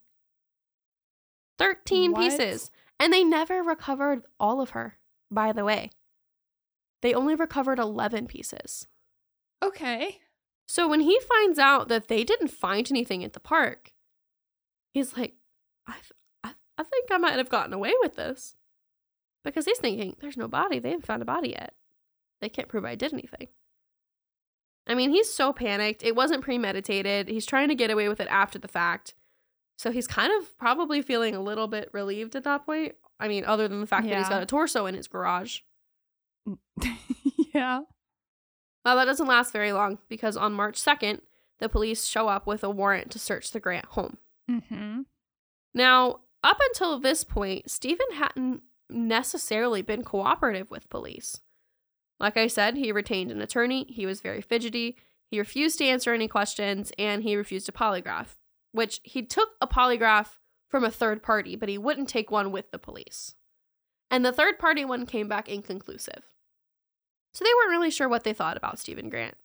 13 1.58 2.12
What? 2.12 2.20
pieces. 2.20 2.70
And 2.98 3.12
they 3.12 3.24
never 3.24 3.62
recovered 3.62 4.22
all 4.38 4.60
of 4.60 4.70
her, 4.70 4.98
by 5.30 5.52
the 5.52 5.64
way. 5.64 5.90
They 7.02 7.14
only 7.14 7.34
recovered 7.34 7.78
11 7.78 8.26
pieces. 8.26 8.86
Okay. 9.62 10.18
So 10.66 10.88
when 10.88 11.00
he 11.00 11.18
finds 11.20 11.58
out 11.58 11.88
that 11.88 12.08
they 12.08 12.24
didn't 12.24 12.48
find 12.48 12.90
anything 12.90 13.22
at 13.22 13.34
the 13.34 13.40
park, 13.40 13.92
he's 14.94 15.16
like, 15.16 15.34
I, 15.86 15.94
th- 15.94 16.12
I, 16.42 16.52
I 16.78 16.82
think 16.84 17.10
I 17.10 17.18
might 17.18 17.36
have 17.36 17.50
gotten 17.50 17.72
away 17.72 17.92
with 18.00 18.16
this. 18.16 18.54
Because 19.44 19.64
he's 19.64 19.78
thinking, 19.78 20.16
there's 20.20 20.36
no 20.36 20.48
body. 20.48 20.78
They 20.78 20.90
haven't 20.90 21.06
found 21.06 21.22
a 21.22 21.26
body 21.26 21.50
yet. 21.50 21.74
They 22.40 22.48
can't 22.48 22.68
prove 22.68 22.84
I 22.84 22.94
did 22.94 23.12
anything. 23.12 23.48
I 24.86 24.94
mean, 24.94 25.10
he's 25.10 25.32
so 25.32 25.52
panicked. 25.52 26.02
It 26.02 26.16
wasn't 26.16 26.42
premeditated. 26.42 27.28
He's 27.28 27.46
trying 27.46 27.68
to 27.68 27.74
get 27.74 27.90
away 27.90 28.08
with 28.08 28.20
it 28.20 28.28
after 28.28 28.58
the 28.58 28.68
fact. 28.68 29.14
So 29.76 29.90
he's 29.90 30.06
kind 30.06 30.32
of 30.40 30.56
probably 30.58 31.02
feeling 31.02 31.34
a 31.34 31.40
little 31.40 31.66
bit 31.66 31.88
relieved 31.92 32.36
at 32.36 32.44
that 32.44 32.66
point. 32.66 32.94
I 33.18 33.28
mean, 33.28 33.44
other 33.44 33.68
than 33.68 33.80
the 33.80 33.86
fact 33.86 34.06
that 34.08 34.18
he's 34.18 34.28
got 34.28 34.42
a 34.42 34.46
torso 34.46 34.86
in 34.86 34.94
his 34.94 35.08
garage. 35.08 35.60
yeah. 37.54 37.80
Well, 38.84 38.96
that 38.96 39.04
doesn't 39.04 39.28
last 39.28 39.52
very 39.52 39.72
long 39.72 39.98
because 40.08 40.36
on 40.36 40.52
March 40.52 40.80
2nd, 40.80 41.20
the 41.60 41.68
police 41.68 42.04
show 42.06 42.28
up 42.28 42.46
with 42.46 42.64
a 42.64 42.70
warrant 42.70 43.10
to 43.12 43.18
search 43.18 43.52
the 43.52 43.60
Grant 43.60 43.86
home. 43.86 44.18
Mm-hmm. 44.50 45.02
Now, 45.74 46.20
up 46.42 46.58
until 46.68 46.98
this 46.98 47.22
point, 47.22 47.70
Stephen 47.70 48.12
hadn't 48.14 48.62
necessarily 48.90 49.82
been 49.82 50.02
cooperative 50.02 50.70
with 50.70 50.90
police. 50.90 51.40
Like 52.18 52.36
I 52.36 52.46
said, 52.46 52.76
he 52.76 52.92
retained 52.92 53.30
an 53.30 53.40
attorney, 53.40 53.86
he 53.88 54.06
was 54.06 54.20
very 54.20 54.40
fidgety, 54.40 54.96
he 55.30 55.38
refused 55.38 55.78
to 55.78 55.84
answer 55.84 56.12
any 56.12 56.28
questions, 56.28 56.92
and 56.98 57.22
he 57.22 57.36
refused 57.36 57.68
a 57.68 57.72
polygraph, 57.72 58.36
which 58.72 59.00
he 59.02 59.22
took 59.22 59.50
a 59.60 59.66
polygraph 59.66 60.36
from 60.68 60.84
a 60.84 60.90
third 60.90 61.22
party, 61.22 61.56
but 61.56 61.68
he 61.68 61.78
wouldn't 61.78 62.08
take 62.08 62.30
one 62.30 62.52
with 62.52 62.70
the 62.70 62.78
police. 62.78 63.34
And 64.10 64.24
the 64.24 64.32
third 64.32 64.58
party 64.58 64.84
one 64.84 65.06
came 65.06 65.28
back 65.28 65.48
inconclusive. 65.48 66.22
So 67.32 67.44
they 67.44 67.50
weren't 67.58 67.70
really 67.70 67.90
sure 67.90 68.08
what 68.08 68.24
they 68.24 68.32
thought 68.32 68.56
about 68.56 68.78
Stephen 68.78 69.08
Grant. 69.08 69.36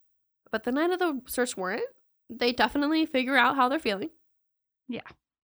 But 0.52 0.64
the 0.64 0.72
night 0.72 0.92
of 0.92 1.00
the 1.00 1.22
search 1.26 1.56
warrant, 1.56 1.86
they 2.30 2.52
definitely 2.52 3.06
figure 3.06 3.38
out 3.38 3.56
how 3.56 3.70
they're 3.70 3.80
feeling. 3.80 4.10
Yeah. 4.88 5.02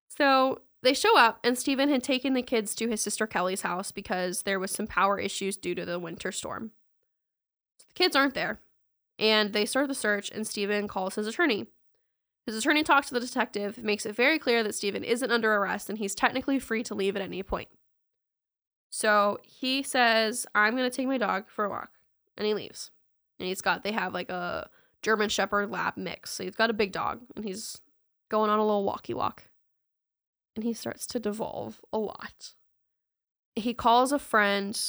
So 0.08 0.62
they 0.82 0.94
show 0.94 1.18
up, 1.18 1.40
and 1.42 1.58
Stephen 1.58 1.88
had 1.88 2.02
taken 2.02 2.34
the 2.34 2.42
kids 2.42 2.74
to 2.76 2.88
his 2.88 3.00
sister 3.00 3.26
Kelly's 3.26 3.62
house 3.62 3.92
because 3.92 4.42
there 4.42 4.60
was 4.60 4.70
some 4.70 4.86
power 4.86 5.18
issues 5.18 5.56
due 5.56 5.74
to 5.74 5.84
the 5.84 5.98
winter 5.98 6.30
storm. 6.30 6.72
So 7.78 7.86
the 7.88 7.94
kids 7.94 8.14
aren't 8.14 8.34
there, 8.34 8.60
and 9.18 9.52
they 9.52 9.64
start 9.64 9.88
the 9.88 9.94
search, 9.94 10.30
and 10.30 10.46
Stephen 10.46 10.88
calls 10.88 11.14
his 11.14 11.26
attorney. 11.26 11.66
His 12.46 12.56
attorney 12.56 12.82
talks 12.82 13.08
to 13.08 13.14
the 13.14 13.20
detective, 13.20 13.78
makes 13.78 14.04
it 14.04 14.14
very 14.14 14.38
clear 14.38 14.62
that 14.62 14.74
Stephen 14.74 15.02
isn't 15.02 15.32
under 15.32 15.54
arrest 15.54 15.88
and 15.88 15.98
he's 15.98 16.14
technically 16.14 16.58
free 16.58 16.82
to 16.82 16.94
leave 16.94 17.16
at 17.16 17.22
any 17.22 17.42
point. 17.42 17.68
So 18.90 19.38
he 19.42 19.82
says, 19.82 20.46
I'm 20.54 20.76
going 20.76 20.88
to 20.88 20.94
take 20.94 21.06
my 21.06 21.18
dog 21.18 21.48
for 21.48 21.64
a 21.64 21.70
walk. 21.70 21.90
And 22.36 22.46
he 22.46 22.54
leaves. 22.54 22.90
And 23.38 23.48
he's 23.48 23.60
got, 23.60 23.82
they 23.82 23.92
have 23.92 24.14
like 24.14 24.30
a 24.30 24.68
German 25.02 25.28
Shepherd 25.28 25.70
Lab 25.70 25.96
mix. 25.96 26.30
So 26.30 26.44
he's 26.44 26.56
got 26.56 26.70
a 26.70 26.74
big 26.74 26.92
dog 26.92 27.20
and 27.36 27.44
he's 27.44 27.80
going 28.30 28.50
on 28.50 28.58
a 28.58 28.64
little 28.64 28.84
walkie 28.84 29.14
walk. 29.14 29.44
And 30.56 30.64
he 30.64 30.72
starts 30.72 31.06
to 31.08 31.20
devolve 31.20 31.80
a 31.92 31.98
lot. 31.98 32.54
He 33.54 33.74
calls 33.74 34.12
a 34.12 34.18
friend. 34.18 34.80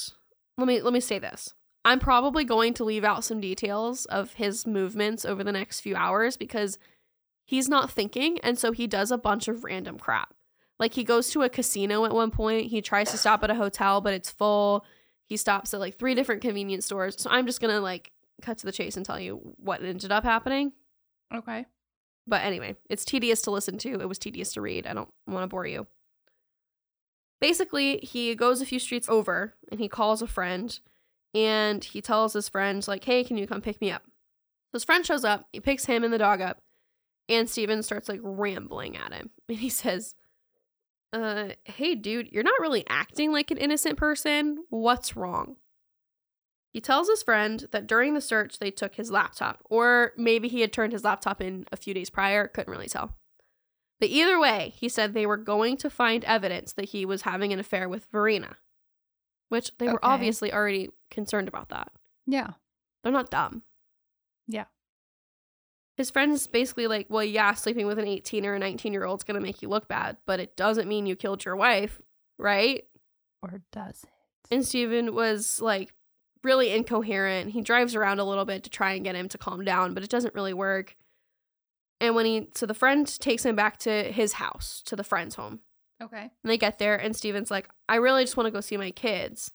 Let 0.58 0.68
me 0.68 0.82
let 0.82 0.94
me 0.94 1.00
say 1.00 1.20
this. 1.20 1.54
I'm 1.84 2.00
probably 2.00 2.44
going 2.44 2.74
to 2.76 2.84
leave 2.84 3.04
out 3.04 3.24
some 3.24 3.40
details 3.40 4.06
of 4.06 4.34
his 4.34 4.66
movements 4.66 5.24
over 5.26 5.44
the 5.44 5.52
next 5.52 5.82
few 5.82 5.96
hours 5.96 6.38
because 6.38 6.80
he's 7.44 7.70
not 7.70 7.92
thinking 7.92 8.40
and 8.40 8.58
so 8.58 8.72
he 8.72 8.88
does 8.88 9.12
a 9.12 9.18
bunch 9.18 9.48
of 9.48 9.64
random 9.64 10.00
crap. 10.00 10.34
Like 10.80 10.94
he 10.94 11.04
goes 11.04 11.30
to 11.32 11.44
a 11.44 11.50
casino 11.50 12.06
at 12.06 12.14
one 12.14 12.32
point. 12.32 12.68
He 12.68 12.82
tries 12.82 13.12
to 13.12 13.18
stop 13.18 13.44
at 13.44 13.52
a 13.52 13.56
hotel, 13.56 14.02
but 14.02 14.14
it's 14.14 14.32
full. 14.32 14.84
He 15.28 15.38
stops 15.38 15.74
at 15.74 15.80
like 15.80 15.98
three 15.98 16.16
different 16.16 16.42
convenience 16.42 16.86
stores. 16.86 17.16
So 17.18 17.30
I'm 17.30 17.46
just 17.46 17.62
gonna 17.62 17.82
like 17.82 18.12
cut 18.42 18.58
to 18.60 18.66
the 18.66 18.72
chase 18.72 18.98
and 18.98 19.06
tell 19.06 19.20
you 19.20 19.56
what 19.58 19.84
ended 19.84 20.12
up 20.12 20.24
happening. 20.24 20.74
Okay. 21.34 21.66
But 22.28 22.44
anyway, 22.44 22.76
it's 22.90 23.06
tedious 23.06 23.42
to 23.44 23.52
listen 23.52 23.78
to. 23.80 24.00
It 24.00 24.10
was 24.10 24.18
tedious 24.18 24.54
to 24.54 24.62
read. 24.62 24.88
I 24.88 24.94
don't 24.94 25.10
want 25.28 25.44
to 25.44 25.48
bore 25.48 25.68
you. 25.68 25.88
Basically, 27.40 27.98
he 27.98 28.34
goes 28.34 28.62
a 28.62 28.66
few 28.66 28.80
streets 28.80 29.08
over 29.10 29.54
and 29.70 29.80
he 29.80 29.88
calls 29.88 30.22
a 30.22 30.28
friend 30.28 30.80
and 31.34 31.84
he 31.84 32.02
tells 32.02 32.34
his 32.34 32.50
friend, 32.50 32.88
like, 32.88 33.04
hey, 33.04 33.24
can 33.24 33.38
you 33.38 33.46
come 33.46 33.62
pick 33.62 33.82
me 33.82 33.92
up? 33.92 34.04
His 34.74 34.84
friend 34.84 35.06
shows 35.06 35.24
up, 35.24 35.48
he 35.52 35.60
picks 35.60 35.86
him 35.86 36.04
and 36.04 36.14
the 36.14 36.18
dog 36.18 36.42
up, 36.42 36.60
and 37.30 37.50
Stephen 37.50 37.84
starts 37.84 38.10
like 38.10 38.20
rambling 38.24 38.98
at 38.98 39.14
him. 39.14 39.30
And 39.50 39.60
he 39.60 39.70
says, 39.70 40.16
uh, 41.16 41.50
hey, 41.64 41.96
dude, 41.96 42.30
you're 42.32 42.44
not 42.44 42.60
really 42.60 42.84
acting 42.90 43.32
like 43.32 43.50
an 43.50 43.58
innocent 43.58 43.98
person. 43.98 44.66
What's 44.70 45.16
wrong? 45.16 45.56
He 46.74 46.82
tells 46.82 47.08
his 47.08 47.24
friend 47.24 47.66
that 47.72 47.88
during 47.88 48.14
the 48.14 48.22
search, 48.22 48.60
they 48.60 48.70
took 48.70 48.96
his 48.96 49.10
laptop, 49.10 49.62
or 49.70 50.12
maybe 50.18 50.50
he 50.50 50.60
had 50.60 50.74
turned 50.74 50.92
his 50.92 51.06
laptop 51.06 51.42
in 51.42 51.66
a 51.72 51.78
few 51.78 51.94
days 51.94 52.10
prior, 52.10 52.50
couldn't 52.50 52.72
really 52.72 52.90
tell. 52.90 53.16
But 54.02 54.10
either 54.10 54.38
way, 54.38 54.74
he 54.76 54.90
said 54.90 55.14
they 55.14 55.26
were 55.26 55.38
going 55.38 55.78
to 55.78 55.90
find 55.90 56.26
evidence 56.26 56.74
that 56.74 56.90
he 56.90 57.06
was 57.06 57.22
having 57.22 57.54
an 57.54 57.60
affair 57.60 57.88
with 57.88 58.08
Verena, 58.12 58.58
which 59.48 59.72
they 59.78 59.88
were 59.88 60.04
obviously 60.04 60.52
already 60.54 60.90
concerned 61.10 61.48
about 61.48 61.70
that. 61.70 61.94
Yeah. 62.28 62.52
They're 63.04 63.14
not 63.14 63.32
dumb. 63.32 63.64
Yeah. 64.46 64.66
His 65.98 66.10
friend's 66.12 66.46
basically 66.48 66.88
like, 66.88 67.08
well, 67.10 67.24
yeah, 67.24 67.54
sleeping 67.54 67.88
with 67.88 68.00
an 68.00 68.08
18 68.08 68.46
or 68.46 68.56
a 68.56 68.60
19 68.60 68.92
year 68.92 69.06
old 69.06 69.22
is 69.22 69.24
going 69.24 69.40
to 69.40 69.46
make 69.46 69.62
you 69.62 69.70
look 69.70 69.88
bad, 69.88 70.18
but 70.26 70.40
it 70.40 70.58
doesn't 70.58 70.90
mean 70.90 71.06
you 71.06 71.16
killed 71.16 71.46
your 71.46 71.56
wife, 71.56 72.02
right? 72.38 72.84
Or 73.42 73.62
does 73.72 74.04
it? 74.04 74.10
And 74.54 74.66
Stephen 74.66 75.16
was 75.16 75.62
like 75.62 75.94
really 76.44 76.72
incoherent. 76.72 77.52
He 77.52 77.62
drives 77.62 77.96
around 77.96 78.20
a 78.20 78.26
little 78.26 78.46
bit 78.46 78.64
to 78.64 78.70
try 78.70 78.94
and 78.94 79.04
get 79.04 79.16
him 79.16 79.30
to 79.30 79.38
calm 79.38 79.64
down, 79.64 79.94
but 79.94 80.04
it 80.04 80.10
doesn't 80.10 80.36
really 80.36 80.54
work. 80.54 80.96
And 82.02 82.14
when 82.14 82.26
he, 82.26 82.48
so 82.54 82.66
the 82.66 82.74
friend 82.74 83.08
takes 83.20 83.46
him 83.46 83.56
back 83.56 83.78
to 83.80 84.12
his 84.12 84.34
house, 84.34 84.84
to 84.86 84.96
the 84.96 85.04
friend's 85.04 85.36
home. 85.36 85.62
Okay. 86.04 86.22
And 86.22 86.52
they 86.52 86.58
get 86.58 86.78
there, 86.78 86.98
and 86.98 87.16
Stephen's 87.16 87.50
like, 87.50 87.70
I 87.88 87.96
really 87.96 88.24
just 88.24 88.36
want 88.36 88.48
to 88.48 88.52
go 88.52 88.60
see 88.60 88.76
my 88.76 88.92
kids. 88.92 89.52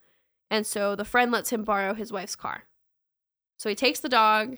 And 0.51 0.67
so 0.67 0.97
the 0.97 1.05
friend 1.05 1.31
lets 1.31 1.51
him 1.51 1.65
borrow 1.65 1.95
his 1.95 2.13
wife's 2.13 2.35
car. 2.35 2.65
So 3.59 3.69
he 3.69 3.75
takes 3.75 4.01
the 4.01 4.09
dog 4.09 4.57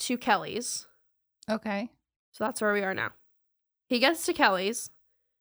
to 0.00 0.18
Kelly's. 0.18 0.86
Okay. 1.48 1.90
So 2.32 2.44
that's 2.44 2.60
where 2.60 2.72
we 2.72 2.82
are 2.82 2.94
now. 2.94 3.10
He 3.88 3.98
gets 3.98 4.24
to 4.26 4.32
Kelly's 4.32 4.90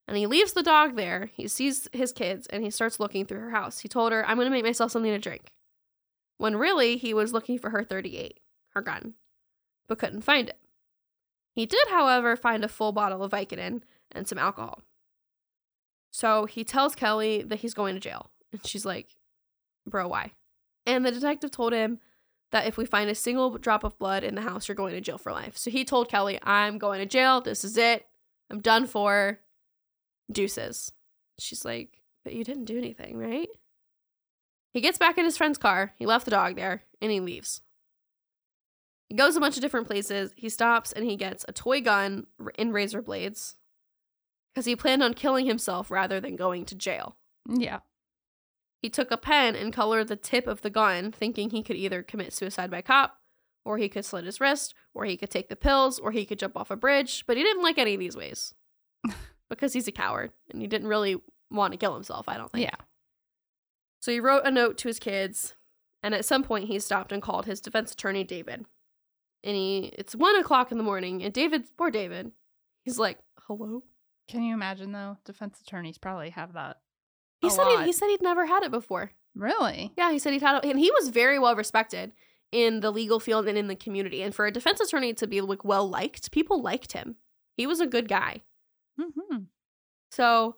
and 0.07 0.17
he 0.17 0.27
leaves 0.27 0.53
the 0.53 0.63
dog 0.63 0.95
there. 0.95 1.29
He 1.33 1.47
sees 1.47 1.87
his 1.93 2.11
kids 2.11 2.47
and 2.47 2.63
he 2.63 2.69
starts 2.69 2.99
looking 2.99 3.25
through 3.25 3.41
her 3.41 3.51
house. 3.51 3.79
He 3.79 3.87
told 3.87 4.11
her, 4.11 4.27
I'm 4.27 4.37
going 4.37 4.47
to 4.47 4.51
make 4.51 4.65
myself 4.65 4.91
something 4.91 5.11
to 5.11 5.19
drink. 5.19 5.53
When 6.37 6.55
really 6.55 6.97
he 6.97 7.13
was 7.13 7.33
looking 7.33 7.59
for 7.59 7.69
her 7.69 7.83
38, 7.83 8.39
her 8.73 8.81
gun, 8.81 9.13
but 9.87 9.99
couldn't 9.99 10.21
find 10.21 10.49
it. 10.49 10.57
He 11.53 11.65
did, 11.65 11.87
however, 11.89 12.35
find 12.35 12.63
a 12.63 12.69
full 12.69 12.91
bottle 12.91 13.23
of 13.23 13.31
Vicodin 13.31 13.81
and 14.11 14.27
some 14.27 14.37
alcohol. 14.37 14.81
So 16.11 16.45
he 16.45 16.63
tells 16.63 16.95
Kelly 16.95 17.43
that 17.43 17.59
he's 17.59 17.73
going 17.73 17.95
to 17.95 17.99
jail. 17.99 18.31
And 18.51 18.65
she's 18.65 18.85
like, 18.85 19.09
Bro, 19.85 20.07
why? 20.07 20.31
And 20.85 21.05
the 21.05 21.11
detective 21.11 21.51
told 21.51 21.73
him 21.73 21.99
that 22.51 22.65
if 22.65 22.77
we 22.77 22.85
find 22.85 23.09
a 23.09 23.15
single 23.15 23.57
drop 23.57 23.83
of 23.83 23.97
blood 23.99 24.23
in 24.23 24.35
the 24.35 24.41
house, 24.41 24.67
you're 24.67 24.75
going 24.75 24.93
to 24.93 25.01
jail 25.01 25.17
for 25.17 25.31
life. 25.31 25.57
So 25.57 25.69
he 25.69 25.85
told 25.85 26.09
Kelly, 26.09 26.39
I'm 26.43 26.77
going 26.77 26.99
to 26.99 27.05
jail. 27.05 27.41
This 27.41 27.63
is 27.63 27.77
it. 27.77 28.05
I'm 28.49 28.61
done 28.61 28.87
for. 28.87 29.39
Deuces. 30.31 30.91
She's 31.39 31.65
like, 31.65 32.01
But 32.23 32.33
you 32.33 32.43
didn't 32.43 32.65
do 32.65 32.77
anything, 32.77 33.17
right? 33.17 33.49
He 34.73 34.81
gets 34.81 34.97
back 34.97 35.17
in 35.17 35.25
his 35.25 35.37
friend's 35.37 35.57
car. 35.57 35.93
He 35.97 36.05
left 36.05 36.25
the 36.25 36.31
dog 36.31 36.55
there 36.55 36.83
and 37.01 37.11
he 37.11 37.19
leaves. 37.19 37.61
He 39.07 39.15
goes 39.15 39.35
a 39.35 39.39
bunch 39.39 39.55
of 39.55 39.61
different 39.61 39.87
places. 39.87 40.31
He 40.35 40.49
stops 40.49 40.91
and 40.91 41.03
he 41.03 41.15
gets 41.15 41.43
a 41.47 41.51
toy 41.51 41.81
gun 41.81 42.27
in 42.57 42.71
razor 42.71 43.01
blades 43.01 43.55
because 44.53 44.65
he 44.65 44.75
planned 44.75 45.01
on 45.01 45.15
killing 45.15 45.47
himself 45.47 45.89
rather 45.89 46.19
than 46.19 46.35
going 46.35 46.65
to 46.65 46.75
jail. 46.75 47.17
Yeah. 47.47 47.79
He 48.81 48.89
took 48.89 49.11
a 49.11 49.17
pen 49.17 49.55
and 49.55 49.73
colored 49.73 50.07
the 50.07 50.15
tip 50.15 50.47
of 50.47 50.61
the 50.61 50.69
gun, 50.69 51.11
thinking 51.11 51.49
he 51.49 51.63
could 51.63 51.75
either 51.75 52.01
commit 52.01 52.33
suicide 52.33 52.71
by 52.71 52.81
cop, 52.81 53.17
or 53.65 53.77
he 53.77 53.89
could 53.89 54.05
slit 54.05 54.25
his 54.25 54.39
wrist, 54.39 54.73
or 54.93 55.05
he 55.05 55.17
could 55.17 55.29
take 55.29 55.49
the 55.49 55.55
pills, 55.55 55.99
or 55.99 56.11
he 56.11 56.25
could 56.25 56.39
jump 56.39 56.55
off 56.55 56.71
a 56.71 56.75
bridge. 56.77 57.25
But 57.27 57.37
he 57.37 57.43
didn't 57.43 57.63
like 57.63 57.77
any 57.77 57.93
of 57.93 57.99
these 57.99 58.15
ways 58.15 58.53
because 59.49 59.73
he's 59.73 59.87
a 59.87 59.91
coward 59.91 60.31
and 60.49 60.61
he 60.61 60.67
didn't 60.67 60.87
really 60.87 61.21
want 61.51 61.73
to 61.73 61.77
kill 61.77 61.93
himself, 61.93 62.29
I 62.29 62.37
don't 62.37 62.51
think. 62.51 62.65
Yeah. 62.65 62.85
So 63.99 64.11
he 64.11 64.21
wrote 64.21 64.45
a 64.45 64.51
note 64.51 64.77
to 64.79 64.87
his 64.87 64.99
kids, 64.99 65.55
and 66.01 66.15
at 66.15 66.23
some 66.25 66.43
point 66.43 66.65
he 66.65 66.79
stopped 66.79 67.11
and 67.11 67.21
called 67.21 67.45
his 67.45 67.59
defense 67.59 67.91
attorney, 67.91 68.23
David. 68.23 68.65
And 69.43 69.55
he, 69.55 69.93
it's 69.97 70.15
one 70.15 70.37
o'clock 70.37 70.71
in 70.71 70.77
the 70.77 70.83
morning, 70.83 71.21
and 71.23 71.33
David, 71.33 71.65
poor 71.77 71.91
David, 71.91 72.31
he's 72.83 72.97
like, 72.97 73.19
hello? 73.41 73.83
Can 74.29 74.43
you 74.43 74.53
imagine 74.53 74.91
though? 74.91 75.17
Defense 75.25 75.59
attorneys 75.59 75.97
probably 75.97 76.29
have 76.29 76.53
that. 76.53 76.77
He 77.41 77.49
said 77.49 77.67
he, 77.67 77.75
lot. 77.75 77.85
he 77.85 77.93
said 77.93 78.09
he'd 78.09 78.21
never 78.21 78.45
had 78.45 78.63
it 78.63 78.71
before. 78.71 79.11
Really? 79.35 79.93
Yeah, 79.97 80.11
he 80.11 80.19
said 80.19 80.33
he'd 80.33 80.41
had, 80.41 80.63
and 80.65 80.79
he 80.79 80.91
was 80.91 81.09
very 81.09 81.39
well 81.39 81.55
respected 81.55 82.11
in 82.51 82.81
the 82.81 82.91
legal 82.91 83.19
field 83.19 83.47
and 83.47 83.57
in 83.57 83.67
the 83.67 83.75
community. 83.75 84.21
And 84.21 84.33
for 84.33 84.45
a 84.45 84.51
defense 84.51 84.79
attorney 84.79 85.13
to 85.13 85.27
be 85.27 85.41
like 85.41 85.63
well 85.63 85.87
liked, 85.87 86.31
people 86.31 86.61
liked 86.61 86.93
him. 86.93 87.15
He 87.55 87.67
was 87.67 87.79
a 87.79 87.87
good 87.87 88.07
guy. 88.07 88.41
Mm-hmm. 88.99 89.43
So 90.11 90.55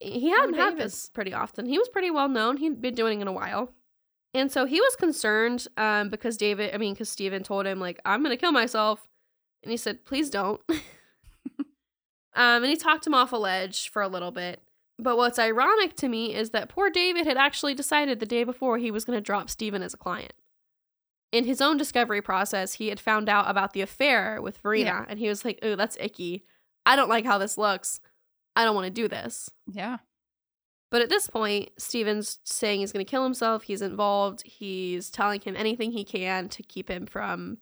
he 0.00 0.30
hadn't 0.30 0.54
had 0.54 0.76
this 0.76 1.08
pretty 1.08 1.32
often. 1.32 1.66
He 1.66 1.78
was 1.78 1.88
pretty 1.88 2.10
well 2.10 2.28
known. 2.28 2.56
He'd 2.56 2.80
been 2.80 2.94
doing 2.94 3.20
it 3.20 3.22
in 3.22 3.28
a 3.28 3.32
while. 3.32 3.72
And 4.34 4.50
so 4.50 4.66
he 4.66 4.80
was 4.80 4.96
concerned 4.96 5.68
um, 5.76 6.10
because 6.10 6.36
David, 6.36 6.74
I 6.74 6.78
mean, 6.78 6.94
because 6.94 7.08
Stephen 7.08 7.44
told 7.44 7.66
him, 7.66 7.78
like, 7.78 8.00
I'm 8.04 8.22
going 8.22 8.36
to 8.36 8.40
kill 8.40 8.50
myself. 8.50 9.06
And 9.62 9.70
he 9.70 9.76
said, 9.76 10.04
please 10.04 10.28
don't. 10.28 10.60
um, 10.68 11.64
and 12.34 12.66
he 12.66 12.76
talked 12.76 13.06
him 13.06 13.14
off 13.14 13.32
a 13.32 13.36
ledge 13.36 13.88
for 13.90 14.02
a 14.02 14.08
little 14.08 14.32
bit. 14.32 14.60
But 14.98 15.16
what's 15.16 15.38
ironic 15.38 15.96
to 15.96 16.08
me 16.08 16.34
is 16.34 16.50
that 16.50 16.68
poor 16.68 16.88
David 16.90 17.26
had 17.26 17.36
actually 17.36 17.74
decided 17.74 18.20
the 18.20 18.26
day 18.26 18.44
before 18.44 18.78
he 18.78 18.90
was 18.90 19.04
going 19.04 19.16
to 19.16 19.20
drop 19.22 19.50
Stephen 19.50 19.82
as 19.82 19.94
a 19.94 19.98
client. 19.98 20.32
In 21.32 21.44
his 21.44 21.60
own 21.60 21.76
discovery 21.76 22.22
process, 22.22 22.74
he 22.74 22.88
had 22.88 23.00
found 23.00 23.28
out 23.28 23.50
about 23.50 23.72
the 23.72 23.80
affair 23.80 24.40
with 24.40 24.58
Verena, 24.58 24.84
Yeah. 24.84 25.04
and 25.08 25.18
he 25.18 25.28
was 25.28 25.44
like, 25.44 25.58
"Oh, 25.62 25.74
that's 25.74 25.96
icky. 25.98 26.44
I 26.86 26.94
don't 26.94 27.08
like 27.08 27.24
how 27.24 27.38
this 27.38 27.58
looks. 27.58 28.00
I 28.54 28.64
don't 28.64 28.76
want 28.76 28.84
to 28.86 28.90
do 28.92 29.08
this." 29.08 29.50
Yeah. 29.66 29.98
But 30.92 31.02
at 31.02 31.08
this 31.08 31.26
point, 31.26 31.70
Stephen's 31.76 32.38
saying 32.44 32.78
he's 32.78 32.92
going 32.92 33.04
to 33.04 33.10
kill 33.10 33.24
himself. 33.24 33.64
He's 33.64 33.82
involved. 33.82 34.42
He's 34.44 35.10
telling 35.10 35.40
him 35.40 35.56
anything 35.56 35.90
he 35.90 36.04
can 36.04 36.48
to 36.50 36.62
keep 36.62 36.88
him 36.88 37.04
from 37.06 37.58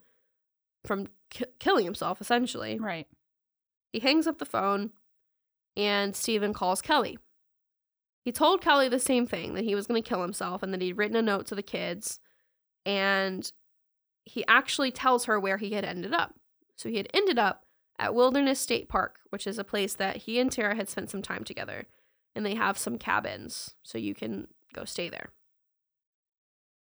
from 0.85 1.07
ki- 1.31 1.47
killing 1.59 1.87
himself. 1.87 2.21
Essentially, 2.21 2.79
Right. 2.79 3.07
he 3.91 4.01
hangs 4.01 4.27
up 4.27 4.37
the 4.37 4.45
phone, 4.45 4.93
and 5.77 6.15
Stephen 6.15 6.53
calls 6.53 6.83
Kelly. 6.83 7.19
He 8.25 8.33
told 8.33 8.61
Kelly 8.61 8.89
the 8.89 9.01
same 9.01 9.27
thing 9.27 9.55
that 9.55 9.65
he 9.65 9.75
was 9.75 9.87
going 9.87 10.03
to 10.03 10.09
kill 10.09 10.23
himself 10.23 10.63
and 10.63 10.73
that 10.73 10.81
he'd 10.81 10.97
written 10.97 11.17
a 11.17 11.23
note 11.23 11.47
to 11.47 11.55
the 11.55 11.63
kids. 11.63 12.21
And 12.87 13.51
he 14.25 14.45
actually 14.47 14.93
tells 14.93 15.25
her 15.25 15.41
where 15.41 15.59
he 15.59 15.71
had 15.71 15.85
ended 15.85 16.13
up. 16.13 16.35
So 16.77 16.89
he 16.89 16.99
had 16.99 17.09
ended 17.13 17.39
up 17.39 17.65
at 17.99 18.15
Wilderness 18.15 18.61
State 18.61 18.89
Park, 18.89 19.19
which 19.31 19.47
is 19.47 19.59
a 19.59 19.65
place 19.65 19.95
that 19.95 20.19
he 20.19 20.39
and 20.39 20.53
Tara 20.53 20.77
had 20.77 20.89
spent 20.89 21.11
some 21.11 21.23
time 21.23 21.45
together. 21.45 21.87
And 22.35 22.47
they 22.47 22.55
have 22.55 22.79
some 22.79 22.97
cabins, 22.97 23.75
so 23.83 23.99
you 23.99 24.15
can 24.15 24.49
go 24.73 24.85
stay 24.85 25.09
there. 25.09 25.31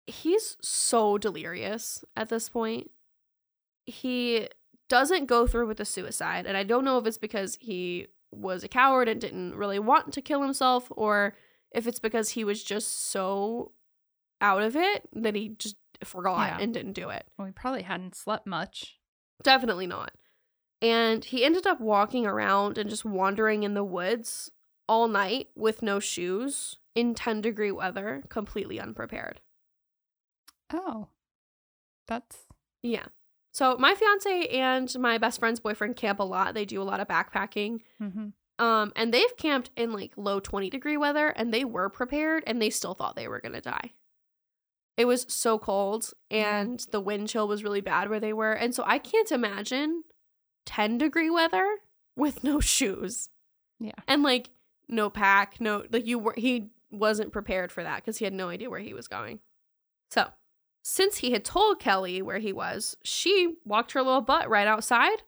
He's 0.05 0.57
so 0.61 1.17
delirious 1.17 2.03
at 2.15 2.29
this 2.29 2.49
point. 2.49 2.91
He 3.85 4.47
doesn't 4.89 5.25
go 5.25 5.47
through 5.47 5.67
with 5.67 5.77
the 5.77 5.85
suicide. 5.85 6.45
And 6.45 6.55
I 6.55 6.63
don't 6.63 6.85
know 6.85 6.97
if 6.97 7.07
it's 7.07 7.17
because 7.17 7.57
he 7.61 8.07
was 8.32 8.63
a 8.63 8.67
coward 8.67 9.07
and 9.07 9.19
didn't 9.19 9.55
really 9.55 9.80
want 9.80 10.13
to 10.13 10.21
kill 10.21 10.41
himself 10.41 10.88
or 10.91 11.36
if 11.71 11.88
it's 11.88 11.99
because 11.99 12.30
he 12.30 12.43
was 12.43 12.63
just 12.63 13.09
so 13.09 13.71
out 14.41 14.61
of 14.61 14.75
it 14.75 15.07
that 15.13 15.36
he 15.36 15.49
just 15.49 15.75
forgot 16.03 16.47
Yeah. 16.47 16.57
and 16.63 16.73
didn't 16.73 16.93
do 16.93 17.09
it. 17.09 17.25
Well, 17.38 17.45
we 17.47 17.51
probably 17.51 17.82
hadn't 17.84 18.15
slept 18.15 18.45
much. 18.47 18.97
Definitely 19.43 19.88
not. 19.88 20.11
And 20.82 21.25
he 21.25 21.43
ended 21.43 21.67
up 21.67 21.82
walking 21.82 22.25
around 22.25 22.77
and 22.77 22.89
just 22.89 23.03
wandering 23.03 23.63
in 23.63 23.73
the 23.73 23.84
woods 23.84 24.49
all 24.88 25.07
night 25.07 25.49
with 25.55 25.82
no 25.82 25.99
shoes 25.99 26.77
in 26.95 27.13
10 27.13 27.41
degree 27.41 27.71
weather, 27.71 28.23
completely 28.30 28.80
unprepared. 28.80 29.41
Oh. 30.71 31.09
That's 32.07 32.47
Yeah. 32.82 33.07
So 33.51 33.77
my 33.77 33.95
fiance 33.95 34.47
and 34.47 34.93
my 34.99 35.17
best 35.17 35.39
friend's 35.39 35.59
boyfriend 35.59 35.95
camp 35.95 36.19
a 36.19 36.23
lot. 36.23 36.53
They 36.53 36.65
do 36.65 36.81
a 36.81 36.83
lot 36.83 36.99
of 36.99 37.07
backpacking. 37.07 37.79
mm-hmm. 38.01 38.27
Um, 38.63 38.91
and 38.97 39.13
they've 39.13 39.37
camped 39.37 39.71
in 39.77 39.93
like 39.93 40.11
low 40.17 40.41
20 40.41 40.69
degree 40.69 40.97
weather 40.97 41.29
and 41.29 41.53
they 41.53 41.63
were 41.63 41.87
prepared 41.89 42.43
and 42.45 42.61
they 42.61 42.69
still 42.69 42.93
thought 42.93 43.15
they 43.15 43.29
were 43.29 43.39
gonna 43.39 43.61
die. 43.61 43.93
It 44.97 45.05
was 45.05 45.25
so 45.29 45.57
cold 45.57 46.11
and 46.29 46.85
the 46.91 46.99
wind 46.99 47.29
chill 47.29 47.47
was 47.47 47.63
really 47.63 47.79
bad 47.79 48.09
where 48.09 48.19
they 48.19 48.33
were. 48.33 48.51
And 48.51 48.75
so 48.75 48.83
I 48.85 48.99
can't 48.99 49.31
imagine 49.31 50.03
10 50.65 50.97
degree 50.97 51.29
weather 51.29 51.65
with 52.17 52.43
no 52.43 52.59
shoes. 52.59 53.29
Yeah. 53.79 53.93
And 54.09 54.23
like 54.23 54.49
no 54.89 55.09
pack, 55.09 55.61
no 55.61 55.85
like 55.89 56.05
you 56.05 56.19
were 56.19 56.33
he 56.35 56.71
wasn't 56.91 57.31
prepared 57.31 57.71
for 57.71 57.83
that 57.83 57.97
because 57.97 58.17
he 58.17 58.25
had 58.25 58.33
no 58.33 58.49
idea 58.49 58.69
where 58.69 58.79
he 58.81 58.93
was 58.93 59.07
going. 59.07 59.39
So, 60.11 60.27
since 60.82 61.17
he 61.17 61.32
had 61.32 61.43
told 61.45 61.80
Kelly 61.80 62.21
where 62.21 62.39
he 62.39 62.53
was, 62.53 62.95
she 63.03 63.55
walked 63.65 63.91
her 63.93 64.01
little 64.01 64.21
butt 64.21 64.49
right 64.49 64.67
outside 64.67 65.23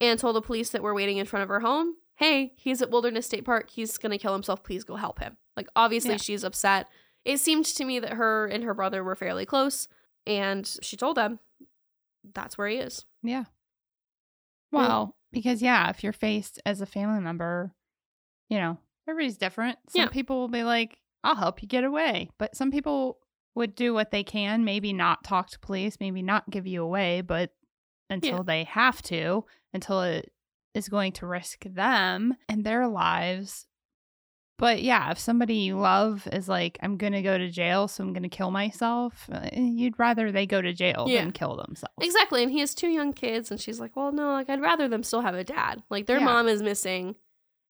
and 0.00 0.18
told 0.18 0.36
the 0.36 0.42
police 0.42 0.70
that 0.70 0.82
were 0.82 0.94
waiting 0.94 1.18
in 1.18 1.26
front 1.26 1.42
of 1.42 1.48
her 1.48 1.60
home, 1.60 1.94
"Hey, 2.16 2.52
he's 2.56 2.82
at 2.82 2.90
Wilderness 2.90 3.26
State 3.26 3.44
Park. 3.44 3.70
He's 3.70 3.96
going 3.98 4.12
to 4.12 4.18
kill 4.18 4.32
himself. 4.32 4.62
Please 4.64 4.84
go 4.84 4.96
help 4.96 5.18
him." 5.20 5.36
Like 5.56 5.68
obviously 5.76 6.12
Yeah. 6.12 6.16
she's 6.18 6.44
upset. 6.44 6.88
It 7.24 7.38
seemed 7.38 7.64
to 7.66 7.84
me 7.84 8.00
that 8.00 8.14
her 8.14 8.46
and 8.46 8.64
her 8.64 8.74
brother 8.74 9.02
were 9.04 9.14
fairly 9.16 9.46
close, 9.46 9.88
and 10.26 10.66
she 10.82 10.96
told 10.96 11.16
them 11.16 11.38
that's 12.34 12.56
where 12.58 12.68
he 12.68 12.76
is. 12.76 13.04
Yeah. 13.22 13.44
Well- 14.72 14.88
Well, 14.88 15.16
because 15.32 15.62
yeah, 15.62 15.90
if 15.90 16.02
you're 16.02 16.12
faced 16.12 16.60
as 16.66 16.80
a 16.80 16.86
family 16.86 17.20
member, 17.20 17.74
you 18.48 18.58
know, 18.58 18.78
everybody's 19.08 19.36
different. 19.38 19.78
Some 19.90 20.02
Yeah. 20.02 20.08
people 20.08 20.38
will 20.40 20.48
be 20.48 20.64
like, 20.64 21.00
I'll 21.22 21.36
help 21.36 21.62
you 21.62 21.68
get 21.68 21.84
away. 21.84 22.30
But 22.38 22.56
some 22.56 22.70
people 22.70 23.18
would 23.54 23.74
do 23.74 23.94
what 23.94 24.10
they 24.10 24.24
can, 24.24 24.64
maybe 24.64 24.92
not 24.92 25.22
talk 25.24 25.48
to 25.50 25.58
police, 25.58 25.98
maybe 26.00 26.22
not 26.22 26.50
give 26.50 26.66
you 26.66 26.82
away, 26.82 27.20
but 27.20 27.50
until 28.10 28.38
Yeah. 28.38 28.42
they 28.44 28.64
have 28.64 29.00
to, 29.02 29.44
until 29.72 30.02
it 30.02 30.32
is 30.74 30.88
going 30.88 31.12
to 31.12 31.26
risk 31.26 31.64
them 31.64 32.34
and 32.48 32.64
their 32.64 32.88
lives. 32.88 33.66
But 34.56 34.82
yeah, 34.82 35.10
if 35.10 35.18
somebody 35.18 35.56
you 35.56 35.76
love 35.78 36.28
is 36.32 36.48
like, 36.48 36.78
I'm 36.80 36.96
going 36.96 37.12
to 37.12 37.22
go 37.22 37.36
to 37.36 37.50
jail, 37.50 37.88
so 37.88 38.04
I'm 38.04 38.12
going 38.12 38.22
to 38.22 38.28
kill 38.28 38.52
myself, 38.52 39.28
uh, 39.32 39.48
you'd 39.52 39.98
rather 39.98 40.30
they 40.30 40.46
go 40.46 40.62
to 40.62 40.72
jail 40.72 41.06
Yeah. 41.08 41.22
than 41.22 41.32
kill 41.32 41.56
themselves. 41.56 41.94
Exactly. 42.00 42.42
And 42.42 42.52
he 42.52 42.60
has 42.60 42.72
two 42.74 42.88
young 42.88 43.12
kids, 43.12 43.50
and 43.50 43.60
she's 43.60 43.80
like, 43.80 43.96
Well, 43.96 44.12
no, 44.12 44.30
like, 44.32 44.48
I'd 44.48 44.60
rather 44.60 44.86
them 44.88 45.02
still 45.02 45.22
have 45.22 45.34
a 45.34 45.42
dad. 45.44 45.82
Like, 45.90 46.06
their 46.06 46.18
Yeah. 46.20 46.24
mom 46.26 46.46
is 46.48 46.62
missing. 46.62 47.16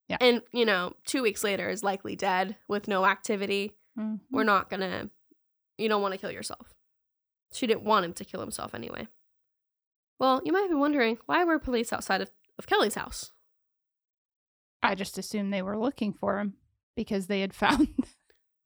Yeah. 0.09 0.19
And, 0.21 0.43
you 0.53 0.67
know, 0.67 0.93
two 1.07 1.23
weeks 1.23 1.43
later 1.43 1.71
is 1.71 1.83
likely 1.83 2.17
dead 2.17 2.57
with 2.69 2.87
no 2.87 3.07
activity. 3.07 3.73
Mhm. 3.99 4.21
We're 4.31 4.45
not 4.45 4.69
gonna, 4.69 5.09
you 5.79 5.89
don't 5.89 6.03
want 6.03 6.13
to 6.15 6.19
kill 6.19 6.31
yourself. 6.31 6.73
She 7.53 7.67
didn't 7.67 7.85
want 7.85 8.05
him 8.05 8.13
to 8.15 8.25
kill 8.25 8.41
himself 8.41 8.75
anyway. 8.75 9.07
Well, 10.19 10.41
you 10.45 10.53
might 10.53 10.69
be 10.69 10.75
wondering 10.75 11.19
why 11.27 11.45
were 11.45 11.59
police 11.59 11.93
outside 11.93 12.21
of, 12.21 12.31
of 12.59 12.67
Kelly's 12.67 12.95
house? 12.95 13.31
I 14.83 14.95
just 14.95 15.19
assumed 15.19 15.53
they 15.53 15.63
were 15.63 15.79
looking 15.79 16.13
for 16.13 16.39
him 16.39 16.55
because 16.97 17.27
they 17.27 17.41
had 17.41 17.55
found. 17.55 17.89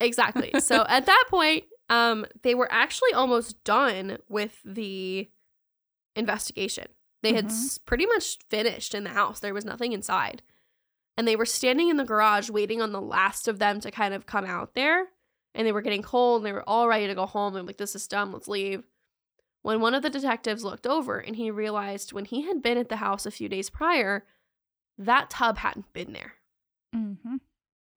Exactly. 0.00 0.52
so 0.60 0.84
at 0.88 1.06
that 1.06 1.24
point, 1.28 1.64
um, 1.88 2.26
they 2.42 2.54
were 2.54 2.68
actually 2.70 3.12
almost 3.14 3.62
done 3.64 4.18
with 4.28 4.58
the 4.64 5.28
investigation. 6.16 6.86
They 7.22 7.34
had 7.34 7.46
Mhm. 7.46 7.50
s- 7.50 7.78
pretty 7.78 8.06
much 8.06 8.38
finished 8.50 8.94
in 8.94 9.04
the 9.04 9.10
house. 9.10 9.40
There 9.40 9.54
was 9.54 9.64
nothing 9.64 9.92
inside. 9.92 10.42
And 11.16 11.26
they 11.26 11.34
were 11.36 11.46
standing 11.46 11.88
in 11.88 11.96
the 11.96 12.04
garage 12.04 12.48
waiting 12.50 12.80
on 12.80 12.92
the 12.92 13.00
last 13.00 13.48
of 13.48 13.58
them 13.58 13.80
to 13.80 13.90
kind 13.90 14.14
of 14.14 14.26
come 14.26 14.44
out 14.44 14.74
there. 14.74 15.08
And 15.58 15.66
they 15.66 15.72
were 15.72 15.82
getting 15.82 16.02
cold 16.02 16.40
and 16.40 16.46
they 16.46 16.52
were 16.52 16.66
all 16.66 16.88
ready 16.88 17.06
to 17.06 17.14
go 17.14 17.26
home. 17.26 17.52
They're 17.52 17.62
like, 17.62 17.76
this 17.76 17.94
is 17.94 18.06
done, 18.06 18.32
let's 18.32 18.48
leave. 18.48 18.84
When 19.62 19.80
one 19.80 19.92
of 19.92 20.02
the 20.02 20.08
detectives 20.08 20.64
looked 20.64 20.86
over 20.86 21.18
and 21.18 21.36
he 21.36 21.50
realized 21.50 22.14
when 22.14 22.24
he 22.24 22.42
had 22.42 22.62
been 22.62 22.78
at 22.78 22.88
the 22.88 22.96
house 22.96 23.26
a 23.26 23.30
few 23.30 23.50
days 23.50 23.68
prior, 23.68 24.24
that 24.96 25.28
tub 25.28 25.58
hadn't 25.58 25.92
been 25.92 26.14
there. 26.14 26.34
mm-hmm. 26.94 27.36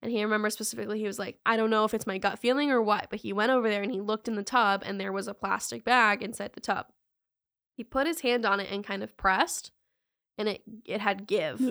And 0.02 0.10
he 0.10 0.24
remembers 0.24 0.54
specifically, 0.54 0.98
he 0.98 1.06
was 1.06 1.20
like, 1.20 1.38
I 1.46 1.56
don't 1.56 1.70
know 1.70 1.84
if 1.84 1.94
it's 1.94 2.08
my 2.08 2.18
gut 2.18 2.40
feeling 2.40 2.72
or 2.72 2.82
what, 2.82 3.06
but 3.08 3.20
he 3.20 3.32
went 3.32 3.52
over 3.52 3.70
there 3.70 3.82
and 3.82 3.92
he 3.92 4.00
looked 4.00 4.26
in 4.26 4.34
the 4.34 4.42
tub 4.42 4.82
and 4.84 5.00
there 5.00 5.12
was 5.12 5.28
a 5.28 5.34
plastic 5.34 5.84
bag 5.84 6.22
inside 6.22 6.54
the 6.54 6.60
tub. 6.60 6.86
He 7.76 7.84
put 7.84 8.08
his 8.08 8.20
hand 8.20 8.44
on 8.44 8.58
it 8.58 8.68
and 8.70 8.84
kind 8.84 9.04
of 9.04 9.16
pressed, 9.16 9.70
and 10.36 10.48
it 10.48 10.62
it 10.84 11.00
had 11.00 11.26
give. 11.28 11.62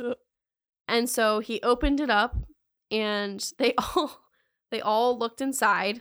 And 0.88 1.10
so 1.10 1.39
he 1.39 1.62
opened 1.62 2.00
it 2.02 2.10
up 2.10 2.36
and 2.89 3.46
they 3.58 3.74
all 3.96 4.22
they 4.72 4.82
all 4.82 5.17
looked 5.17 5.41
inside. 5.41 5.97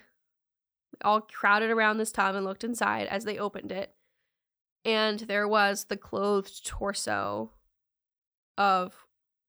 They 0.92 1.04
all 1.04 1.20
crowded 1.20 1.70
around 1.70 1.98
this 1.98 2.12
tub 2.12 2.34
and 2.34 2.44
looked 2.44 2.64
inside 2.64 3.06
as 3.08 3.24
they 3.24 3.38
opened 3.38 3.72
it. 3.72 3.94
And 4.84 5.20
there 5.20 5.46
was 5.46 5.84
the 5.84 5.96
clothed 5.96 6.66
torso 6.66 7.50
of 8.56 8.94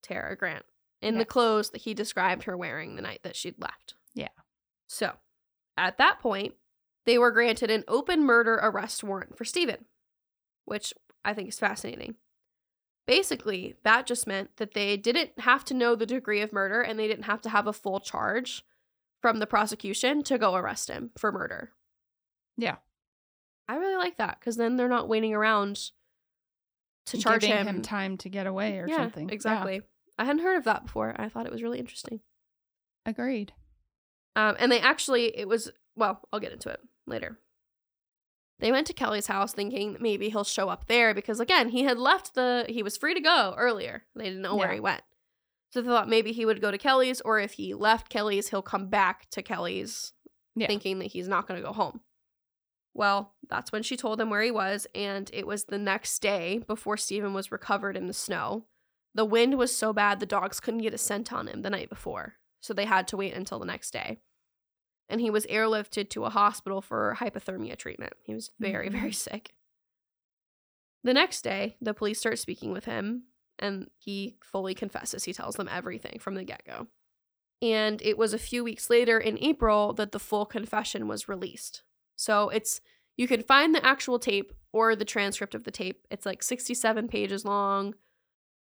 Tara 0.04 0.36
Grant 0.36 0.66
in 1.02 1.18
the 1.18 1.26
clothes 1.26 1.72
that 1.72 1.82
he 1.82 1.94
described 1.94 2.44
her 2.44 2.56
wearing 2.58 2.96
the 2.96 3.02
night 3.02 3.22
that 3.24 3.36
she'd 3.36 3.60
left. 3.60 3.96
Yeah. 4.14 4.28
So, 4.88 5.14
at 5.78 5.98
that 5.98 6.20
point, 6.20 6.56
they 7.06 7.18
were 7.18 7.32
granted 7.32 7.72
an 7.72 7.84
open 7.88 8.24
murder 8.24 8.60
arrest 8.62 9.04
warrant 9.04 9.38
for 9.38 9.46
Stephen, 9.46 9.86
which 10.66 10.94
I 11.26 11.34
think 11.34 11.50
is 11.50 11.60
fascinating. 11.60 12.16
Basically, 13.08 13.76
that 13.84 14.06
just 14.06 14.28
meant 14.28 14.58
that 14.58 14.74
they 14.74 14.96
didn't 14.96 15.40
have 15.40 15.66
to 15.66 15.74
know 15.74 15.96
the 15.96 16.06
degree 16.06 16.42
of 16.42 16.54
murder 16.54 16.82
and 16.82 17.00
they 17.00 17.08
didn't 17.08 17.26
have 17.26 17.42
to 17.42 17.50
have 17.50 17.68
a 17.68 17.74
full 17.74 18.00
charge 18.00 18.64
from 19.22 19.40
the 19.40 19.48
prosecution 19.48 20.24
to 20.24 20.38
go 20.38 20.56
arrest 20.56 20.90
him 20.90 21.12
for 21.18 21.32
murder. 21.32 21.72
Yeah. 22.58 22.78
I 23.68 23.76
really 23.78 23.96
like 23.96 24.18
that 24.18 24.40
because 24.40 24.58
then 24.58 24.76
they're 24.76 24.90
not 24.90 25.08
waiting 25.08 25.34
around 25.34 25.92
to 27.06 27.18
charge 27.18 27.44
him. 27.44 27.68
him 27.68 27.82
time 27.82 28.18
to 28.18 28.30
get 28.30 28.48
away 28.48 28.78
or 28.80 28.88
yeah, 28.88 28.98
something. 28.98 29.30
Yeah. 29.30 29.36
exactly. 29.36 29.82
I 30.18 30.26
hadn't 30.26 30.44
heard 30.44 30.58
of 30.58 30.66
that 30.66 30.86
before. 30.86 31.16
I 31.18 31.30
thought 31.30 31.46
it 31.46 31.52
was 31.52 31.64
really 31.64 31.80
interesting. 31.80 32.20
Agreed. 33.06 33.54
Um, 34.36 34.56
and 34.60 34.72
they 34.72 34.80
actually, 34.80 35.38
it 35.38 35.48
was, 35.48 35.72
well, 35.96 36.22
I'll 36.32 36.40
get 36.40 36.52
into 36.52 36.70
it 36.70 36.80
later. 37.08 37.40
They 38.60 38.72
went 38.72 38.88
to 38.88 38.94
Kelly's 38.94 39.28
house 39.28 39.54
thinking 39.54 39.98
maybe 40.00 40.30
he'll 40.30 40.44
show 40.44 40.70
up 40.70 40.88
there 40.88 41.14
because, 41.16 41.40
again, 41.40 41.70
he 41.70 41.84
had 41.84 41.98
left 41.98 42.36
the, 42.36 42.66
he 42.70 42.84
was 42.84 42.96
free 42.98 43.16
to 43.16 43.20
go 43.20 43.56
earlier. 43.58 44.04
They 44.16 44.26
didn't 44.26 44.44
know 44.44 44.56
where 44.56 44.72
he 44.72 44.80
went. 44.80 45.02
So 45.72 45.82
they 45.82 45.88
thought 45.88 46.10
maybe 46.10 46.32
he 46.34 46.46
would 46.46 46.62
go 46.62 46.70
to 46.72 46.78
Kelly's, 46.78 47.22
or 47.22 47.40
if 47.40 47.54
he 47.54 47.74
left 47.74 48.10
Kelly's, 48.10 48.50
he'll 48.50 48.62
come 48.62 48.88
back 48.88 49.30
to 49.32 49.42
Kelly's 49.42 50.14
Yeah. 50.56 50.68
thinking 50.68 51.00
that 51.00 51.06
he's 51.14 51.28
not 51.30 51.48
going 51.48 51.62
to 51.62 51.66
go 51.66 51.74
home. 51.74 52.02
Well, 52.94 53.36
that's 53.50 53.72
when 53.72 53.84
she 53.84 53.96
told 53.96 54.20
him 54.20 54.30
where 54.30 54.42
he 54.42 54.52
was, 54.52 54.86
and 54.94 55.30
it 55.34 55.48
was 55.48 55.64
the 55.66 55.78
next 55.78 56.22
day 56.22 56.58
before 56.68 56.98
Stephen 56.98 57.34
was 57.34 57.52
recovered 57.52 57.96
in 57.96 58.08
the 58.08 58.14
snow. 58.14 58.68
The 59.16 59.24
wind 59.26 59.58
was 59.58 59.74
so 59.76 59.94
bad 59.94 60.20
the 60.20 60.26
dogs 60.26 60.60
couldn't 60.60 60.82
get 60.82 60.94
a 60.94 60.98
scent 60.98 61.32
on 61.32 61.48
him 61.48 61.62
the 61.62 61.70
night 61.70 61.90
before, 61.90 62.36
so 62.62 62.74
they 62.74 62.86
had 62.86 63.08
to 63.10 63.18
wait 63.18 63.34
until 63.34 63.60
the 63.60 63.66
next 63.66 63.92
day. 63.92 64.20
And 65.08 65.22
he 65.22 65.30
was 65.30 65.46
airlifted 65.48 66.10
to 66.12 66.26
a 66.26 66.30
hospital 66.30 66.82
for 66.82 67.16
hypothermia 67.20 67.78
treatment. 67.78 68.14
He 68.24 68.34
was 68.34 68.52
very, 68.60 68.90
Mhm. 68.90 68.94
very 68.94 69.12
sick. 69.14 69.54
The 71.04 71.14
next 71.14 71.42
day, 71.44 71.78
the 71.82 71.94
police 71.94 72.20
start 72.20 72.40
speaking 72.40 72.72
with 72.72 72.86
him, 72.86 73.24
and 73.62 73.90
he 73.98 74.38
fully 74.44 74.74
confesses. 74.74 75.24
He 75.24 75.34
tells 75.34 75.56
them 75.56 75.70
everything 75.72 76.20
from 76.20 76.36
the 76.36 76.44
get 76.44 76.64
go. 76.66 76.88
And 77.62 78.02
it 78.02 78.18
was 78.18 78.34
a 78.34 78.40
few 78.40 78.64
weeks 78.64 78.90
later 78.90 79.20
in 79.20 79.38
April 79.40 79.94
that 79.94 80.12
the 80.12 80.20
full 80.20 80.46
confession 80.46 81.08
was 81.08 81.30
released. 81.30 81.84
So 82.16 82.50
it's 82.50 82.82
you 83.18 83.28
can 83.28 83.44
find 83.44 83.76
the 83.76 83.86
actual 83.86 84.20
tape 84.20 84.52
or 84.74 84.96
the 84.96 85.06
transcript 85.06 85.54
of 85.54 85.64
the 85.64 85.72
tape. 85.72 86.08
It's 86.10 86.26
like 86.26 86.42
67 86.42 87.08
pages 87.08 87.46
long. 87.46 87.96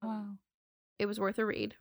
Wow. 0.02 0.36
It 0.98 1.06
was 1.06 1.20
worth 1.20 1.38
a 1.38 1.44
read. 1.44 1.74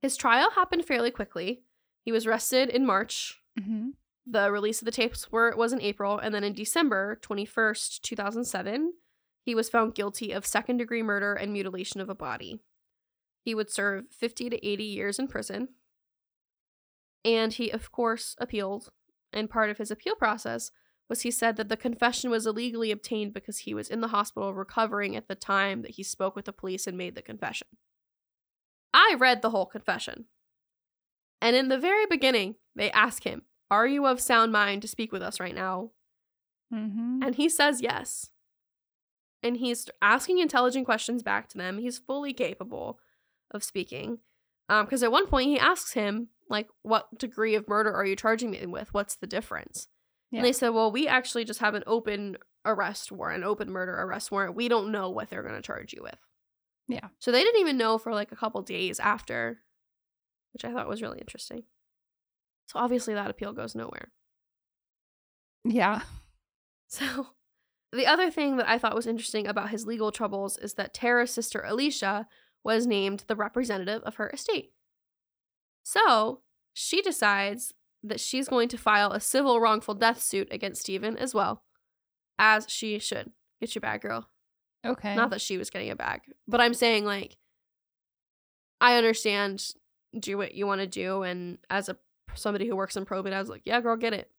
His 0.00 0.16
trial 0.16 0.50
happened 0.50 0.84
fairly 0.84 1.10
quickly. 1.10 1.62
He 2.04 2.12
was 2.12 2.26
arrested 2.26 2.68
in 2.68 2.86
March. 2.86 3.40
Mm-hmm. 3.58 3.90
The 4.26 4.50
release 4.52 4.80
of 4.80 4.86
the 4.86 4.92
tapes 4.92 5.30
were 5.32 5.54
was 5.56 5.72
in 5.72 5.80
April, 5.80 6.18
and 6.18 6.34
then 6.34 6.44
in 6.44 6.52
December 6.52 7.18
21st, 7.22 8.00
2007, 8.02 8.92
he 9.44 9.54
was 9.54 9.68
found 9.68 9.94
guilty 9.94 10.32
of 10.32 10.46
second 10.46 10.78
degree 10.78 11.02
murder 11.02 11.34
and 11.34 11.52
mutilation 11.52 12.00
of 12.00 12.08
a 12.08 12.14
body. 12.14 12.60
He 13.44 13.54
would 13.54 13.70
serve 13.70 14.04
50 14.10 14.50
to 14.50 14.66
80 14.66 14.84
years 14.84 15.18
in 15.18 15.26
prison. 15.26 15.68
And 17.24 17.52
he, 17.52 17.70
of 17.70 17.90
course, 17.90 18.36
appealed. 18.38 18.90
And 19.32 19.50
part 19.50 19.70
of 19.70 19.78
his 19.78 19.90
appeal 19.90 20.14
process 20.14 20.70
was 21.08 21.22
he 21.22 21.30
said 21.30 21.56
that 21.56 21.68
the 21.68 21.76
confession 21.76 22.30
was 22.30 22.46
illegally 22.46 22.90
obtained 22.90 23.34
because 23.34 23.58
he 23.58 23.74
was 23.74 23.88
in 23.88 24.00
the 24.00 24.08
hospital 24.08 24.54
recovering 24.54 25.16
at 25.16 25.28
the 25.28 25.34
time 25.34 25.82
that 25.82 25.92
he 25.92 26.02
spoke 26.02 26.36
with 26.36 26.44
the 26.44 26.52
police 26.52 26.86
and 26.86 26.96
made 26.96 27.14
the 27.14 27.22
confession. 27.22 27.68
I 28.94 29.16
read 29.18 29.42
the 29.42 29.50
whole 29.50 29.66
confession. 29.66 30.26
And 31.40 31.56
in 31.56 31.68
the 31.68 31.78
very 31.78 32.06
beginning, 32.06 32.54
they 32.76 32.90
ask 32.92 33.24
him, 33.24 33.42
Are 33.70 33.86
you 33.86 34.06
of 34.06 34.20
sound 34.20 34.52
mind 34.52 34.82
to 34.82 34.88
speak 34.88 35.10
with 35.10 35.22
us 35.22 35.40
right 35.40 35.54
now? 35.54 35.90
Mm-hmm. 36.72 37.22
And 37.22 37.34
he 37.34 37.48
says 37.48 37.82
yes. 37.82 38.30
And 39.42 39.56
he's 39.56 39.88
asking 40.00 40.38
intelligent 40.38 40.84
questions 40.84 41.22
back 41.22 41.48
to 41.48 41.58
them. 41.58 41.78
He's 41.78 41.98
fully 41.98 42.32
capable 42.32 42.98
of 43.50 43.64
speaking. 43.64 44.18
Um, 44.68 44.86
because 44.86 45.02
at 45.02 45.12
one 45.12 45.26
point 45.26 45.48
he 45.48 45.58
asks 45.58 45.92
him, 45.92 46.28
like, 46.48 46.68
what 46.82 47.18
degree 47.18 47.54
of 47.54 47.68
murder 47.68 47.92
are 47.92 48.04
you 48.04 48.16
charging 48.16 48.50
me 48.50 48.64
with? 48.66 48.94
What's 48.94 49.16
the 49.16 49.26
difference? 49.26 49.88
Yeah. 50.30 50.38
And 50.38 50.46
they 50.46 50.52
said, 50.52 50.70
well, 50.70 50.92
we 50.92 51.08
actually 51.08 51.44
just 51.44 51.60
have 51.60 51.74
an 51.74 51.82
open 51.86 52.36
arrest 52.64 53.10
warrant, 53.10 53.42
an 53.42 53.48
open 53.48 53.70
murder 53.70 53.92
arrest 53.92 54.30
warrant. 54.30 54.54
We 54.54 54.68
don't 54.68 54.92
know 54.92 55.10
what 55.10 55.28
they're 55.28 55.42
going 55.42 55.56
to 55.56 55.62
charge 55.62 55.92
you 55.92 56.02
with. 56.02 56.18
Yeah. 56.88 57.08
So 57.18 57.32
they 57.32 57.42
didn't 57.42 57.60
even 57.60 57.76
know 57.76 57.98
for 57.98 58.12
like 58.12 58.32
a 58.32 58.36
couple 58.36 58.62
days 58.62 59.00
after, 59.00 59.58
which 60.52 60.64
I 60.64 60.72
thought 60.72 60.88
was 60.88 61.02
really 61.02 61.18
interesting. 61.18 61.64
So 62.68 62.78
obviously 62.78 63.14
that 63.14 63.30
appeal 63.30 63.52
goes 63.52 63.74
nowhere. 63.74 64.12
Yeah. 65.64 66.02
So, 66.88 67.28
the 67.92 68.06
other 68.06 68.30
thing 68.30 68.56
that 68.56 68.68
I 68.68 68.78
thought 68.78 68.94
was 68.94 69.06
interesting 69.06 69.46
about 69.46 69.70
his 69.70 69.86
legal 69.86 70.10
troubles 70.10 70.56
is 70.58 70.74
that 70.74 70.94
Tara's 70.94 71.30
sister 71.30 71.62
Alicia 71.66 72.26
was 72.64 72.86
named 72.86 73.24
the 73.26 73.36
representative 73.36 74.02
of 74.02 74.16
her 74.16 74.30
estate. 74.30 74.72
So 75.82 76.40
she 76.72 77.02
decides 77.02 77.74
that 78.02 78.20
she's 78.20 78.48
going 78.48 78.68
to 78.68 78.78
file 78.78 79.12
a 79.12 79.20
civil 79.20 79.60
wrongful 79.60 79.94
death 79.94 80.20
suit 80.20 80.48
against 80.50 80.80
Stephen 80.80 81.16
as 81.16 81.34
well, 81.34 81.64
as 82.38 82.66
she 82.68 82.98
should. 82.98 83.30
Get 83.60 83.74
your 83.74 83.80
bag, 83.80 84.00
girl. 84.00 84.28
Okay. 84.84 85.14
Not 85.14 85.30
that 85.30 85.40
she 85.40 85.58
was 85.58 85.70
getting 85.70 85.90
a 85.90 85.96
bag, 85.96 86.22
but 86.48 86.60
I'm 86.60 86.74
saying 86.74 87.04
like, 87.04 87.36
I 88.80 88.96
understand. 88.96 89.64
Do 90.18 90.36
what 90.36 90.54
you 90.54 90.66
want 90.66 90.82
to 90.82 90.86
do, 90.86 91.22
and 91.22 91.56
as 91.70 91.88
a 91.88 91.96
somebody 92.34 92.68
who 92.68 92.76
works 92.76 92.96
in 92.96 93.06
probate, 93.06 93.32
I 93.32 93.40
was 93.40 93.48
like, 93.48 93.62
yeah, 93.64 93.80
girl, 93.80 93.96
get 93.96 94.12
it. 94.12 94.30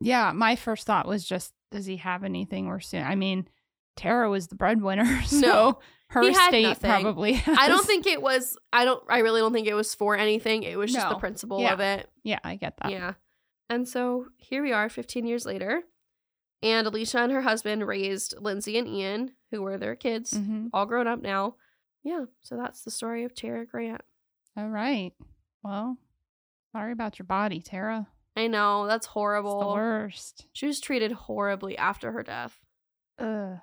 Yeah, 0.00 0.32
my 0.32 0.56
first 0.56 0.86
thought 0.86 1.06
was 1.06 1.24
just, 1.24 1.52
does 1.70 1.86
he 1.86 1.96
have 1.98 2.24
anything 2.24 2.66
worse? 2.66 2.92
I 2.94 3.14
mean, 3.14 3.48
Tara 3.96 4.30
was 4.30 4.46
the 4.48 4.54
breadwinner, 4.54 5.22
so 5.26 5.38
No, 5.40 5.78
her 6.08 6.32
state 6.32 6.62
nothing. 6.62 6.88
probably. 6.90 7.32
Has, 7.34 7.58
I 7.60 7.68
don't 7.68 7.84
think 7.86 8.06
it 8.06 8.22
was. 8.22 8.56
I 8.72 8.84
don't. 8.84 9.02
I 9.08 9.18
really 9.18 9.40
don't 9.40 9.52
think 9.52 9.66
it 9.66 9.74
was 9.74 9.94
for 9.94 10.16
anything. 10.16 10.62
It 10.62 10.78
was 10.78 10.92
just 10.92 11.08
the 11.08 11.16
principle 11.16 11.60
Yeah. 11.60 11.72
of 11.74 11.80
it. 11.80 12.08
Yeah, 12.22 12.38
I 12.44 12.56
get 12.56 12.76
that. 12.82 12.90
Yeah. 12.92 13.14
And 13.70 13.86
so 13.88 14.26
here 14.38 14.62
we 14.62 14.72
are 14.72 14.88
15 14.88 15.26
years 15.26 15.44
later. 15.44 15.82
And 16.62 16.86
Alicia 16.86 17.18
and 17.18 17.32
her 17.32 17.42
husband 17.42 17.86
raised 17.86 18.34
Lindsay 18.40 18.78
and 18.78 18.88
Ian, 18.88 19.32
who 19.50 19.62
were 19.62 19.76
their 19.78 19.94
kids, 19.94 20.36
hmm 20.36 20.68
all 20.72 20.86
grown 20.86 21.06
up 21.06 21.20
now. 21.20 21.56
Yeah. 22.02 22.24
So 22.40 22.56
that's 22.56 22.82
the 22.82 22.90
story 22.90 23.24
of 23.24 23.34
Tara 23.34 23.66
Grant. 23.66 24.00
All 24.56 24.68
right. 24.68 25.12
Well, 25.62 25.98
sorry 26.72 26.92
about 26.92 27.18
your 27.18 27.26
body, 27.26 27.60
Tara. 27.60 28.06
I 28.38 28.46
know. 28.46 28.86
That's 28.86 29.04
It's 29.04 29.06
the 29.06 29.12
horrible. 29.14 29.72
worst. 29.74 30.46
She 30.52 30.66
was 30.66 30.80
treated 30.80 31.12
horribly 31.12 31.76
after 31.76 32.12
her 32.12 32.22
death. 32.22 32.60
Ugh. 33.18 33.58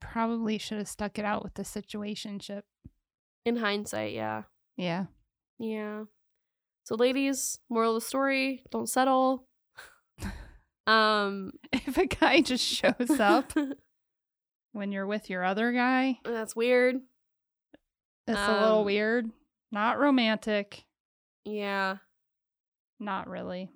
Probably 0.00 0.58
should 0.58 0.78
have 0.78 0.88
stuck 0.88 1.18
it 1.18 1.24
out 1.24 1.42
with 1.42 1.54
the 1.54 1.62
situationship. 1.62 2.62
In 3.44 3.56
hindsight, 3.56 4.12
yeah. 4.12 4.42
Yeah. 4.76 5.06
Yeah. 5.58 6.04
So 6.84 6.94
ladies, 6.94 7.58
moral 7.70 7.96
of 7.96 8.02
the 8.02 8.06
story, 8.06 8.62
don't 8.70 8.88
settle. 8.88 9.46
um 10.86 11.52
If 11.72 11.96
a 11.98 12.06
guy 12.06 12.40
just 12.42 12.64
shows 12.64 13.18
up 13.18 13.52
when 14.72 14.92
you're 14.92 15.06
with 15.06 15.28
your 15.30 15.44
other 15.44 15.72
guy, 15.72 16.18
that's 16.24 16.54
weird. 16.54 16.96
it's 18.26 18.38
a 18.38 18.52
little 18.60 18.80
Um, 18.80 18.84
weird. 18.86 19.30
Not 19.72 19.98
romantic. 19.98 20.84
Yeah. 21.44 21.96
Not 23.00 23.28
really. 23.28 23.70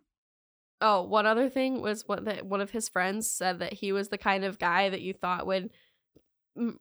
Oh, 0.82 1.02
one 1.02 1.26
other 1.26 1.48
thing 1.48 1.80
was 1.80 2.06
what 2.08 2.24
that 2.24 2.44
one 2.44 2.60
of 2.60 2.72
his 2.72 2.88
friends 2.88 3.30
said 3.30 3.60
that 3.60 3.72
he 3.72 3.92
was 3.92 4.08
the 4.08 4.18
kind 4.18 4.44
of 4.44 4.58
guy 4.58 4.88
that 4.90 5.00
you 5.00 5.12
thought 5.14 5.46
would 5.46 5.70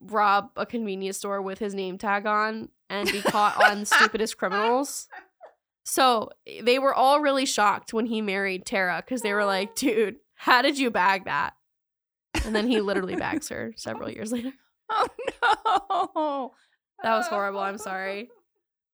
rob 0.01 0.49
a 0.57 0.65
convenience 0.65 1.17
store 1.17 1.41
with 1.41 1.59
his 1.59 1.73
name 1.73 1.97
tag 1.97 2.25
on 2.25 2.69
and 2.89 3.09
be 3.09 3.21
caught 3.21 3.55
on 3.63 3.85
stupidest 3.85 4.37
criminals. 4.37 5.07
So 5.83 6.29
eh, 6.45 6.61
they 6.63 6.77
were 6.77 6.93
all 6.93 7.21
really 7.21 7.45
shocked 7.47 7.91
when 7.91 8.05
he 8.05 8.21
married 8.21 8.67
Tara 8.67 9.01
because 9.03 9.23
they 9.23 9.33
were 9.33 9.45
like, 9.45 9.73
"Dude, 9.73 10.17
how 10.35 10.61
did 10.61 10.77
you 10.77 10.91
bag 10.91 11.25
that?" 11.25 11.53
And 12.45 12.55
then 12.55 12.67
he 12.67 12.79
literally 12.81 13.15
bags 13.15 13.49
her 13.49 13.73
several 13.77 14.07
years 14.11 14.31
later. 14.31 14.51
Oh 14.91 15.07
no. 16.15 16.51
That 17.01 17.15
was 17.17 17.25
horrible. 17.27 17.61
I'm 17.61 17.79
sorry. 17.79 18.29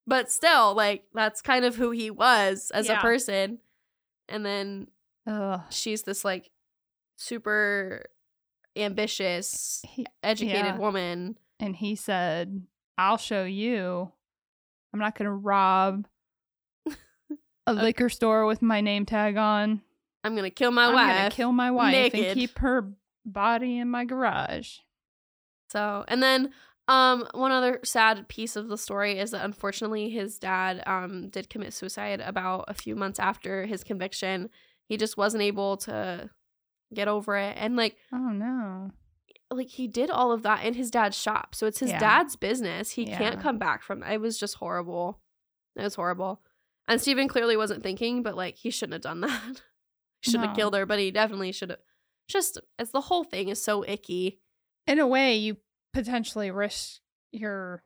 But 0.08 0.32
still, 0.32 0.76
like 0.76 1.04
that's 1.14 1.42
kind 1.42 1.66
of 1.66 1.76
who 1.76 1.92
he 1.92 2.10
was 2.10 2.72
as 2.74 2.88
Yeah. 2.88 3.00
a 3.00 3.02
person. 3.02 3.60
And 4.30 4.46
then 4.46 4.88
Ugh. 5.28 5.62
she's 5.70 6.04
this 6.04 6.24
like 6.26 6.50
super 7.18 8.06
ambitious, 8.76 9.82
He, 9.88 10.06
educated 10.24 10.66
Yeah. 10.66 10.78
woman. 10.78 11.38
and 11.60 11.76
he 11.76 11.96
said, 11.96 12.62
I'll 12.98 13.18
show 13.18 13.44
you. 13.44 14.12
I'm 14.94 15.00
not 15.00 15.18
going 15.18 15.26
to 15.26 15.32
rob 15.32 16.08
a 17.68 17.74
liquor 17.74 18.10
store 18.10 18.46
with 18.46 18.62
my 18.62 18.82
name 18.82 19.06
tag 19.06 19.38
on. 19.38 19.82
I'm 20.24 20.36
gonna 20.36 20.50
kill 20.50 20.72
my 20.72 20.88
I'm 20.88 20.94
wife. 20.94 21.16
going 21.18 21.30
to 21.30 21.36
kill 21.36 21.52
my 21.52 21.72
wife 21.72 21.92
naked. 21.92 22.20
and 22.26 22.34
keep 22.34 22.60
her 22.60 22.92
body 23.26 23.78
in 23.78 23.90
my 23.90 24.04
garage. 24.06 24.78
So, 25.72 26.04
and 26.08 26.22
then 26.24 26.52
um 26.90 27.28
one 27.34 27.52
other 27.52 27.80
sad 27.84 28.28
piece 28.30 28.56
of 28.56 28.68
the 28.70 28.78
story 28.78 29.20
is 29.20 29.32
that 29.32 29.44
unfortunately 29.44 30.10
his 30.10 30.40
dad 30.40 30.82
um 30.88 31.28
did 31.30 31.50
commit 31.50 31.74
suicide 31.74 32.22
about 32.22 32.66
a 32.70 32.74
few 32.74 32.96
months 32.96 33.20
after 33.20 33.66
his 33.66 33.84
conviction. 33.84 34.50
He 34.88 34.98
just 34.98 35.18
wasn't 35.18 35.44
able 35.44 35.78
to 35.78 36.30
get 36.94 37.08
over 37.08 37.36
it 37.38 37.56
and 37.60 37.76
like 37.76 37.98
Oh 38.14 38.18
no. 38.30 38.92
like 39.52 39.68
he 39.68 39.88
did 39.88 40.10
all 40.10 40.32
of 40.32 40.44
that 40.44 40.64
in 40.66 40.74
his 40.74 40.90
dad's 40.92 41.18
shop. 41.18 41.54
So 41.56 41.68
it's 41.68 41.80
his 41.80 41.90
Yeah. 41.92 42.00
dad's 42.00 42.36
business. 42.36 42.92
He 42.92 43.04
Yeah. 43.08 43.18
can't 43.18 43.42
come 43.42 43.58
back 43.58 43.84
from 43.84 44.04
it. 44.04 44.14
It 44.14 44.22
was 44.22 44.38
just 44.40 44.56
horrible. 44.56 45.22
It 45.76 45.84
was 45.84 45.96
horrible. 45.96 46.42
And 46.88 47.02
Stephen 47.02 47.28
clearly 47.28 47.58
wasn't 47.58 47.84
thinking, 47.84 48.24
but 48.24 48.36
like 48.36 48.56
he 48.56 48.70
shouldn't 48.72 48.94
have 48.94 49.02
done 49.02 49.22
that. 49.30 49.62
he 50.22 50.32
shouldn't 50.32 50.48
have 50.48 50.56
No. 50.58 50.62
killed 50.62 50.76
her, 50.76 50.86
but 50.86 51.00
he 51.00 51.12
definitely 51.12 51.52
should 51.52 51.70
have. 51.72 51.80
Just 52.30 52.60
as 52.80 52.92
the 52.92 53.02
whole 53.02 53.24
thing 53.24 53.50
is 53.50 53.62
so 53.62 53.84
icky. 53.88 54.40
In 54.86 55.00
a 55.00 55.08
way, 55.08 55.36
you 55.36 55.58
potentially 55.94 56.50
risk 56.52 57.02
your 57.32 57.84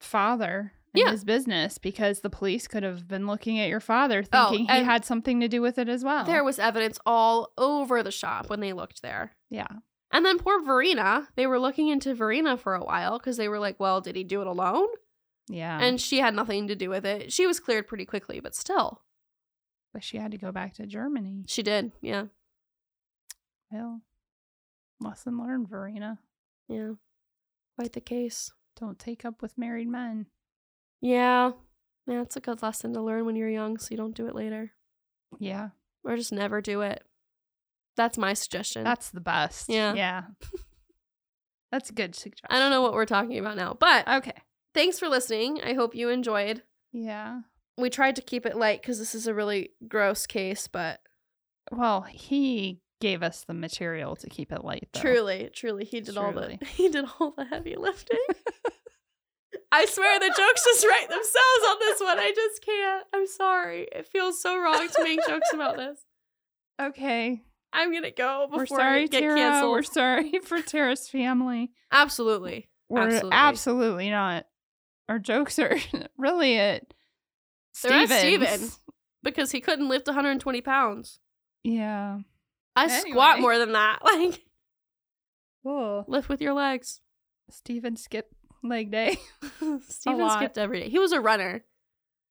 father 0.00 0.72
and 0.96 1.04
Yeah. 1.06 1.10
his 1.12 1.24
business 1.24 1.78
because 1.78 2.20
the 2.20 2.30
police 2.30 2.66
could 2.68 2.82
have 2.82 3.06
been 3.06 3.26
looking 3.26 3.58
at 3.58 3.68
your 3.68 3.80
father 3.80 4.24
Oh, 4.32 4.50
thinking 4.50 4.66
he 4.74 4.82
had 4.82 5.04
something 5.04 5.40
to 5.40 5.48
do 5.48 5.60
with 5.62 5.78
it 5.78 5.88
as 5.88 6.02
well. 6.04 6.24
There 6.24 6.42
was 6.44 6.58
evidence 6.58 6.98
all 7.06 7.52
over 7.58 8.02
the 8.02 8.10
shop 8.10 8.48
when 8.50 8.60
they 8.60 8.72
looked 8.72 9.02
there. 9.02 9.36
yeah. 9.50 9.68
And 10.12 10.24
then 10.24 10.38
poor 10.38 10.62
Verena, 10.64 11.28
they 11.34 11.46
were 11.48 11.58
looking 11.58 11.88
into 11.88 12.14
Verena 12.14 12.56
for 12.56 12.74
a 12.76 12.84
while 12.84 13.18
because 13.18 13.36
they 13.36 13.48
were 13.48 13.58
like, 13.58 13.78
well, 13.80 14.00
did 14.00 14.14
he 14.16 14.22
do 14.24 14.40
it 14.40 14.46
alone? 14.46 14.86
Yeah. 15.48 15.78
And 15.80 16.00
she 16.00 16.18
had 16.20 16.32
nothing 16.34 16.68
to 16.68 16.76
do 16.76 16.88
with 16.88 17.04
it. 17.04 17.32
She 17.32 17.44
was 17.46 17.58
cleared 17.60 17.86
pretty 17.88 18.04
quickly, 18.04 18.38
but 18.40 18.54
still. 18.54 19.02
but 19.92 20.04
she 20.04 20.16
had 20.18 20.30
to 20.30 20.38
go 20.38 20.52
back 20.52 20.74
to 20.74 20.86
Germany. 20.86 21.44
She 21.48 21.62
did. 21.62 21.90
Yeah. 22.00 22.26
Well, 23.70 24.02
lesson 25.00 25.38
learned, 25.38 25.68
Verena. 25.68 26.18
Yeah. 26.68 26.92
Quite 27.78 27.92
the 27.92 28.00
case. 28.00 28.52
Don't 28.78 28.98
take 28.98 29.24
up 29.24 29.42
with 29.42 29.58
married 29.58 29.88
men. 29.88 30.26
Yeah. 31.00 31.52
Yeah, 32.06 32.22
it's 32.22 32.36
a 32.36 32.40
good 32.40 32.62
lesson 32.62 32.92
to 32.94 33.00
learn 33.02 33.26
when 33.26 33.36
you're 33.36 33.48
young 33.48 33.78
so 33.78 33.88
you 33.90 33.96
don't 33.96 34.14
do 34.14 34.26
it 34.26 34.34
later. 34.34 34.70
Yeah. 35.38 35.70
Or 36.04 36.16
just 36.16 36.32
never 36.32 36.60
do 36.60 36.82
it. 36.82 37.02
That's 37.96 38.16
my 38.18 38.34
suggestion. 38.34 38.84
That's 38.84 39.10
the 39.10 39.20
best. 39.20 39.68
Yeah. 39.68 39.94
Yeah. 39.94 40.22
That's 41.72 41.90
a 41.90 41.94
good 41.94 42.14
suggestion. 42.14 42.46
I 42.48 42.58
don't 42.58 42.70
know 42.70 42.82
what 42.82 42.92
we're 42.92 43.06
talking 43.06 43.38
about 43.38 43.56
now, 43.56 43.76
but 43.78 44.06
Okay. 44.06 44.32
thanks 44.74 44.98
for 44.98 45.08
listening. 45.08 45.60
I 45.64 45.74
hope 45.74 45.94
you 45.94 46.08
enjoyed. 46.10 46.62
Yeah. 46.92 47.40
We 47.76 47.90
tried 47.90 48.16
to 48.16 48.22
keep 48.22 48.46
it 48.46 48.56
light 48.56 48.80
because 48.80 48.98
this 48.98 49.14
is 49.14 49.26
a 49.26 49.34
really 49.34 49.70
gross 49.88 50.26
case, 50.26 50.68
but 50.68 51.00
Well, 51.72 52.02
he 52.02 52.80
gave 53.00 53.22
us 53.22 53.44
the 53.44 53.52
material 53.54 54.14
to 54.16 54.28
keep 54.30 54.52
it 54.52 54.64
light. 54.64 54.88
Though. 54.92 55.00
truly, 55.00 55.50
truly, 55.52 55.84
he 55.84 56.00
did 56.00 56.16
all 56.16 56.32
the 56.32 56.56
he 56.66 56.88
did 56.88 57.04
all 57.18 57.32
the 57.36 57.44
heavy 57.44 57.74
lifting. 57.76 58.18
I 59.72 59.86
swear 59.86 60.18
the 60.18 60.26
jokes 60.36 60.64
just 60.64 60.86
write 60.86 61.08
themselves 61.08 61.66
on 61.68 61.76
this 61.80 62.00
one. 62.00 62.18
I 62.18 62.32
just 62.34 62.64
can't. 62.64 63.04
I'm 63.14 63.26
sorry. 63.26 63.88
It 63.92 64.06
feels 64.06 64.40
so 64.42 64.58
wrong 64.60 64.86
to 64.88 65.02
make 65.04 65.20
jokes 65.26 65.52
about 65.54 65.76
this. 65.76 65.98
Okay. 66.80 67.42
I'm 67.72 67.92
gonna 67.92 68.10
go 68.10 68.46
before 68.48 68.58
We're 68.60 68.66
sorry, 68.66 69.02
I 69.02 69.06
get 69.06 69.20
Tara. 69.20 69.36
canceled. 69.36 69.72
We're 69.72 69.82
sorry 69.82 70.38
for 70.44 70.60
Tara's 70.62 71.08
family. 71.08 71.72
Absolutely. 71.92 72.68
We're 72.88 73.00
Absolutely. 73.02 73.30
absolutely, 73.32 74.10
not. 74.10 74.46
Our 75.08 75.18
jokes 75.18 75.58
are 75.58 75.76
really 76.18 76.54
it. 76.56 76.94
They're 77.82 78.06
Stephen's. 78.06 78.20
Stephen. 78.20 78.70
Because 79.22 79.50
he 79.52 79.60
couldn't 79.60 79.88
lift 79.88 80.06
120 80.06 80.60
pounds. 80.60 81.18
Yeah. 81.64 82.18
I 82.76 82.88
squat 82.88 83.40
more 83.40 83.58
than 83.58 83.72
that. 83.72 83.98
Like, 84.04 84.42
Cool. 85.64 86.04
lift 86.06 86.28
with 86.28 86.40
your 86.40 86.52
legs. 86.54 87.00
Stephen 87.50 87.96
skipped 87.96 88.34
leg 88.68 88.90
day. 88.90 89.18
Stephen 89.88 90.30
skipped 90.30 90.58
every 90.58 90.80
day. 90.80 90.88
He 90.88 90.98
was 90.98 91.12
a 91.12 91.20
runner, 91.20 91.64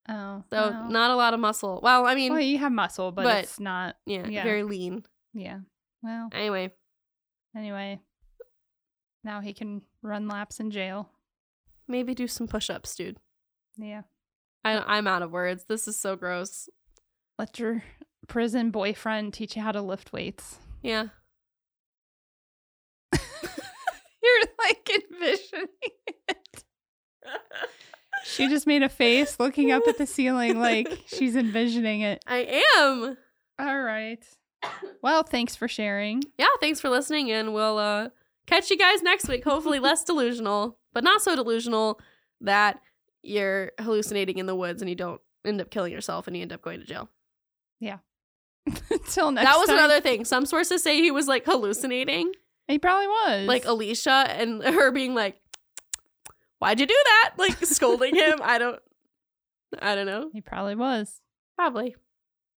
Oh. 0.07 0.43
so 0.49 0.88
not 0.89 1.11
a 1.11 1.15
lot 1.15 1.33
of 1.33 1.39
muscle. 1.39 1.79
Well, 1.81 2.05
I 2.05 2.15
mean, 2.15 2.31
well, 2.33 2.41
you 2.41 2.57
have 2.59 2.71
muscle, 2.71 3.11
but, 3.11 3.23
but- 3.23 3.43
it's 3.43 3.59
not. 3.59 3.95
yeah, 4.05 4.27
yeah. 4.27 4.43
very 4.43 4.63
lean. 4.63 5.03
Yeah. 5.33 5.59
Well, 6.03 6.29
Anyway, 6.31 6.71
anyway. 7.55 7.99
Now 9.23 9.41
he 9.41 9.53
can 9.53 9.81
run 10.03 10.27
laps 10.27 10.59
in 10.59 10.69
jail. 10.69 11.09
maybe 11.88 12.13
do 12.13 12.27
some 12.27 12.47
push 12.47 12.69
ups, 12.69 12.95
dude. 12.95 13.17
Yeah. 13.77 14.03
I, 14.63 14.77
I'm 14.97 15.07
out 15.07 15.21
of 15.23 15.31
words. 15.31 15.65
This 15.67 15.88
is 15.88 15.99
so 15.99 16.15
gross. 16.15 16.69
Let 17.39 17.57
your 17.59 17.83
prison 18.27 18.69
boyfriend 18.71 19.33
teach 19.33 19.55
you 19.55 19.61
how 19.63 19.71
to 19.71 19.81
lift 19.81 20.13
weights. 20.13 20.59
Yeah. 20.83 21.07
You're 24.23 24.41
like 24.68 24.89
envisioning 25.11 25.68
it. 26.28 26.63
She 28.24 28.47
just 28.47 28.66
made 28.66 28.82
a 28.84 28.89
face 28.89 29.39
looking 29.39 29.72
up 29.72 29.84
at 29.88 29.97
the 29.97 30.07
ceiling 30.07 30.59
like 30.59 30.88
she's 31.07 31.36
envisioning 31.36 32.01
it. 32.01 32.24
I 32.26 32.61
am. 32.78 33.18
All 33.59 33.82
right. 33.82 34.24
Well, 35.01 35.24
thanks 35.24 35.55
for 35.55 35.68
sharing. 35.68 36.24
Yeah, 36.38 36.47
thanks 36.59 36.80
for 36.82 36.89
listening, 36.89 37.32
and 37.32 37.53
we'll 37.53 37.78
uh, 37.78 38.09
catch 38.47 38.72
you 38.72 38.78
guys 38.78 39.03
next 39.03 39.28
week. 39.28 39.43
Hopefully, 39.43 39.78
less 39.80 40.03
delusional, 40.03 40.80
but 40.93 41.03
not 41.03 41.22
so 41.22 41.36
delusional 41.36 41.99
that 42.41 42.82
you're 43.22 43.72
hallucinating 43.80 44.38
in 44.38 44.45
the 44.45 44.55
woods 44.55 44.82
and 44.82 44.89
you 44.89 44.95
don't 44.95 45.22
end 45.45 45.61
up 45.61 45.70
killing 45.70 45.91
yourself 45.91 46.28
and 46.28 46.36
you 46.36 46.41
end 46.41 46.53
up 46.53 46.61
going 46.61 46.80
to 46.80 46.86
jail. 46.86 47.09
Yeah. 47.80 47.97
Until 48.91 49.32
next 49.32 49.47
that 49.47 49.57
was 49.57 49.68
time. 49.68 49.78
another 49.78 50.01
thing. 50.01 50.26
Some 50.26 50.45
sources 50.45 50.82
say 50.82 50.99
he 51.01 51.11
was 51.11 51.28
like 51.28 51.45
hallucinating, 51.45 52.32
He 52.68 52.80
probably 52.80 53.07
was. 53.07 53.47
like 53.47 53.66
Alicia 53.66 54.26
and 54.30 54.63
her 54.63 54.91
being 54.91 55.13
like, 55.13 55.39
"Why'd 56.59 56.80
you 56.80 56.86
do 56.88 56.93
that?" 57.05 57.34
Like 57.38 57.63
scolding 57.66 58.16
him. 58.16 58.39
I 58.43 58.57
don't. 58.57 58.80
I 59.82 59.95
don't 59.95 60.05
know. 60.07 60.30
he 60.34 60.41
probably 60.41 60.76
was. 60.76 61.22
Probably. 61.57 61.95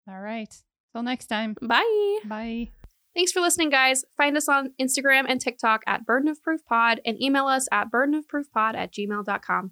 All 0.08 0.20
right. 0.20 0.54
Till 0.94 1.04
next 1.04 1.28
time. 1.28 1.56
Bye. 1.62 2.20
Bye. 2.26 2.70
Thanks 3.16 3.32
for 3.32 3.40
listening, 3.42 3.70
guys. 3.70 4.06
Find 4.16 4.38
us 4.38 4.48
on 4.48 4.74
Instagram 4.80 5.26
and 5.28 5.42
TikTok 5.42 5.82
at 5.88 6.06
Burden 6.06 6.30
of 6.30 6.42
Proof 6.44 6.64
Pod 6.66 7.02
and 7.06 7.20
email 7.22 7.48
us 7.48 7.68
at 7.72 7.92
burdenofproofpod 7.92 8.76
at 8.76 8.94
gmail.com. 8.94 9.72